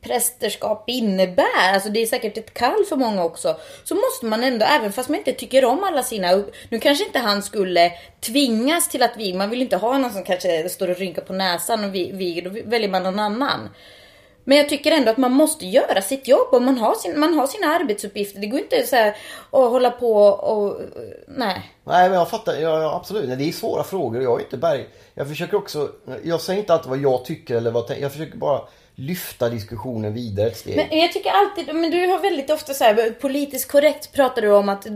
prästerskap 0.00 0.84
innebär, 0.86 1.72
alltså 1.74 1.88
det 1.88 2.02
är 2.02 2.06
säkert 2.06 2.38
ett 2.38 2.54
kall 2.54 2.84
för 2.88 2.96
många 2.96 3.24
också, 3.24 3.56
så 3.84 3.94
måste 3.94 4.26
man 4.26 4.44
ändå, 4.44 4.66
även 4.66 4.92
fast 4.92 5.08
man 5.08 5.18
inte 5.18 5.32
tycker 5.32 5.64
om 5.64 5.84
alla 5.84 6.02
sina, 6.02 6.44
nu 6.68 6.78
kanske 6.78 7.04
inte 7.04 7.18
han 7.18 7.42
skulle 7.42 7.92
tvingas 8.20 8.88
till 8.88 9.02
att 9.02 9.16
viga, 9.16 9.36
man 9.36 9.50
vill 9.50 9.62
inte 9.62 9.76
ha 9.76 9.98
någon 9.98 10.12
som 10.12 10.24
kanske 10.24 10.68
står 10.68 10.90
och 10.90 10.98
rynkar 10.98 11.22
på 11.22 11.32
näsan 11.32 11.84
och 11.84 11.94
viger, 11.94 12.42
då 12.42 12.50
väljer 12.70 12.88
man 12.88 13.02
någon 13.02 13.18
annan. 13.18 13.68
Men 14.48 14.58
jag 14.58 14.68
tycker 14.68 14.92
ändå 14.92 15.10
att 15.10 15.16
man 15.16 15.32
måste 15.32 15.66
göra 15.66 16.02
sitt 16.02 16.28
jobb 16.28 16.48
och 16.50 16.62
man 16.62 16.78
har, 16.78 16.94
sin, 16.94 17.20
man 17.20 17.34
har 17.34 17.46
sina 17.46 17.66
arbetsuppgifter. 17.66 18.40
Det 18.40 18.46
går 18.46 18.60
inte 18.60 18.86
så 18.86 18.96
här 18.96 19.08
att 19.50 19.70
hålla 19.70 19.90
på 19.90 20.14
och... 20.26 20.80
Nej. 21.26 21.72
Nej, 21.84 22.08
men 22.08 22.18
jag 22.18 22.30
fattar. 22.30 22.54
Ja, 22.54 22.96
absolut. 22.96 23.38
Det 23.38 23.48
är 23.48 23.52
svåra 23.52 23.84
frågor. 23.84 24.22
Jag 24.22 24.40
är 24.40 24.44
inte 24.44 24.56
berg. 24.56 24.88
Jag 25.14 25.28
försöker 25.28 25.56
också... 25.56 25.88
Jag 26.24 26.40
säger 26.40 26.60
inte 26.60 26.72
alltid 26.72 26.90
vad 26.90 26.98
jag 26.98 27.24
tycker 27.24 27.56
eller 27.56 27.70
vad... 27.70 27.90
Jag 28.00 28.12
försöker 28.12 28.36
bara 28.36 28.60
lyfta 29.00 29.48
diskussionen 29.48 30.14
vidare 30.14 30.46
ett 30.46 30.56
steg. 30.56 30.76
Men 30.76 30.98
jag 30.98 31.12
tycker 31.12 31.30
alltid, 31.30 31.74
men 31.74 31.90
du 31.90 32.06
har 32.06 32.18
väldigt 32.18 32.50
ofta 32.50 32.74
så 32.74 32.84
här, 32.84 33.10
politiskt 33.20 33.70
korrekt 33.70 34.12
pratar 34.12 34.42
du 34.42 34.50
om 34.52 34.68
att, 34.68 34.86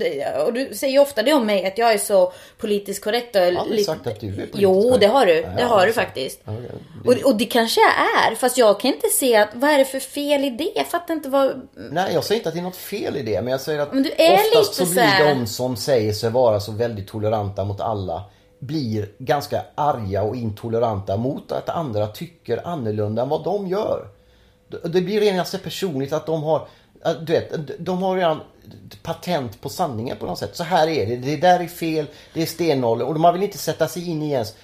och 0.47 0.53
du 0.53 0.75
säger 0.75 1.01
ofta 1.01 1.23
det 1.23 1.33
om 1.33 1.47
mig 1.47 1.67
att 1.67 1.79
jag 1.79 1.93
är 1.93 1.99
så 1.99 2.33
politiskt 2.59 3.05
korrekt. 3.05 3.37
Och 3.37 3.43
jag 3.43 3.53
har 3.53 3.61
aldrig 3.61 3.85
sagt 3.87 4.07
att 4.07 4.21
du 4.21 4.27
är 4.27 4.33
politiskt 4.33 4.59
Jo, 4.63 4.83
korrekt. 4.83 5.01
det 5.01 5.07
har 5.07 5.27
du. 5.27 5.35
Ja, 5.41 5.49
det 5.57 5.63
har 5.63 5.87
du 5.87 5.93
faktiskt. 5.93 6.41
Ja, 6.45 6.53
det... 6.53 7.09
Och, 7.11 7.31
och 7.31 7.37
det 7.37 7.45
kanske 7.45 7.81
jag 7.81 7.91
är, 8.33 8.35
fast 8.35 8.59
jag 8.59 8.81
kan 8.81 8.93
inte 8.95 9.09
se 9.09 9.37
att, 9.37 9.49
vad 9.55 9.71
är 9.71 9.79
det 9.79 9.85
för 9.85 10.01
fel 10.01 10.45
i 10.45 10.51
det? 10.51 10.73
Jag 10.75 10.87
fattar 10.87 11.15
inte 11.15 11.29
vad... 11.29 11.69
Nej, 11.91 12.15
jag 12.15 12.25
säger 12.25 12.39
inte 12.39 12.49
att 12.49 12.55
det 12.55 12.61
är 12.61 12.65
något 12.65 12.77
fel 12.77 13.17
i 13.17 13.23
det, 13.23 13.43
men 13.43 13.51
jag 13.51 13.61
säger 13.61 13.79
att 13.81 13.93
Men 13.93 14.03
du 14.03 14.11
är 14.19 14.35
oftast 14.35 14.55
lite 14.79 14.91
så 14.91 14.95
så 14.95 15.01
här- 15.01 15.25
blir 15.25 15.35
de 15.35 15.47
som 15.47 15.77
säger 15.77 16.13
sig 16.13 16.31
vara 16.31 16.61
så 16.61 16.73
väldigt 16.73 17.09
toleranta 17.09 17.65
mot 17.65 17.81
alla 17.81 18.25
blir 18.63 19.09
ganska 19.19 19.63
arga 19.75 20.23
och 20.23 20.37
intoleranta 20.37 21.17
mot 21.17 21.53
att 21.53 21.69
andra 21.69 22.07
tycker 22.07 22.67
annorlunda 22.69 23.23
än 23.23 23.29
vad 23.29 23.45
de 23.45 23.67
gör. 23.67 24.09
Det 24.69 25.01
blir 25.01 25.21
rent 25.21 25.63
personligt 25.63 26.13
att 26.13 26.27
de 26.27 26.43
har 26.43 26.69
du 27.21 27.33
vet, 27.33 27.79
de 27.79 28.03
har 28.03 28.17
redan 28.17 28.41
patent 29.03 29.61
på 29.61 29.69
sanningen 29.69 30.17
på 30.17 30.27
något 30.27 30.39
sätt. 30.39 30.57
Så 30.57 30.65
här 30.65 30.89
är 30.89 31.07
det. 31.07 31.17
Det 31.17 31.37
där 31.37 31.61
är 31.61 31.67
fel. 31.67 32.07
Det 32.35 32.43
är 32.43 32.47
stenålder. 32.47 33.07
Och 33.07 33.21
man 33.21 33.35
vill 33.35 33.43
inte 33.43 33.59
sätta 33.59 33.89
sig 33.89 34.11
in 34.11 34.23
i 34.23 34.31
ens 34.31 34.55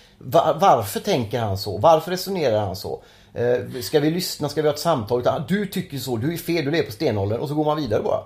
varför 0.54 1.00
tänker 1.00 1.40
han 1.40 1.58
så? 1.58 1.78
Varför 1.78 2.10
resonerar 2.10 2.66
han 2.66 2.76
så? 2.76 3.02
Eh, 3.34 3.80
ska 3.82 4.00
vi 4.00 4.10
lyssna? 4.10 4.48
Ska 4.48 4.62
vi 4.62 4.68
ha 4.68 4.74
ett 4.74 4.80
samtal? 4.80 5.28
Ah, 5.28 5.44
du 5.48 5.66
tycker 5.66 5.98
så. 5.98 6.16
Du 6.16 6.32
är 6.32 6.36
fel. 6.36 6.64
Du 6.64 6.70
lever 6.70 6.86
på 6.86 6.92
stenåldern. 6.92 7.40
Och 7.40 7.48
så 7.48 7.54
går 7.54 7.64
man 7.64 7.76
vidare 7.76 8.02
bara. 8.02 8.24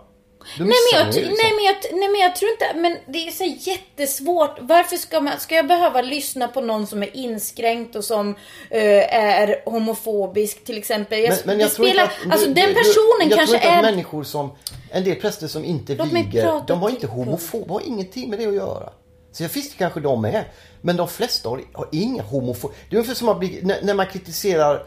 Nej 0.58 0.68
men, 0.68 0.98
jag, 0.98 1.06
liksom. 1.06 1.22
nej, 1.22 1.52
men 1.56 1.64
jag, 1.64 1.76
nej 2.00 2.08
men 2.08 2.20
jag 2.20 2.36
tror 2.36 2.50
inte, 2.50 2.66
men 2.74 2.96
det 3.12 3.26
är 3.26 3.30
så 3.30 3.70
jättesvårt. 3.70 4.56
Varför 4.60 4.96
ska 4.96 5.20
man, 5.20 5.40
ska 5.40 5.54
jag 5.54 5.66
behöva 5.66 6.02
lyssna 6.02 6.48
på 6.48 6.60
någon 6.60 6.86
som 6.86 7.02
är 7.02 7.16
inskränkt 7.16 7.96
och 7.96 8.04
som 8.04 8.34
eh, 8.70 9.16
är 9.16 9.62
homofobisk 9.64 10.64
till 10.64 10.78
exempel? 10.78 11.18
Jag, 11.18 11.28
Men, 11.30 11.38
men 11.44 11.60
jag 11.60 11.72
tror 11.74 11.86
spelar, 11.86 12.02
inte 12.04 12.14
att, 12.26 12.32
alltså 12.32 12.48
du- 12.48 12.54
den 12.54 12.68
du- 12.68 12.74
personen 12.74 13.28
jag 13.30 13.38
kanske 13.38 13.46
tror 13.46 13.56
inte 13.56 13.68
är... 13.68 13.76
att 13.78 13.84
människor 13.84 14.24
som, 14.24 14.50
en 14.90 15.04
del 15.04 15.16
präster 15.16 15.46
som 15.46 15.64
inte 15.64 15.94
Låt 15.94 16.12
viger, 16.12 16.62
de 16.66 16.80
var 16.80 16.90
inte 16.90 17.06
homofoba, 17.06 17.74
har 17.74 17.80
ingenting 17.86 18.30
med 18.30 18.38
det 18.38 18.46
att 18.46 18.54
göra. 18.54 18.92
Så 19.32 19.42
jag 19.42 19.50
det 19.52 19.78
kanske 19.78 20.00
de 20.00 20.24
är. 20.24 20.48
Men 20.80 20.96
de 20.96 21.08
flesta 21.08 21.48
har, 21.48 21.62
har 21.72 21.88
inga 21.92 22.22
homofobi. 22.22 22.74
Det 22.90 22.96
är 22.96 22.98
ungefär 22.98 23.14
som 23.14 23.28
att 23.28 23.38
bli, 23.38 23.60
när, 23.62 23.82
när 23.82 23.94
man 23.94 24.06
kritiserar 24.06 24.86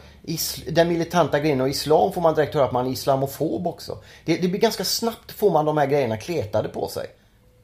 den 0.68 0.88
militanta 0.88 1.40
grenen 1.40 1.60
och 1.60 1.68
islam 1.68 2.12
får 2.12 2.20
man 2.20 2.34
direkt 2.34 2.54
höra 2.54 2.64
att 2.64 2.72
man 2.72 2.86
är 2.86 2.90
islamofob 2.90 3.66
också. 3.66 3.98
Det, 4.24 4.36
det 4.36 4.48
blir 4.48 4.60
ganska 4.60 4.84
snabbt 4.84 5.32
får 5.32 5.50
man 5.50 5.64
de 5.64 5.78
här 5.78 5.86
grejerna 5.86 6.16
kletade 6.16 6.68
på 6.68 6.88
sig. 6.88 7.06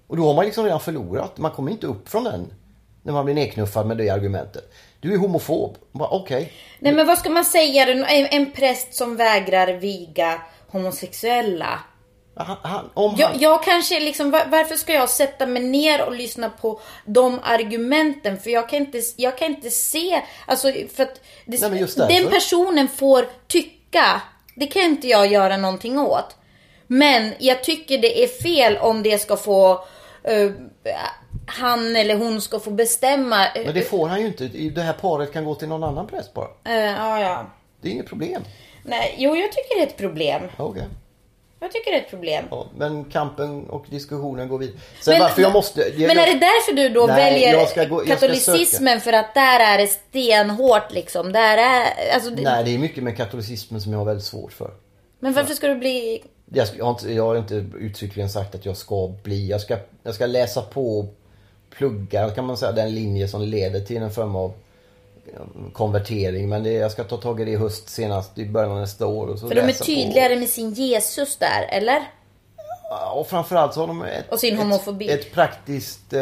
Och 0.07 0.16
då 0.16 0.27
har 0.27 0.35
man 0.35 0.45
liksom 0.45 0.64
redan 0.64 0.81
förlorat. 0.81 1.38
Man 1.38 1.51
kommer 1.51 1.73
inte 1.73 1.87
upp 1.87 2.09
från 2.09 2.25
den. 2.25 2.53
När 3.03 3.12
man 3.12 3.25
blir 3.25 3.35
nedknuffad 3.35 3.87
med 3.87 3.97
det 3.97 4.11
argumentet. 4.11 4.73
Du 5.01 5.14
är 5.14 5.18
homofob. 5.18 5.77
Okej. 5.92 6.09
Okej. 6.11 6.53
Nej 6.79 6.92
men 6.92 7.07
vad 7.07 7.18
ska 7.18 7.31
man 7.31 7.45
säga? 7.45 7.87
En, 7.87 8.05
en 8.27 8.53
präst 8.53 8.95
som 8.95 9.16
vägrar 9.16 9.73
viga 9.73 10.42
homosexuella. 10.68 11.81
Han, 12.35 12.57
han, 12.62 12.90
om 12.95 13.14
han, 13.21 13.38
Jag, 13.40 13.62
kanske 13.62 14.01
liksom, 14.01 14.31
var- 14.31 14.47
varför 14.49 14.77
ska 14.77 14.92
jag 14.92 15.09
sätta 15.11 15.47
mig 15.47 15.62
ner 15.62 16.05
och 16.07 16.12
lyssna 16.14 16.51
på 16.51 16.81
de 17.05 17.40
argumenten? 17.42 18.38
För 18.38 18.51
jag 18.51 18.68
kan 18.68 18.79
inte, 18.79 19.01
jag 19.16 19.38
kan 19.38 19.49
inte 19.49 19.71
se, 19.71 20.23
alltså 20.47 20.73
för 20.95 21.03
att 21.03 21.21
det, 21.47 21.61
Nej, 21.71 22.18
den 22.23 22.31
personen 22.31 22.88
får 22.88 23.27
tycka. 23.49 24.21
Det 24.57 24.66
kan 24.66 24.83
inte 24.83 25.09
jag 25.09 25.27
göra 25.33 25.57
någonting 25.57 25.99
åt. 25.99 26.37
Men 26.87 27.33
jag 27.38 27.64
tycker 27.64 27.99
det 27.99 28.23
är 28.25 28.29
fel 28.29 28.77
om 28.77 29.03
det 29.03 29.18
ska 29.18 29.37
få, 29.37 29.73
eh, 30.25 30.51
han 31.47 31.97
eller 31.97 32.14
hon 32.16 32.40
ska 32.40 32.61
få 32.61 32.71
bestämma. 32.71 33.47
eh, 33.47 33.64
Men 33.64 33.75
det 33.75 33.83
får 33.83 34.09
han 34.09 34.21
ju 34.21 34.27
inte. 34.27 34.45
Det 34.47 34.83
här 34.83 34.92
paret 34.92 35.33
kan 35.33 35.45
gå 35.45 35.55
till 35.55 35.68
någon 35.68 35.85
annan 35.85 36.07
präst 36.07 36.35
bara. 36.35 36.49
eh, 36.64 36.75
ja, 36.77 37.21
ja. 37.21 37.47
Det 37.81 37.88
är 37.88 37.92
inget 37.92 38.07
problem. 38.09 38.42
Nej, 38.85 39.14
jo 39.18 39.37
jag 39.37 39.53
tycker 39.53 39.75
det 39.77 39.83
är 39.83 39.87
ett 39.87 39.97
problem. 39.97 40.42
Okej. 40.57 40.83
Jag 41.62 41.72
tycker 41.72 41.90
det 41.90 41.96
är 41.96 42.01
ett 42.01 42.11
problem. 42.11 42.44
Ja, 42.51 42.66
men 42.77 43.05
kampen 43.05 43.66
och 43.70 43.85
diskussionen 43.90 44.48
går 44.48 44.59
vidare. 44.59 44.77
Sen 45.01 45.12
Men- 45.12 45.20
varför 45.20 45.42
jag 45.42 45.53
måste... 45.53 45.81
Jag, 45.81 46.09
Men 46.09 46.18
är 46.18 46.27
det 46.27 46.38
därför 46.38 46.72
du 46.72 46.88
då 46.88 47.07
Nej, 47.07 47.33
väljer 47.33 47.53
jag 47.53 47.68
ska 47.68 47.85
gå- 47.85 47.96
jag 48.07 48.18
ska 48.18 48.27
katolicismen? 48.29 49.01
För 49.01 49.12
att 49.12 49.35
där 49.35 49.61
är 49.61 49.79
det 49.79 49.87
stenhårt 49.87 50.92
liksom. 50.92 51.33
Där 51.33 51.59
är, 51.59 51.85
alltså, 52.14 52.31
det, 52.31 52.42
Nej, 52.42 52.64
det 52.64 52.75
är 52.75 52.79
mycket 52.79 53.03
med 53.05 53.16
katolicismen 53.16 53.81
som 53.81 53.92
jag 53.92 53.98
har 53.98 54.07
väldigt 54.07 54.25
svårt 54.27 54.53
för. 54.53 54.70
Men 55.20 55.33
varför 55.33 55.55
ska 55.55 55.68
du 55.68 55.75
bli... 55.75 56.22
Jag, 56.55 56.68
ska, 56.68 56.79
jag, 56.79 56.85
har 56.85 56.90
inte, 56.92 57.12
jag 57.12 57.25
har 57.27 57.37
inte 57.37 57.55
uttryckligen 57.81 58.31
sagt 58.31 58.55
att 58.55 58.66
jag 58.66 58.77
ska 58.77 59.09
bli. 59.22 59.48
Jag 59.48 59.61
ska, 59.61 59.77
jag 60.03 60.14
ska 60.14 60.27
läsa 60.27 60.62
på 60.62 60.98
och 60.98 61.14
plugga 61.77 62.31
kan 62.31 62.44
man 62.44 62.57
säga 62.57 62.72
den 62.72 62.94
linje 62.94 63.29
som 63.29 63.42
leder 63.42 63.81
till 63.81 63.96
en 64.03 64.11
form 64.11 64.37
av 64.37 64.53
konvertering. 65.72 66.48
Men 66.48 66.62
det, 66.62 66.72
jag 66.72 66.92
ska 66.92 67.04
ta 67.04 67.16
tag 67.16 67.40
i 67.40 67.44
det 67.44 67.50
i 67.50 67.56
höst 67.56 67.88
senast 67.88 68.38
i 68.38 68.46
början 68.46 68.72
av 68.72 68.78
nästa 68.80 69.06
år. 69.06 69.26
Och 69.26 69.38
så 69.38 69.48
För 69.48 69.54
de 69.54 69.61
är 69.61 69.66
läsa 69.66 69.78
på. 69.78 69.85
tydligare 69.85 70.37
med 70.37 70.48
sin 70.48 70.72
Jesus 70.72 71.37
där, 71.37 71.66
eller? 71.70 72.02
Och 73.14 73.26
framförallt 73.26 73.74
så 73.74 73.80
har 73.80 73.87
de 73.87 74.02
ett, 74.02 74.32
Och 74.32 74.40
sin 74.40 74.56
homofobi. 74.58 75.08
ett, 75.11 75.20
ett 75.20 75.32
praktiskt... 75.32 76.12
Eh, 76.12 76.20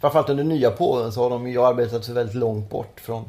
framförallt 0.00 0.28
under 0.28 0.44
nya 0.44 0.70
påven 0.70 1.12
så 1.12 1.22
har 1.22 1.30
de 1.30 1.48
ju 1.48 1.64
arbetat 1.64 2.04
sig 2.04 2.14
väldigt 2.14 2.34
långt 2.34 2.70
bort 2.70 3.00
från, 3.00 3.28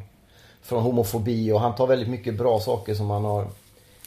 från 0.61 0.83
homofobi 0.83 1.51
och 1.51 1.59
han 1.59 1.75
tar 1.75 1.87
väldigt 1.87 2.09
mycket 2.09 2.37
bra 2.37 2.59
saker 2.59 2.93
som 2.93 3.09
han 3.09 3.25
har 3.25 3.47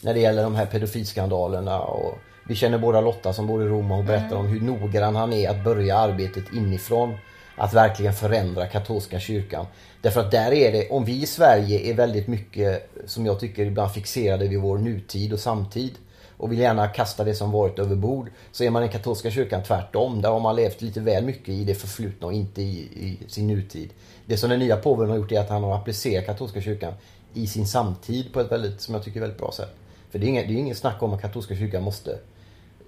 när 0.01 0.15
det 0.15 0.21
gäller 0.21 0.43
de 0.43 0.55
här 0.55 0.67
pedofilskandalerna. 0.67 1.81
Och 1.81 2.15
vi 2.49 2.55
känner 2.55 2.79
båda 2.79 3.01
Lotta 3.01 3.33
som 3.33 3.47
bor 3.47 3.63
i 3.63 3.67
Rom 3.67 3.93
och 3.93 4.05
berättar 4.05 4.37
om 4.37 4.47
hur 4.47 4.61
noggrann 4.61 5.17
han 5.17 5.33
är 5.33 5.51
att 5.51 5.65
börja 5.65 5.99
arbetet 5.99 6.45
inifrån. 6.53 7.15
Att 7.63 7.75
verkligen 7.75 8.13
förändra 8.13 8.67
katolska 8.67 9.21
kyrkan. 9.21 9.67
Därför 10.01 10.21
att 10.21 10.31
där 10.31 10.53
är 10.53 10.73
det, 10.73 10.91
om 10.91 11.05
vi 11.05 11.23
i 11.23 11.27
Sverige 11.27 11.91
är 11.91 11.95
väldigt 11.95 12.29
mycket, 12.29 12.91
som 13.07 13.27
jag 13.27 13.41
tycker 13.41 13.67
ibland 13.67 13.93
fixerade 13.93 14.49
vid 14.49 14.61
vår 14.61 14.79
nutid 14.79 15.33
och 15.33 15.41
samtid 15.41 15.93
och 16.37 16.53
vill 16.53 16.59
gärna 16.59 16.89
kasta 16.89 17.25
det 17.25 17.35
som 17.35 17.51
varit 17.51 17.79
över 17.79 17.97
bord. 17.97 18.31
Så 18.53 18.65
är 18.65 18.71
man 18.71 18.85
i 18.85 18.89
katolska 18.89 19.31
kyrkan 19.31 19.63
tvärtom. 19.63 20.23
Där 20.23 20.31
har 20.31 20.41
man 20.41 20.57
levt 20.57 20.83
lite 20.83 21.01
väl 21.01 21.25
mycket 21.25 21.49
i 21.49 21.65
det 21.65 21.75
förflutna 21.75 22.27
och 22.27 22.33
inte 22.33 22.63
i, 22.63 22.79
i 22.81 23.19
sin 23.29 23.47
nutid. 23.47 23.91
Det 24.27 24.37
som 24.37 24.51
den 24.51 24.59
nya 24.59 24.77
påven 24.77 25.11
har 25.11 25.17
gjort 25.17 25.33
är 25.33 25.41
att 25.41 25.51
han 25.51 25.63
har 25.63 25.77
applicerat 25.77 26.27
katolska 26.27 26.61
kyrkan 26.61 26.95
i 27.35 27.47
sin 27.47 27.67
samtid 27.67 28.33
på 28.33 28.41
ett 28.41 28.53
väldigt, 28.53 28.81
som 28.81 28.95
jag 28.95 29.05
tycker, 29.05 29.21
väldigt 29.21 29.39
bra 29.39 29.53
sätt. 29.53 29.75
För 30.11 30.19
det 30.19 30.27
är 30.27 30.29
inget, 30.29 30.49
det 30.49 30.55
är 30.55 30.59
inget 30.59 30.79
snack 30.79 31.03
om 31.03 31.13
att 31.13 31.21
katolska 31.21 31.57
kyrkan 31.57 31.83
måste, 31.83 32.19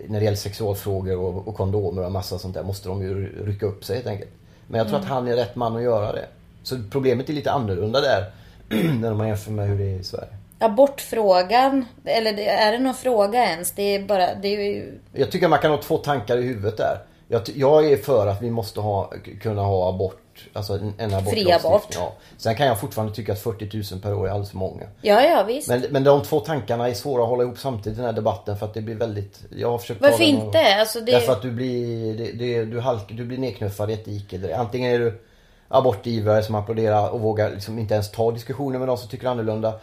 när 0.07 0.19
det 0.19 0.25
gäller 0.25 0.37
sexualfrågor 0.37 1.19
och, 1.19 1.49
och 1.49 1.55
kondomer 1.55 2.05
och 2.05 2.13
massa 2.13 2.39
sånt 2.39 2.55
där, 2.55 2.63
måste 2.63 2.89
de 2.89 3.03
ju 3.03 3.45
rycka 3.47 3.67
upp 3.67 3.85
sig 3.85 3.97
helt 3.97 4.07
enkelt. 4.07 4.31
Men 4.67 4.79
jag 4.79 4.89
tror 4.89 4.99
att 4.99 5.05
han 5.05 5.29
är 5.29 5.37
rätt 5.37 5.57
man 5.57 5.77
att 5.77 5.83
göra 5.83 6.13
det. 6.13 6.27
Så 6.63 6.77
problemet 6.91 7.29
är 7.29 7.33
lite 7.33 7.53
annorlunda 7.53 8.01
där, 8.01 8.33
när 9.01 9.15
man 9.15 9.29
jämför 9.29 9.51
med 9.51 9.69
hur 9.69 9.79
det 9.79 9.85
är 9.85 10.01
i 10.01 10.05
Sverige. 10.05 10.29
Abortfrågan, 10.59 11.85
eller 12.05 12.39
är 12.41 12.73
det 12.73 12.79
någon 12.79 12.95
fråga 12.95 13.45
ens? 13.45 13.73
Det 13.73 13.83
är 13.83 14.03
bara, 14.03 14.35
det 14.35 14.49
är 14.49 14.61
ju... 14.61 14.99
Jag 15.13 15.31
tycker 15.31 15.49
man 15.49 15.59
kan 15.59 15.71
ha 15.71 15.83
två 15.83 15.99
tankar 15.99 16.37
i 16.37 16.43
huvudet 16.43 16.77
där. 16.77 16.99
Jag, 17.29 17.43
jag 17.55 17.93
är 17.93 17.97
för 17.97 18.27
att 18.27 18.43
vi 18.43 18.51
måste 18.51 18.81
ha, 18.81 19.13
kunna 19.41 19.63
ha 19.63 19.89
abort, 19.89 20.21
alltså 20.53 20.73
en, 20.73 20.95
en 20.99 21.15
abortlagstiftning. 21.15 21.53
abort. 21.53 21.89
Ja. 21.95 22.13
Sen 22.37 22.55
kan 22.55 22.67
jag 22.67 22.81
fortfarande 22.81 23.15
tycka 23.15 23.33
att 23.33 23.39
40 23.39 23.93
000 23.93 24.01
per 24.03 24.15
år 24.15 24.27
är 24.27 24.31
alldeles 24.31 24.51
för 24.51 24.57
många. 24.59 24.85
Ja, 25.03 25.23
ja 25.23 25.43
visst. 25.43 25.69
Men, 25.69 25.87
men 25.91 26.05
de 26.05 26.23
två 26.23 26.41
tankarna 26.41 26.89
är 26.89 26.95
svåra 26.95 27.23
att 27.23 27.29
hålla 27.29 27.43
ihop 27.43 27.59
samtidigt 27.59 27.99
i 27.99 28.01
den 28.01 28.07
här 28.07 28.13
debatten 28.13 28.59
för 28.59 28.67
att 28.67 28.75
det 28.75 28.81
blir 28.83 28.95
väldigt... 28.95 29.43
Jag 29.57 29.71
har 29.71 29.79
försökt 29.79 30.01
Varför 30.01 30.25
den 30.25 30.37
och- 30.37 30.45
inte? 30.45 30.77
Alltså 30.81 31.01
det... 31.01 31.13
Därför 31.13 31.33
att 31.33 31.43
du 31.43 31.51
blir, 31.51 32.15
det, 32.19 32.33
det, 32.33 32.65
du, 32.65 32.81
halk, 32.81 33.03
du 33.09 33.25
blir 33.25 33.39
nedknuffad 33.39 33.91
i 33.91 33.95
ett 33.95 34.05
dike. 34.05 34.57
Antingen 34.57 34.91
är 34.95 34.99
du 34.99 35.21
abortivrare 35.69 36.43
som 36.43 36.55
applåderar 36.55 37.11
och 37.11 37.21
vågar 37.21 37.51
liksom 37.51 37.79
inte 37.79 37.95
ens 37.95 38.11
ta 38.11 38.31
diskussioner 38.31 38.79
med 38.79 38.89
de 38.89 38.97
som 38.99 39.09
tycker 39.09 39.27
annorlunda. 39.27 39.75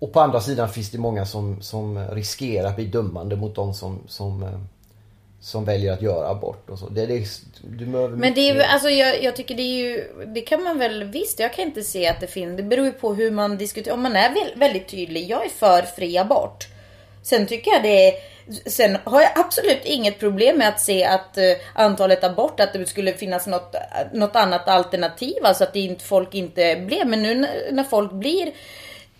Och 0.00 0.12
på 0.12 0.20
andra 0.20 0.40
sidan 0.40 0.68
finns 0.68 0.90
det 0.90 0.98
många 0.98 1.26
som, 1.26 1.62
som 1.62 2.08
riskerar 2.08 2.68
att 2.68 2.76
bli 2.76 2.86
dömande 2.86 3.36
mot 3.36 3.54
de 3.54 3.74
som, 3.74 3.98
som, 4.08 4.42
eh, 4.42 4.48
som 5.40 5.64
väljer 5.64 5.92
att 5.92 6.02
göra 6.02 6.28
abort 6.28 6.70
och 6.70 6.78
så. 6.78 6.88
Det, 6.88 7.06
det, 7.06 7.24
du 7.62 7.86
behöver 7.86 8.16
Men 8.16 8.34
det 8.34 8.40
är 8.40 8.54
ju, 8.54 8.62
alltså 8.62 8.90
jag, 8.90 9.22
jag 9.22 9.36
tycker 9.36 9.54
det 9.54 9.62
är 9.62 9.82
ju, 9.82 10.04
det 10.34 10.40
kan 10.40 10.62
man 10.62 10.78
väl, 10.78 11.04
visst 11.04 11.40
jag 11.40 11.52
kan 11.52 11.64
inte 11.64 11.82
se 11.82 12.06
att 12.06 12.20
det 12.20 12.26
finns, 12.26 12.56
det 12.56 12.62
beror 12.62 12.86
ju 12.86 12.92
på 12.92 13.14
hur 13.14 13.30
man 13.30 13.58
diskuterar. 13.58 13.94
Om 13.94 14.02
man 14.02 14.16
är 14.16 14.34
väl, 14.34 14.52
väldigt 14.58 14.88
tydlig, 14.88 15.30
jag 15.30 15.44
är 15.44 15.48
för 15.48 15.82
fri 15.82 16.18
abort. 16.18 16.66
Sen 17.22 17.46
tycker 17.46 17.70
jag 17.70 17.82
det 17.82 18.08
är, 18.08 18.14
sen 18.70 18.98
har 19.04 19.20
jag 19.20 19.30
absolut 19.34 19.84
inget 19.84 20.18
problem 20.18 20.58
med 20.58 20.68
att 20.68 20.80
se 20.80 21.04
att 21.04 21.38
eh, 21.38 21.44
antalet 21.74 22.24
abort, 22.24 22.60
att 22.60 22.72
det 22.72 22.86
skulle 22.86 23.12
finnas 23.12 23.46
något, 23.46 23.74
något 24.12 24.36
annat 24.36 24.68
alternativ. 24.68 25.44
Alltså 25.44 25.64
att 25.64 25.76
inte, 25.76 26.04
folk 26.04 26.34
inte 26.34 26.76
blev, 26.76 27.06
men 27.06 27.22
nu 27.22 27.34
när, 27.34 27.72
när 27.72 27.84
folk 27.84 28.12
blir 28.12 28.52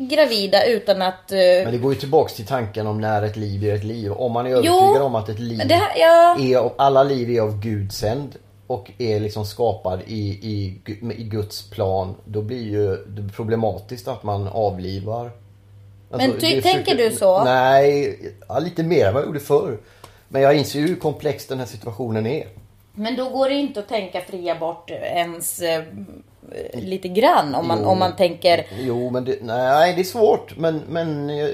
gravida 0.09 0.67
utan 0.67 1.03
att... 1.03 1.33
eh, 1.33 1.39
Men 1.39 1.73
det 1.73 1.79
går 1.79 1.93
ju 1.95 2.01
tillbaks 2.01 2.35
till 2.35 2.47
tanken 2.47 2.87
om 2.87 3.01
när 3.01 3.23
ett 3.23 3.37
liv 3.37 3.65
är 3.65 3.75
ett 3.75 3.85
liv. 3.85 4.13
Om 4.13 4.33
man 4.33 4.47
är 4.47 4.51
övertygad 4.51 5.03
om 5.03 5.15
att 5.15 5.29
ett 5.29 5.39
liv 5.39 5.61
det 5.69 5.75
här- 5.75 5.93
ja. 5.97 6.37
är, 6.41 6.71
alla 6.77 7.03
liv 7.03 7.31
är 7.31 7.41
av 7.41 7.61
Gud 7.61 7.93
sänd 7.93 8.37
och 8.67 8.91
är 8.99 9.21
liksom 9.21 9.45
skapad 9.47 10.01
i, 10.07 10.29
i, 10.29 10.81
i 11.17 11.23
Guds 11.25 11.71
plan. 11.71 12.15
Då 12.25 12.43
blir 12.43 12.63
ju 12.63 12.97
det 12.97 13.33
problematiskt 13.33 14.09
att 14.09 14.23
man 14.23 14.49
avlivar. 14.49 15.31
Alltså, 16.11 16.29
Men 16.29 16.41
ty- 16.41 16.63
tänker 16.63 16.95
du 16.97 17.11
så? 17.11 17.45
Nej, 17.45 18.19
ja, 18.49 18.59
lite 18.59 18.83
mer 18.83 19.07
än 19.07 19.15
vad 19.15 19.23
jag 19.23 19.27
gjorde 19.27 19.41
förr. 19.41 19.79
Men 20.29 20.43
jag 20.43 20.57
inser 20.57 20.81
ju 20.81 20.87
hur 20.89 20.97
komplex 20.97 21.47
den 21.47 21.59
här 21.59 21.67
situationen 21.67 22.27
är. 22.27 22.49
Men 22.95 23.17
då 23.17 23.29
går 23.29 23.49
det 23.49 23.55
inte 23.55 23.81
att 23.81 23.89
tänka 23.89 24.21
fri 24.21 24.51
abort 24.51 24.91
ens 24.91 25.61
eh, 25.63 25.83
lite 26.75 27.09
grann 27.09 27.55
om 27.55 27.69
man, 27.69 27.79
Jo. 27.83 27.89
om 27.89 27.99
man 27.99 28.17
tänker... 28.17 28.67
Jo, 28.79 29.11
men 29.11 29.25
det, 29.25 29.39
nej, 29.43 29.95
det 29.95 30.01
är 30.01 30.05
svårt. 30.05 30.57
Men, 30.57 30.83
men 30.89 31.29
jag, 31.29 31.51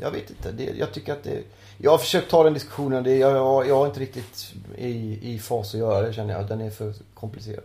jag 0.00 0.10
vet 0.10 0.30
inte. 0.30 0.52
Det, 0.52 0.70
jag 0.78 0.92
tycker 0.92 1.12
att 1.12 1.24
det... 1.24 1.38
Jag 1.78 1.90
har 1.90 1.98
försökt 1.98 2.30
ta 2.30 2.44
den 2.44 2.54
diskussionen. 2.54 3.04
Det, 3.04 3.16
jag, 3.16 3.36
jag, 3.36 3.68
jag 3.68 3.82
är 3.82 3.86
inte 3.86 4.00
riktigt 4.00 4.52
i, 4.78 5.18
i 5.22 5.38
fas 5.38 5.74
att 5.74 5.80
göra 5.80 6.06
det 6.06 6.12
känner 6.12 6.34
jag. 6.34 6.46
Den 6.48 6.60
är 6.60 6.70
för 6.70 6.92
komplicerad. 7.14 7.64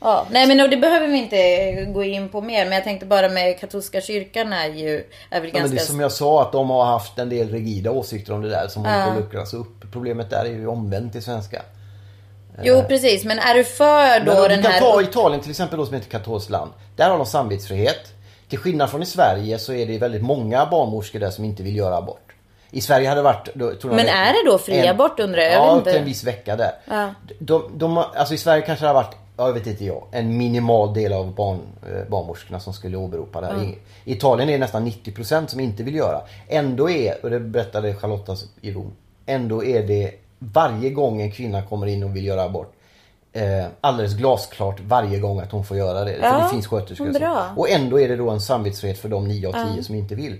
Ja, 0.00 0.26
nej 0.30 0.46
men 0.46 0.70
det 0.70 0.76
behöver 0.76 1.06
vi 1.08 1.18
inte 1.18 1.84
gå 1.92 2.04
in 2.04 2.28
på 2.28 2.40
mer. 2.40 2.64
Men 2.64 2.72
jag 2.72 2.84
tänkte 2.84 3.06
bara 3.06 3.28
med 3.28 3.60
katolska 3.60 4.00
kyrkan 4.00 4.52
är 4.52 4.68
ju 4.68 5.04
är 5.30 5.40
väl 5.40 5.48
Ja, 5.48 5.52
men 5.52 5.52
ganska... 5.52 5.74
det 5.74 5.80
är 5.82 5.84
som 5.84 6.00
jag 6.00 6.12
sa 6.12 6.42
att 6.42 6.52
de 6.52 6.70
har 6.70 6.84
haft 6.84 7.18
en 7.18 7.28
del 7.28 7.50
rigida 7.50 7.90
åsikter 7.90 8.32
om 8.32 8.42
det 8.42 8.48
där 8.48 8.68
som 8.68 8.84
håller 8.84 9.04
på 9.04 9.10
att 9.10 9.16
luckras 9.16 9.54
upp. 9.54 9.92
Problemet 9.92 10.30
där 10.30 10.44
är 10.44 10.48
ju 10.50 10.66
omvänt 10.66 11.16
i 11.16 11.20
svenska. 11.22 11.62
Jo 12.62 12.82
precis, 12.88 13.24
men 13.24 13.38
är 13.38 13.54
du 13.54 13.64
för 13.64 14.20
då 14.20 14.32
Men 14.32 14.42
den 14.42 14.58
du 14.58 14.62
kan 14.62 14.72
här... 14.72 14.80
ta 14.80 15.02
Italien 15.02 15.40
till 15.40 15.50
exempel 15.50 15.78
då 15.78 15.86
som 15.86 15.94
är 15.94 15.98
ett 15.98 16.08
katolskt 16.08 16.50
land. 16.50 16.70
Där 16.96 17.10
har 17.10 17.16
de 17.16 17.26
samvetsfrihet. 17.26 18.12
Till 18.48 18.58
skillnad 18.58 18.90
från 18.90 19.02
i 19.02 19.06
Sverige 19.06 19.58
så 19.58 19.72
är 19.72 19.86
det 19.86 19.98
väldigt 19.98 20.22
många 20.22 20.66
barnmorskor 20.66 21.18
där 21.18 21.30
som 21.30 21.44
inte 21.44 21.62
vill 21.62 21.76
göra 21.76 21.96
abort. 21.96 22.32
I 22.70 22.80
Sverige 22.80 23.08
hade 23.08 23.18
det 23.18 23.24
varit... 23.24 23.48
Då, 23.54 23.72
Men 23.82 24.06
är 24.08 24.32
det 24.32 24.50
då 24.50 24.58
fri 24.58 24.86
abort, 24.88 25.20
undrar 25.20 25.42
jag? 25.42 25.52
Ja, 25.52 25.70
upp 25.76 25.84
till 25.84 25.90
inte. 25.90 25.98
en 25.98 26.04
viss 26.04 26.24
vecka 26.24 26.56
där. 26.56 26.72
Ja. 26.84 27.14
De, 27.38 27.70
de, 27.74 27.98
alltså 27.98 28.34
i 28.34 28.38
Sverige 28.38 28.62
kanske 28.62 28.84
det 28.84 28.88
har 28.88 28.94
varit, 28.94 29.16
ja, 29.36 29.46
jag 29.46 29.52
vet 29.52 29.66
inte 29.66 29.84
jag, 29.84 30.04
en 30.12 30.36
minimal 30.36 30.94
del 30.94 31.12
av 31.12 31.34
barn, 31.34 31.58
eh, 31.82 32.08
barnmorskorna 32.08 32.60
som 32.60 32.72
skulle 32.72 32.96
åberopa 32.96 33.40
det 33.40 33.46
här. 33.46 33.64
I 33.64 33.78
I 34.04 34.12
Italien 34.12 34.48
är 34.48 34.52
det 34.52 34.58
nästan 34.58 34.86
90% 34.86 35.46
som 35.46 35.60
inte 35.60 35.82
vill 35.82 35.94
göra. 35.94 36.20
Ändå 36.48 36.90
är, 36.90 37.24
och 37.24 37.30
det 37.30 37.40
berättade 37.40 37.94
Charlotta 37.94 38.36
i 38.60 38.72
Rom, 38.72 38.92
ändå 39.26 39.64
är 39.64 39.82
det 39.82 40.10
varje 40.38 40.90
gång 40.90 41.20
en 41.22 41.32
kvinna 41.32 41.62
kommer 41.62 41.86
in 41.86 42.02
och 42.02 42.16
vill 42.16 42.26
göra 42.26 42.42
abort 42.42 42.72
eh, 43.32 43.66
alldeles 43.80 44.14
glasklart 44.14 44.80
varje 44.80 45.18
gång 45.18 45.40
att 45.40 45.52
hon 45.52 45.64
får 45.64 45.76
göra 45.76 46.04
det. 46.04 46.16
Ja, 46.22 46.30
För 46.30 46.42
det 46.42 46.48
finns 46.48 46.66
sköterskor. 46.66 47.12
bra. 47.12 47.52
Och 47.56 47.70
ändå 47.70 48.00
är 48.00 48.08
det 48.08 48.16
då 48.16 48.30
en 48.30 48.40
samvetsfrihet 48.40 48.98
för 48.98 49.08
de 49.08 49.28
9 49.28 49.48
av 49.48 49.74
10 49.74 49.82
som 49.82 49.94
inte 49.94 50.14
vill. 50.14 50.38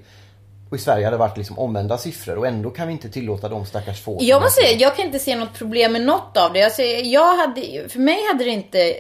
Och 0.71 0.77
i 0.77 0.81
Sverige 0.81 1.05
hade 1.05 1.15
det 1.15 1.19
varit 1.19 1.37
liksom 1.37 1.59
omvända 1.59 1.99
siffror 1.99 2.39
och 2.39 2.47
ändå 2.47 2.71
kan 2.71 2.87
vi 2.87 2.93
inte 2.93 3.09
tillåta 3.09 3.49
de 3.49 3.67
stackars 3.67 4.03
få. 4.03 4.19
Jag 4.21 4.43
måste 4.43 4.63
säga, 4.63 4.79
jag 4.79 4.97
kan 4.97 5.07
inte 5.07 5.19
se 5.19 5.37
något 5.37 5.55
problem 5.55 5.93
med 5.93 6.03
något 6.03 6.37
av 6.37 6.53
det. 6.53 6.63
Alltså, 6.63 6.83
jag 6.83 7.37
hade, 7.37 7.89
för 7.89 7.99
mig 7.99 8.19
hade 8.33 8.45
det 8.45 8.51
inte 8.51 8.91
eh, 8.91 8.95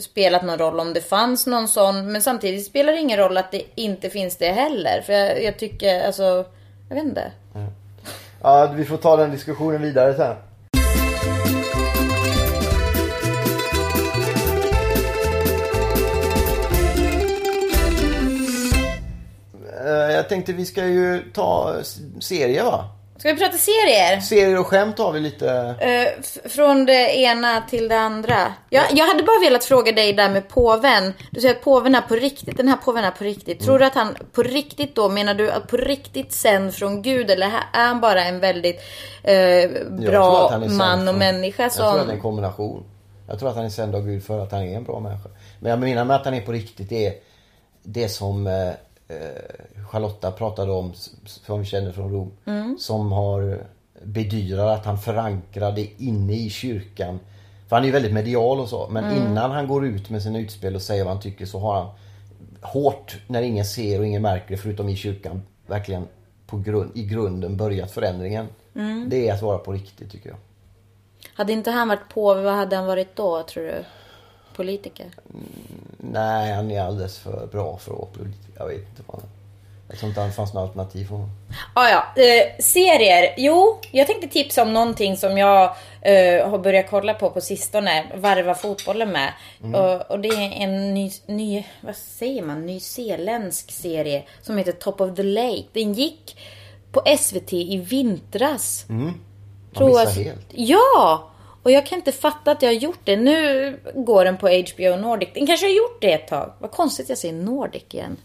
spelat 0.00 0.44
någon 0.44 0.58
roll 0.58 0.80
om 0.80 0.92
det 0.92 1.00
fanns 1.00 1.46
någon 1.46 1.68
sån. 1.68 2.12
Men 2.12 2.22
samtidigt 2.22 2.66
spelar 2.66 2.92
det 2.92 2.98
ingen 2.98 3.18
roll 3.18 3.36
att 3.36 3.52
det 3.52 3.62
inte 3.74 4.10
finns 4.10 4.36
det 4.36 4.52
heller. 4.52 5.02
För 5.06 5.12
jag, 5.12 5.44
jag 5.44 5.58
tycker, 5.58 6.06
alltså, 6.06 6.44
jag 6.88 6.96
vet 6.96 7.04
inte. 7.04 7.32
Ja, 8.46 8.72
vi 8.76 8.84
får 8.84 8.96
ta 8.96 9.16
den 9.16 9.30
diskussionen 9.30 9.82
vidare 9.82 10.14
sen. 10.14 10.36
Eh, 19.84 20.14
jag 20.14 20.28
tänkte 20.28 20.52
vi 20.52 20.66
ska 20.66 20.86
ju 20.86 21.30
ta 21.34 21.74
serie 22.20 22.62
va? 22.62 22.95
Ska 23.18 23.32
vi 23.32 23.38
prata 23.38 23.56
serier? 23.58 24.20
Serier 24.20 24.58
och 24.60 24.66
skämt 24.66 24.98
har 24.98 25.12
vi 25.12 25.20
lite. 25.20 25.74
Eh, 25.80 26.02
f- 26.20 26.38
från 26.52 26.86
det 26.86 27.16
ena 27.16 27.60
till 27.60 27.88
det 27.88 27.98
andra. 27.98 28.54
Jag, 28.70 28.84
jag 28.90 29.06
hade 29.06 29.22
bara 29.22 29.40
velat 29.40 29.64
fråga 29.64 29.92
dig 29.92 30.12
där 30.12 30.30
med 30.30 30.48
påven. 30.48 31.12
Du 31.30 31.40
säger 31.40 31.54
att 31.54 31.62
påven 31.62 31.94
är 31.94 32.00
på 32.00 32.14
riktigt. 32.14 32.56
Den 32.56 32.68
här 32.68 32.76
påven 32.76 33.04
är 33.04 33.10
på 33.10 33.24
riktigt. 33.24 33.60
Tror 33.60 33.78
du 33.78 33.84
att 33.84 33.94
han 33.94 34.16
på 34.32 34.42
riktigt 34.42 34.94
då, 34.94 35.08
menar 35.08 35.34
du 35.34 35.50
att 35.50 35.68
på 35.68 35.76
riktigt 35.76 36.32
sänd 36.32 36.74
från 36.74 37.02
Gud? 37.02 37.30
Eller 37.30 37.46
är 37.72 37.84
han 37.86 38.00
bara 38.00 38.24
en 38.24 38.40
väldigt 38.40 38.80
eh, 39.22 39.34
Jag 39.34 39.70
tror 39.72 39.98
bra 40.10 40.58
man 40.70 41.08
och 41.08 41.14
människa 41.14 41.62
Jag 41.62 41.72
tror 41.72 41.86
att 41.88 41.94
det 41.94 42.00
är 42.00 42.04
som... 42.04 42.10
en 42.10 42.20
kombination. 42.20 42.84
Jag 43.28 43.38
tror 43.38 43.48
att 43.48 43.56
han 43.56 43.64
är 43.64 43.68
sänd 43.70 43.94
av 43.94 44.06
Gud 44.06 44.24
för 44.24 44.38
att 44.42 44.52
han 44.52 44.62
är 44.62 44.76
en 44.76 44.84
bra 44.84 45.00
människa. 45.00 45.28
Men 45.60 45.70
jag 45.70 45.78
menar 45.80 46.04
med 46.04 46.16
att 46.16 46.24
han 46.24 46.34
är 46.34 46.40
på 46.40 46.52
riktigt 46.52 46.88
det 46.88 47.06
är 47.06 47.12
det 47.82 48.08
som 48.08 48.46
eh, 48.46 48.52
eh, 48.68 48.74
Charlotta 49.90 50.30
pratade 50.32 50.72
om, 50.72 50.92
som 51.24 51.60
vi 51.60 51.66
känner 51.66 51.92
från 51.92 52.12
Rom. 52.12 52.32
Mm. 52.44 52.76
Som 52.78 53.12
har 53.12 53.66
bedyrar 54.02 54.66
att 54.66 54.84
han 54.84 54.98
förankrar 54.98 55.72
det 55.72 55.88
inne 55.98 56.32
i 56.32 56.50
kyrkan. 56.50 57.20
För 57.68 57.76
han 57.76 57.82
är 57.82 57.86
ju 57.86 57.92
väldigt 57.92 58.12
medial 58.12 58.60
och 58.60 58.68
så. 58.68 58.88
Men 58.90 59.04
Mm. 59.04 59.16
innan 59.16 59.50
han 59.50 59.66
går 59.68 59.86
ut 59.86 60.10
med 60.10 60.22
sina 60.22 60.38
utspel 60.38 60.74
och 60.74 60.82
säger 60.82 61.04
vad 61.04 61.12
han 61.12 61.22
tycker 61.22 61.46
så 61.46 61.58
har 61.58 61.74
han 61.74 61.88
hårt, 62.60 63.16
när 63.26 63.42
ingen 63.42 63.64
ser 63.64 63.98
och 63.98 64.06
ingen 64.06 64.22
märker 64.22 64.50
det 64.50 64.56
förutom 64.56 64.88
i 64.88 64.96
kyrkan, 64.96 65.42
verkligen 65.66 66.08
på 66.46 66.58
grund, 66.58 66.90
i 66.94 67.04
grunden 67.04 67.56
börjat 67.56 67.90
förändringen. 67.90 68.48
Mm. 68.74 69.08
Det 69.08 69.28
är 69.28 69.34
att 69.34 69.42
vara 69.42 69.58
på 69.58 69.72
riktigt 69.72 70.10
tycker 70.12 70.28
jag. 70.28 70.38
Hade 71.34 71.52
inte 71.52 71.70
han 71.70 71.88
varit 71.88 72.08
påve, 72.14 72.42
vad 72.42 72.54
hade 72.54 72.76
han 72.76 72.86
varit 72.86 73.16
då 73.16 73.42
tror 73.42 73.62
du? 73.64 73.84
Politiker? 74.56 75.06
Nej, 75.98 76.52
han 76.52 76.70
är 76.70 76.80
alldeles 76.80 77.18
för 77.18 77.46
bra 77.46 77.78
för 77.78 77.92
att 77.92 77.98
vara 77.98 78.08
politiker. 78.10 78.52
Jag 78.58 78.66
vet 78.66 78.76
inte 78.78 79.02
vad 79.06 79.20
han 79.20 79.30
Jag 79.88 79.98
tror 79.98 80.08
inte 80.08 80.26
det 80.26 80.32
fanns 80.32 80.54
något 80.54 80.62
alternativ 80.62 81.04
för 81.04 81.14
honom. 81.14 81.30
Ah, 81.74 81.88
ja, 81.88 82.22
eh, 82.22 82.62
serier. 82.62 83.34
Jo, 83.36 83.80
jag 83.92 84.06
tänkte 84.06 84.28
tipsa 84.28 84.62
om 84.62 84.72
någonting 84.72 85.16
som 85.16 85.38
jag 85.38 85.76
eh, 86.02 86.48
har 86.48 86.58
börjat 86.58 86.90
kolla 86.90 87.14
på 87.14 87.30
på 87.30 87.40
sistone. 87.40 88.06
Varva 88.14 88.54
fotbollen 88.54 89.12
med. 89.12 89.32
Och, 89.74 90.10
och 90.10 90.20
det 90.20 90.28
är 90.28 90.52
en 90.52 90.94
ny, 90.94 91.10
ny, 91.26 91.64
vad 91.80 91.96
säger 91.96 92.42
man, 92.42 92.66
nyzeeländsk 92.66 93.70
serie 93.70 94.22
som 94.42 94.58
heter 94.58 94.72
Top 94.72 95.00
of 95.00 95.16
the 95.16 95.22
Lake. 95.22 95.64
Den 95.72 95.92
gick 95.92 96.38
på 96.92 97.02
SVT 97.18 97.52
i 97.52 97.76
vintras. 97.76 98.84
Man 98.88 99.14
Tror 99.74 99.88
missar 99.88 100.22
helt. 100.22 100.46
Ja! 100.50 101.30
Och 101.66 101.72
jag 101.72 101.86
kan 101.86 101.98
inte 101.98 102.12
fatta 102.12 102.50
att 102.50 102.62
jag 102.62 102.68
har 102.68 102.74
gjort 102.74 103.00
det. 103.04 103.16
Nu 103.16 103.78
går 103.94 104.24
den 104.24 104.36
på 104.36 104.48
HBO 104.48 104.96
Nordic. 104.96 105.28
Den 105.34 105.46
kanske 105.46 105.66
har 105.66 105.72
gjort 105.72 106.00
det 106.00 106.12
ett 106.12 106.28
tag. 106.28 106.52
Vad 106.58 106.70
konstigt 106.70 107.08
jag 107.08 107.18
säger 107.18 107.34
Nordic 107.34 107.82
igen. 107.90 108.16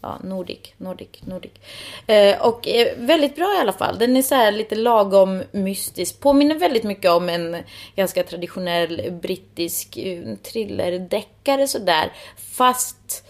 Ja, 0.00 0.18
Nordic, 0.24 0.58
Nordic, 0.76 1.08
Nordic. 1.20 1.52
Eh, 2.06 2.40
och 2.46 2.68
eh, 2.68 2.88
väldigt 2.96 3.36
bra 3.36 3.54
i 3.58 3.60
alla 3.60 3.72
fall. 3.72 3.98
Den 3.98 4.16
är 4.16 4.22
så 4.22 4.34
här 4.34 4.52
lite 4.52 4.74
lagom 4.74 5.42
mystisk. 5.52 6.20
Påminner 6.20 6.54
väldigt 6.54 6.84
mycket 6.84 7.10
om 7.10 7.28
en 7.28 7.56
ganska 7.96 8.22
traditionell 8.22 9.18
brittisk 9.22 9.96
eh, 9.96 10.22
thrillerdeckare 10.42 11.68
sådär. 11.68 12.12
Fast 12.36 13.24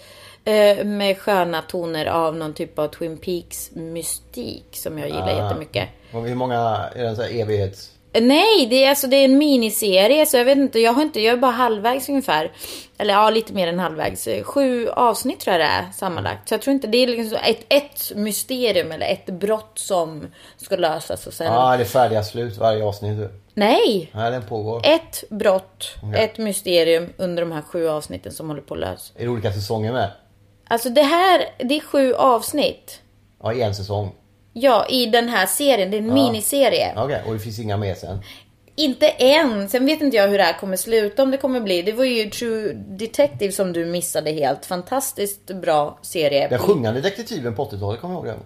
eh, 0.44 0.84
med 0.84 1.18
sköna 1.18 1.62
toner 1.62 2.06
av 2.06 2.36
någon 2.36 2.54
typ 2.54 2.78
av 2.78 2.88
Twin 2.88 3.18
Peaks 3.18 3.70
mystik 3.74 4.66
som 4.72 4.98
jag 4.98 5.08
gillar 5.08 5.40
Ah. 5.40 5.44
jättemycket. 5.44 5.88
Och 6.12 6.22
hur 6.22 6.34
många, 6.34 6.58
är 6.94 7.02
det 7.02 7.08
en 7.08 7.16
sån 7.16 7.24
här 7.24 7.40
evighets... 7.40 7.92
Nej, 8.20 8.66
det 8.70 8.84
är 8.84 8.90
alltså 8.90 9.06
det 9.06 9.16
är 9.16 9.24
en 9.24 9.38
miniserie 9.38 10.26
så 10.26 10.36
jag 10.36 10.44
vet 10.44 10.58
inte, 10.58 10.78
jag 10.80 10.92
har 10.92 11.02
inte, 11.02 11.20
jag 11.20 11.32
är 11.32 11.36
bara 11.38 11.50
halvvägs 11.50 12.08
ungefär. 12.08 12.52
Eller 12.98 13.14
ja, 13.14 13.30
lite 13.30 13.52
mer 13.52 13.68
än 13.68 13.78
halvvägs. 13.78 14.28
Sju 14.44 14.88
avsnitt 14.88 15.40
tror 15.40 15.56
jag 15.56 15.60
det 15.60 15.70
är 15.70 15.92
sammanlagt. 15.92 16.48
Så 16.48 16.54
jag 16.54 16.62
tror 16.62 16.74
inte 16.74 16.86
det 16.86 16.98
är 16.98 17.06
liksom 17.06 17.38
ett, 17.44 17.64
ett 17.68 18.12
mysterium 18.16 18.92
eller 18.92 19.06
ett 19.06 19.26
brott 19.26 19.72
som 19.74 20.26
ska 20.56 20.76
lösas 20.76 21.26
och 21.26 21.32
sen... 21.32 21.46
Ja, 21.46 21.76
det 21.76 21.82
är 21.82 21.84
färdiga 21.84 22.24
slut 22.24 22.56
varje 22.56 22.84
avsnitt. 22.84 23.30
Nej! 23.54 24.10
Nej, 24.14 24.30
den 24.30 24.42
pågår. 24.42 24.80
Ett 24.86 25.24
brott, 25.30 25.94
ett 26.16 26.38
mysterium 26.38 27.12
under 27.16 27.42
de 27.42 27.52
här 27.52 27.62
sju 27.62 27.88
avsnitten 27.88 28.32
som 28.32 28.48
håller 28.48 28.62
på 28.62 28.74
att 28.74 28.80
lösas. 28.80 29.12
Är 29.16 29.24
det 29.24 29.28
olika 29.28 29.52
säsonger 29.52 29.92
med? 29.92 30.10
Alltså 30.68 30.88
det 30.88 31.02
här, 31.02 31.44
det 31.58 31.76
är 31.76 31.80
sju 31.80 32.14
avsnitt. 32.14 33.00
Ja, 33.42 33.52
i 33.52 33.62
en 33.62 33.74
säsong. 33.74 34.14
Ja, 34.60 34.86
i 34.88 35.06
den 35.06 35.28
här 35.28 35.46
serien. 35.46 35.90
Det 35.90 35.96
är 35.96 35.98
en 35.98 36.14
miniserie. 36.14 36.92
Okej, 36.96 37.22
och 37.26 37.32
det 37.34 37.40
finns 37.40 37.58
inga 37.58 37.76
mer 37.76 37.94
sen? 37.94 38.18
Inte 38.76 39.08
än. 39.08 39.68
Sen 39.68 39.86
vet 39.86 40.00
inte 40.00 40.16
jag 40.16 40.28
hur 40.28 40.38
det 40.38 40.44
här 40.44 40.58
kommer 40.60 40.76
sluta, 40.76 41.22
om 41.22 41.30
det 41.30 41.36
kommer 41.36 41.60
bli. 41.60 41.82
Det 41.82 41.92
var 41.92 42.04
ju 42.04 42.30
True 42.30 42.72
Detective 42.74 43.52
som 43.52 43.72
du 43.72 43.86
missade 43.86 44.30
helt. 44.30 44.66
Fantastiskt 44.66 45.46
bra 45.46 45.98
serie. 46.02 46.48
Den 46.48 46.58
sjungande 46.58 47.00
detektiven 47.00 47.54
på 47.54 47.64
80-talet, 47.64 48.00
kommer 48.00 48.14
jag 48.14 48.26
ihåg 48.26 48.36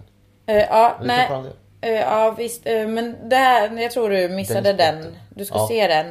den? 0.45 0.55
Eh, 0.57 0.63
ja, 0.69 0.97
Lite 1.01 1.15
nej. 1.15 1.27
den. 1.29 1.45
Eh, 1.93 1.99
ja, 2.01 2.35
visst. 2.37 2.61
eh, 2.67 2.87
men 2.87 3.29
där, 3.29 3.81
jag 3.81 3.91
tror 3.91 4.09
du 4.09 4.29
missade 4.29 4.73
Den 4.73 4.77
den. 5.01 5.15
Du 5.29 5.45
ska 5.45 5.57
Ja. 5.57 5.67
se 5.67 5.87
den. 5.87 6.05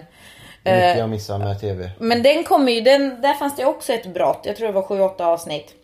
Det 0.62 0.70
är 0.70 0.74
Eh. 0.80 0.86
mycket 0.86 0.98
jag 0.98 1.10
missar 1.10 1.38
med 1.38 1.60
TV. 1.60 1.90
Men 1.98 2.22
den 2.22 2.44
kommer 2.44 2.72
ju, 2.72 2.80
den, 2.80 3.20
där 3.22 3.34
fanns 3.34 3.56
det 3.56 3.64
också 3.64 3.92
ett 3.92 4.06
brott. 4.14 4.40
Jag 4.44 4.56
tror 4.56 4.66
det 4.66 4.72
var 4.72 4.82
7-8 4.82 5.24
avsnitt. 5.26 5.74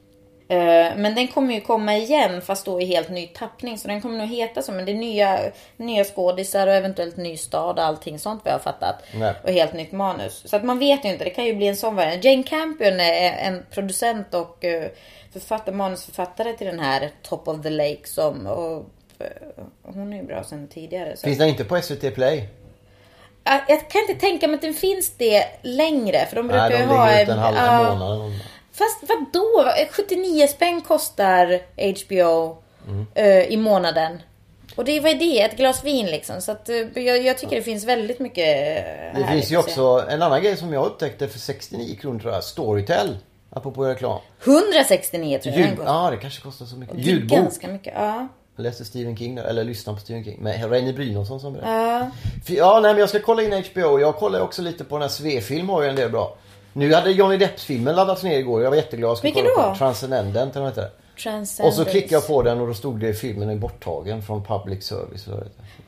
Eh, 0.51 0.97
Men 0.97 1.15
den 1.15 1.29
kommer 1.29 1.55
ju 1.55 1.61
komma 1.61 1.97
igen 1.97 2.43
fast 2.43 2.65
då 2.67 2.81
i 2.81 2.85
helt 2.85 3.09
ny 3.11 3.27
tappning. 3.27 3.79
Så 3.79 3.89
den 3.89 4.01
kommer 4.01 4.19
nog 4.19 4.27
heta 4.29 4.63
så. 4.63 4.73
Men 4.73 4.85
det 4.85 4.93
är 4.93 4.97
nya, 4.97 5.39
nya 5.77 6.05
skådisar 6.05 6.67
och 6.67 6.73
eventuellt 6.73 7.17
ny 7.17 7.37
stad 7.37 7.79
och 7.79 7.85
allting 7.85 8.19
sånt 8.19 8.43
vi 8.45 8.51
har 8.51 8.59
fattat. 8.59 8.95
Nej. 9.15 9.35
Och 9.45 9.51
helt 9.51 9.73
nytt 9.73 9.93
manus. 9.93 10.51
Så 10.51 10.57
att 10.57 10.65
man 10.65 10.79
vet 10.79 11.05
ju 11.05 11.09
inte. 11.09 11.25
Det 11.25 11.31
kan 11.31 11.45
ju 11.45 11.55
bli 11.55 11.67
en 11.67 11.77
sån 11.77 11.97
variant. 11.97 12.25
Jane 12.25 12.43
Campion 12.43 13.01
är 13.01 13.33
en 13.33 13.67
producent 13.71 14.35
och 14.35 14.65
eh, 14.65 14.89
författare, 15.33 15.75
manusförfattare 15.75 16.53
till 16.53 16.67
den 16.67 16.81
här 16.81 17.11
Top 17.23 17.49
of 17.49 17.63
the 17.63 17.71
Lake. 17.71 18.01
Som, 18.05 18.47
och, 18.47 18.77
eh, 19.19 19.65
hon 19.83 20.13
är 20.13 20.17
ju 20.17 20.23
bra 20.23 20.45
sen 20.45 20.69
tidigare. 20.69 21.17
Så. 21.17 21.25
Finns 21.25 21.39
den 21.39 21.49
inte 21.49 21.65
på 21.65 21.81
SVT 21.83 22.15
Play? 22.15 22.49
Jag, 23.45 23.61
jag 23.69 23.91
kan 23.91 24.01
inte 24.09 24.15
tänka 24.15 24.47
mig 24.49 24.55
att 24.55 24.63
den 24.63 24.75
finns 24.75 25.13
det 25.17 25.45
längre. 25.63 26.27
För 26.27 26.37
de 26.37 26.49
brukar 26.49 26.69
Nej, 26.69 26.79
de 26.79 26.83
ju 26.83 26.89
ha 26.89 27.11
en 27.11 27.39
halv 27.39 27.99
månad. 27.99 28.33
Fast 28.79 28.99
vadå? 29.09 29.70
79 29.91 30.47
spänn 30.47 30.81
kostar 30.81 31.61
HBO 32.05 32.57
Mm. 32.89 33.07
eh, 33.14 33.43
i 33.43 33.57
månaden. 33.57 34.18
Och 34.76 34.85
det, 34.85 35.01
vad 35.01 35.11
är 35.11 35.14
det? 35.14 35.41
Ett 35.43 35.57
glas 35.57 35.85
vin 35.85 36.07
liksom. 36.07 36.41
Så 36.41 36.53
att, 36.53 36.68
eh, 36.68 36.76
jag, 36.76 37.22
jag 37.22 37.39
tycker 37.39 37.57
det 37.57 37.62
finns 37.62 37.85
väldigt 37.85 38.18
mycket 38.20 38.47
eh, 38.76 39.20
Det 39.20 39.26
finns 39.33 39.45
ju 39.45 39.49
se. 39.49 39.57
också 39.57 40.05
en 40.11 40.22
annan 40.22 40.43
grej 40.43 40.57
som 40.57 40.72
jag 40.72 40.87
upptäckte 40.87 41.29
för 41.29 41.39
69 41.39 41.97
kronor 42.01 42.20
tror 42.20 42.33
jag. 42.33 42.45
Storytel. 42.45 43.16
Apropå 43.51 43.85
reklam. 43.85 44.18
169 44.45 45.39
tror 45.43 45.55
jag 45.55 45.64
den 45.68 45.76
kostar. 45.76 45.93
Ja, 46.05 46.11
det 46.11 46.16
kanske 46.16 46.43
kostar 46.43 46.66
så 46.66 46.76
mycket. 46.76 46.97
Det 46.97 47.03
Ljudbok. 47.03 47.39
Ganska 47.39 47.68
mycket. 47.68 47.93
Ja. 47.97 48.29
Jag 48.57 48.62
läste 48.62 48.85
Stephen 48.85 49.16
King 49.16 49.35
där, 49.35 49.45
eller 49.45 49.64
lyssnade 49.64 49.97
på 49.99 50.01
Stephen 50.05 50.24
King. 50.24 50.39
Med 50.43 50.70
Reine 50.70 50.93
Brynolfsson 50.93 51.41
som 51.41 51.53
berättade. 51.53 51.76
Ja. 51.76 52.11
Ja, 52.47 52.81
nej 52.81 52.93
men 52.93 53.01
jag 53.01 53.09
ska 53.09 53.20
kolla 53.20 53.43
in 53.43 53.53
HBO. 53.72 54.01
Jag 54.01 54.16
kollar 54.16 54.41
också 54.41 54.62
lite 54.62 54.85
på 54.85 54.95
den 54.95 55.03
här 55.03 55.09
Svefilm 55.09 55.68
har 55.68 55.83
ju 55.83 55.89
en 55.89 55.97
del 55.97 56.11
bra. 56.11 56.37
Nu 56.79 56.95
hade 56.95 57.11
Johnny 57.11 57.37
Depps-filmen 57.37 57.97
laddats 57.97 58.22
ner 58.22 58.39
igår. 58.39 58.62
Jag 58.62 58.70
var 58.70 58.76
jätteglad. 58.76 59.11
Jag 59.16 59.22
Vilken 59.22 59.45
då? 59.45 59.62
den. 59.62 59.76
Transcendent 59.76 60.57
eller 60.57 60.64
vad 60.64 60.70
heter 60.70 60.83
det? 60.83 60.91
Transcendence. 61.22 61.62
Och 61.62 61.72
så 61.72 61.85
klickade 61.91 62.14
jag 62.14 62.26
på 62.26 62.43
den 62.43 62.61
och 62.61 62.66
då 62.66 62.74
stod 62.74 63.01
det 63.01 63.14
filmen 63.14 63.51
är 63.51 63.57
borttagen 63.57 64.22
från 64.22 64.45
public 64.45 64.85
service. 64.87 65.24
det. 65.24 65.47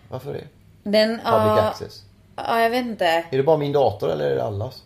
Varför 0.08 0.32
det? 0.32 0.44
Den, 0.90 1.08
Public 1.08 1.22
ja, 1.24 1.60
access. 1.68 2.02
ja, 2.36 2.60
jag 2.62 2.70
vet 2.70 2.86
inte. 2.86 3.06
Är 3.06 3.36
det 3.36 3.42
bara 3.42 3.56
min 3.56 3.72
dator 3.72 4.10
eller 4.12 4.30
är 4.30 4.34
det 4.36 4.44
allas? 4.44 4.82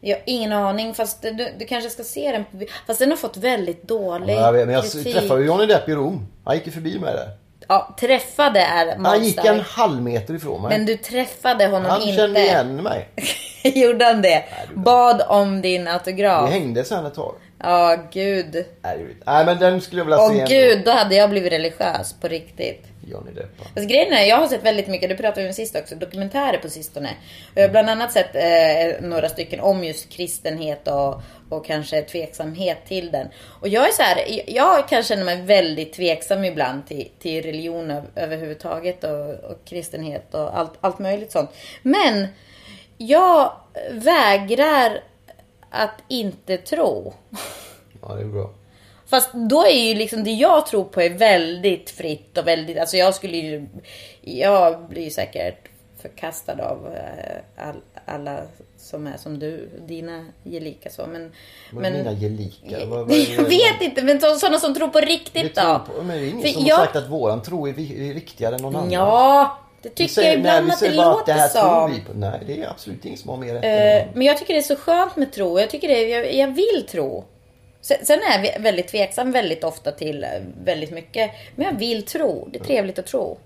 Jag 0.00 0.16
har 0.16 0.22
ingen 0.26 0.52
aning. 0.52 0.94
Fast 0.94 1.22
du, 1.22 1.48
du 1.58 1.64
kanske 1.68 1.90
ska 1.90 2.04
se 2.04 2.32
den. 2.32 2.44
på- 2.44 2.66
Fast 2.86 2.98
den 2.98 3.10
har 3.10 3.16
fått 3.16 3.36
väldigt 3.36 3.82
dålig 3.88 4.34
Ja, 4.34 4.40
jag 4.40 4.52
vet, 4.52 4.66
men 4.66 4.74
jag 4.74 4.84
kritik. 4.84 5.14
träffade 5.14 5.44
Johnny 5.44 5.66
Depp 5.66 5.88
i 5.88 5.92
Rom. 5.94 6.26
Han 6.44 6.54
gick 6.54 6.66
ju 6.66 6.72
förbi 6.72 6.98
mig 6.98 7.14
där. 7.14 7.28
Ja, 7.68 7.96
träffade 8.00 8.60
är 8.60 8.96
Han 8.96 9.24
gick 9.24 9.44
en 9.44 9.60
halv 9.60 10.02
meter 10.02 10.34
ifrån 10.34 10.62
mig. 10.62 10.70
Men 10.78 10.86
du 10.86 10.96
träffade 10.96 11.66
honom 11.66 11.90
han 11.90 12.02
inte. 12.02 12.16
kände 12.16 12.40
igen 12.40 12.76
mig. 12.76 13.08
Gjorde 13.78 14.04
han 14.04 14.22
det? 14.22 14.44
Bad 14.74 15.22
om 15.28 15.60
din 15.62 15.88
autograf? 15.88 16.48
Vi 16.48 16.52
hängde 16.52 16.84
sen 16.84 17.06
ett 17.06 17.14
tag. 17.14 17.34
Ja, 17.62 17.96
gud. 18.12 18.64
Nej, 19.26 19.44
men 19.46 19.58
den 19.58 19.80
skulle 19.80 20.00
jag 20.00 20.04
vilja 20.04 20.18
Åh 20.20 20.28
se. 20.32 20.38
ändå. 20.40 20.46
gud, 20.48 20.84
då 20.84 20.90
hade 20.90 21.14
jag 21.14 21.30
blivit 21.30 21.52
religiös 21.52 22.12
på 22.20 22.28
riktigt. 22.28 22.84
Johnny 23.10 23.30
Depp. 23.32 23.50
Fast 23.74 23.88
grejen 23.88 24.12
är, 24.12 24.24
jag 24.24 24.36
har 24.36 24.46
sett 24.46 24.62
väldigt 24.62 24.88
mycket, 24.88 25.08
det 25.08 25.14
pratade 25.16 25.42
vi 25.42 25.48
om 25.48 25.54
sist 25.54 25.76
också, 25.76 25.94
dokumentärer 25.94 26.58
på 26.58 26.68
sistone. 26.68 27.08
Och 27.52 27.58
jag 27.58 27.62
har 27.62 27.68
bland 27.68 27.90
annat 27.90 28.12
sett 28.12 28.34
eh, 28.36 29.00
några 29.08 29.28
stycken 29.28 29.60
om 29.60 29.84
just 29.84 30.08
kristenhet 30.10 30.88
och, 30.88 31.20
och 31.48 31.66
kanske 31.66 32.02
tveksamhet 32.02 32.78
till 32.88 33.10
den. 33.10 33.28
Och 33.60 33.68
jag 33.68 33.88
är 33.88 33.92
så 33.92 34.02
här, 34.02 34.18
jag 34.46 34.88
kan 34.88 35.02
känna 35.02 35.24
mig 35.24 35.42
väldigt 35.42 35.92
tveksam 35.92 36.44
ibland 36.44 36.86
till, 36.86 37.08
till 37.18 37.42
religion 37.42 37.90
öv- 37.90 38.10
överhuvudtaget 38.16 39.04
och, 39.04 39.30
och 39.50 39.64
kristenhet 39.64 40.34
och 40.34 40.58
allt, 40.58 40.72
allt 40.80 40.98
möjligt 40.98 41.32
sånt. 41.32 41.50
Men 41.82 42.26
jag 42.98 43.52
vägrar 43.90 45.00
att 45.70 46.02
inte 46.08 46.56
tro. 46.56 47.14
Ja, 48.02 48.14
det 48.14 48.20
är 48.20 48.24
bra. 48.26 48.50
Fast 49.06 49.30
då 49.32 49.64
är 49.66 49.88
ju 49.88 49.94
liksom 49.94 50.24
det 50.24 50.30
jag 50.30 50.66
tror 50.66 50.84
på 50.84 51.00
är 51.02 51.10
väldigt 51.10 51.90
fritt 51.90 52.38
och 52.38 52.46
väldigt, 52.46 52.78
alltså 52.78 52.96
jag 52.96 53.14
skulle 53.14 53.36
ju, 53.36 53.66
jag 54.20 54.88
blir 54.88 55.02
ju 55.04 55.10
säkert 55.10 55.68
förkastad 56.02 56.52
av 56.52 56.94
eh, 56.96 57.68
all, 57.68 57.76
alla 58.04 58.40
som 58.78 59.06
är 59.06 59.16
som 59.16 59.38
du, 59.38 59.68
dina 59.86 60.24
gelika 60.44 60.90
så 60.90 61.06
men... 61.06 61.32
Vad 61.72 61.84
är 61.86 61.90
mina 61.90 62.12
gelikar? 62.12 62.86
Vad- 62.86 63.08
vad 63.08 63.16
jag 63.36 63.42
vet 63.44 63.80
inte, 63.82 64.02
men 64.02 64.20
så- 64.20 64.34
sådana 64.38 64.58
som 64.58 64.74
tror 64.74 64.88
på 64.88 64.98
riktigt 65.00 65.54
då? 65.54 65.80
på, 65.96 66.02
men 66.02 66.16
det 66.18 66.24
är 66.24 66.28
ingen 66.28 66.42
För 66.42 66.48
som 66.48 66.64
jag- 66.66 66.76
har 66.76 66.84
sagt 66.84 66.96
att 66.96 67.08
våran 67.08 67.42
tro 67.42 67.66
är, 67.68 67.70
är 67.80 68.14
riktigare 68.14 68.54
än 68.54 68.62
någon 68.62 68.76
annan. 68.76 68.90
Ja, 68.92 69.58
det 69.82 69.88
tycker 69.88 70.14
säger- 70.14 70.28
jag 70.28 70.38
ibland 70.38 70.66
nej, 70.66 70.74
att 70.74 70.80
det 70.80 70.94
låter 70.94 71.34
det 71.34 71.48
som. 71.48 72.00
Nej, 72.14 72.40
det 72.46 72.62
är 72.62 72.70
absolut 72.70 73.04
ingen 73.04 73.18
som 73.18 73.30
har 73.30 73.36
mer 73.36 73.54
rätt 73.54 73.64
annan. 73.64 74.14
men 74.14 74.26
jag 74.26 74.38
tycker 74.38 74.54
det 74.54 74.60
är 74.60 74.62
så 74.62 74.76
skönt 74.76 75.16
med 75.16 75.32
tro. 75.32 75.60
Jag 75.60 75.70
tycker 75.70 75.88
det, 75.88 76.08
jag, 76.08 76.34
jag 76.34 76.48
vill 76.48 76.86
tro. 76.90 77.24
Sen, 77.80 78.18
är 78.18 78.44
jag 78.54 78.60
väldigt 78.62 78.88
tveksam 78.88 79.32
väldigt 79.32 79.64
ofta 79.64 79.92
till 79.92 80.24
eh, 80.24 80.30
väldigt 80.64 80.90
mycket. 80.90 81.30
Men 81.56 81.66
jag 81.66 81.78
vill 81.78 82.02
tro. 82.02 82.48
Det 82.52 82.58
är 82.58 82.64
trevligt 82.64 82.98
att 82.98 83.06
tro. 83.06 83.38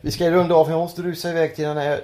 Vi 0.00 0.10
ska 0.10 0.30
runda 0.30 0.54
av 0.54 0.64
för 0.64 0.72
jag 0.72 0.80
måste 0.80 1.02
rusa 1.02 1.30
iväg 1.30 1.54
till 1.56 1.64
det 1.64 1.80
här 1.80 2.00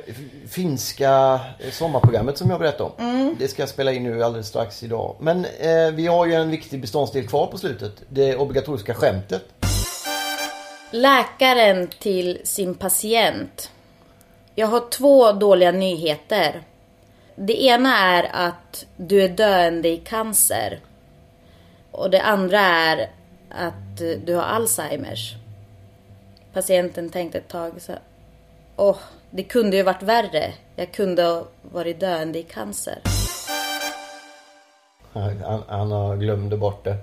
finska 0.48 1.40
eh, 1.58 1.70
sommarprogrammet 1.70 2.38
som 2.38 2.50
jag 2.50 2.58
berättade 2.58 2.90
om. 2.90 3.04
Mm. 3.04 3.36
Det 3.38 3.48
ska 3.48 3.62
jag 3.62 3.68
spela 3.68 3.92
in 3.92 4.02
nu 4.02 4.22
alldeles 4.24 4.48
strax 4.48 4.82
idag. 4.82 5.16
Men 5.20 5.44
eh, 5.44 5.90
vi 5.92 6.06
har 6.06 6.26
ju 6.26 6.34
en 6.34 6.50
viktig 6.50 6.80
beståndsdel 6.80 7.28
kvar 7.28 7.46
på 7.46 7.58
slutet. 7.58 7.92
Det 8.08 8.36
obligatoriska 8.36 8.94
skämtet. 8.94 9.42
Läkaren 10.90 11.88
till 11.88 12.40
sin 12.44 12.74
patient. 12.74 13.70
Jag 14.54 14.66
har 14.66 14.90
två 14.90 15.32
dåliga 15.32 15.70
nyheter. 15.72 16.62
Det 17.34 17.64
ena 17.64 17.98
är 17.98 18.30
att 18.32 18.86
du 18.96 19.22
är 19.22 19.28
döende 19.28 19.88
i 19.88 19.96
cancer. 19.96 20.80
Och 21.90 22.10
det 22.10 22.22
andra 22.22 22.60
är 22.60 23.10
att 23.50 23.98
du 24.24 24.34
har 24.34 24.42
Alzheimers. 24.42 25.34
Patienten 26.52 27.10
tänkte 27.10 27.38
ett 27.38 27.48
tag 27.48 27.72
så 27.78 27.92
Åh, 28.76 28.96
det 29.30 29.42
kunde 29.42 29.76
ju 29.76 29.82
varit 29.82 30.02
värre. 30.02 30.52
Jag 30.76 30.92
kunde 30.92 31.22
ha 31.22 31.44
varit 31.62 32.00
döende 32.00 32.38
i 32.38 32.42
cancer. 32.42 32.98
Han, 35.12 35.62
han, 35.68 36.18
glömde 36.18 36.56
bort 36.56 36.84
det. 36.84 36.96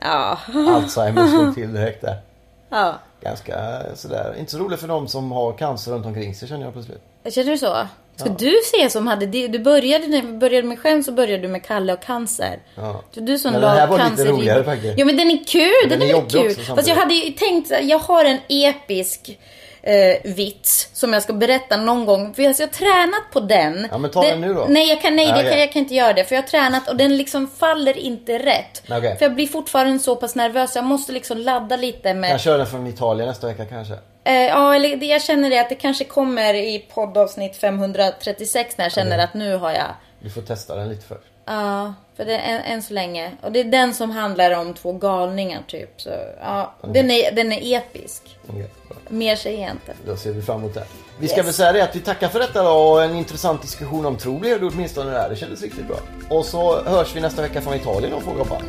Ja. 0.00 0.38
Alzheimer 0.68 1.26
slog 1.26 1.54
till 1.54 1.72
direkt 1.72 2.00
där. 2.00 2.20
ja. 2.68 2.98
Ganska 3.20 3.82
sådär. 3.94 4.34
Inte 4.38 4.52
så 4.52 4.58
roligt 4.58 4.80
för 4.80 4.88
de 4.88 5.08
som 5.08 5.32
har 5.32 5.52
cancer 5.52 5.92
runt 5.92 6.06
omkring 6.06 6.34
sig 6.34 6.48
känner 6.48 6.64
jag 6.64 6.72
plötsligt. 6.72 7.02
Känner 7.30 7.50
du 7.50 7.58
så? 7.58 7.86
Ska 8.16 8.28
du 8.28 8.54
se 8.64 8.90
som 8.90 9.06
hade? 9.06 9.26
Du 9.26 9.58
började 9.58 10.06
när 10.06 10.22
vi 10.22 10.32
började 10.32 10.68
med 10.68 10.78
skämt 10.78 11.04
så 11.04 11.12
började 11.12 11.42
du 11.42 11.48
med 11.48 11.64
Kalle 11.64 11.92
och 11.92 12.02
cancer. 12.02 12.58
Ja. 12.74 13.02
Så 13.14 13.20
du 13.20 13.38
som 13.38 13.52
Men 13.52 13.60
den 13.60 13.70
här 13.70 13.86
var 13.86 13.98
lite 13.98 14.08
cancer 14.08 14.26
roligare 14.26 14.64
faktiskt. 14.64 14.98
Ja 14.98 15.04
men 15.04 15.16
den 15.16 15.30
är 15.30 15.44
kul, 15.44 15.90
den, 15.90 16.00
den 16.00 16.10
är 16.10 16.14
är, 16.14 16.28
kul. 16.28 16.54
Fast 16.64 16.88
jag 16.88 16.96
hade 16.96 17.14
ju 17.14 17.32
tänkt, 17.32 17.70
jag 17.82 17.98
har 17.98 18.24
en 18.24 18.38
episk 18.48 19.38
eh, 19.82 20.16
vits 20.24 20.90
som 20.92 21.12
jag 21.12 21.22
ska 21.22 21.32
berätta 21.32 21.76
någon 21.76 22.06
gång. 22.06 22.34
För 22.34 22.42
jag 22.42 22.54
jag 22.58 22.66
har 22.66 22.72
tränat 22.72 23.30
på 23.32 23.40
den. 23.40 23.88
Ja, 23.90 23.98
men 23.98 24.10
ta 24.10 24.22
den 24.22 24.40
nu 24.40 24.54
då. 24.54 24.66
Nej, 24.68 24.88
jag 24.88 25.02
kan, 25.02 25.16
nej 25.16 25.26
Ja, 25.26 25.34
det 25.34 25.38
okej. 25.40 25.50
kan, 25.50 25.60
jag 25.60 25.72
kan 25.72 25.82
inte 25.82 25.94
göra 25.94 26.12
det. 26.12 26.24
För 26.24 26.34
jag 26.34 26.42
har 26.42 26.48
tränat 26.48 26.88
och 26.88 26.96
den 26.96 27.16
liksom 27.16 27.48
faller 27.48 27.98
inte 27.98 28.38
rätt. 28.38 28.82
Okej. 28.90 29.16
För 29.18 29.24
jag 29.24 29.34
blir 29.34 29.46
fortfarande 29.46 29.98
så 29.98 30.16
pass 30.16 30.34
nervös. 30.34 30.74
Jag 30.76 30.84
måste 30.84 31.12
liksom 31.12 31.38
ladda 31.38 31.76
lite 31.76 32.14
med... 32.14 32.30
Jag 32.30 32.40
kör 32.40 32.58
den 32.58 32.66
från 32.66 32.86
Italien 32.86 33.28
nästa 33.28 33.46
vecka 33.46 33.64
kanske. 33.64 33.94
Eh, 34.24 34.34
ja, 34.34 34.74
eller 34.74 34.96
det, 34.96 35.06
jag 35.06 35.22
känner 35.22 35.50
det 35.50 35.58
att 35.58 35.68
det 35.68 35.74
kanske 35.74 36.04
kommer 36.04 36.54
i 36.54 36.78
poddavsnitt 36.94 37.56
536 37.56 38.78
när 38.78 38.84
jag 38.84 38.92
känner 38.92 39.18
att 39.18 39.34
nu 39.34 39.56
har 39.56 39.70
jag... 39.70 39.94
Vi 40.18 40.30
får 40.30 40.42
testa 40.42 40.76
den 40.76 40.88
lite 40.88 41.06
först. 41.06 41.29
Ja, 41.46 41.94
för 42.16 42.24
det 42.24 42.34
är 42.36 42.56
än, 42.56 42.60
än 42.62 42.82
så 42.82 42.94
länge. 42.94 43.32
Och 43.42 43.52
det 43.52 43.60
är 43.60 43.64
den 43.64 43.94
som 43.94 44.10
handlar 44.10 44.50
om 44.58 44.74
två 44.74 44.92
galningar 44.92 45.62
typ. 45.66 46.00
Så, 46.00 46.10
ja, 46.40 46.74
den, 46.82 47.10
är, 47.10 47.32
den 47.32 47.52
är 47.52 47.76
episk. 47.78 48.38
Bra. 48.46 48.64
Mer 49.08 49.36
säger 49.36 49.60
jag 49.62 49.70
inte. 49.70 49.92
Då 50.06 50.16
ser 50.16 50.32
vi 50.32 50.42
fram 50.42 50.58
emot 50.58 50.74
det. 50.74 50.84
Vi 51.18 51.28
ska 51.28 51.36
Yes. 51.36 51.46
väl 51.46 51.54
säga 51.54 51.72
det 51.72 51.82
att 51.84 51.96
vi 51.96 52.00
tackar 52.00 52.28
för 52.28 52.38
detta 52.38 52.62
då 52.62 52.70
och 52.70 53.02
en 53.04 53.14
intressant 53.16 53.62
diskussion 53.62 54.06
om 54.06 54.16
tro 54.16 54.38
blev 54.38 54.60
det 54.60 54.66
åtminstone 54.66 55.10
där. 55.10 55.28
Det 55.30 55.36
kändes 55.36 55.62
riktigt 55.62 55.86
bra. 55.88 55.96
Och 56.28 56.44
så 56.44 56.82
hörs 56.84 57.16
vi 57.16 57.20
nästa 57.20 57.42
vecka 57.42 57.60
från 57.60 57.74
Italien 57.74 58.12
och 58.12 58.22
får 58.22 58.32
hoppas. 58.32 58.62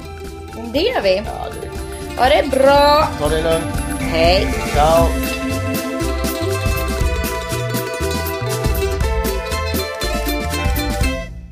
Det 0.74 0.80
gör 0.80 1.02
vi. 1.02 1.16
Ja, 1.16 1.48
det 1.62 1.68
är 1.68 2.18
Ha 2.18 2.42
det 2.42 2.50
bra. 2.50 3.08
Ta 3.20 3.30
det 3.30 3.42
lugnt. 3.42 3.76
Hej. 4.00 4.48
Ciao. 4.74 5.08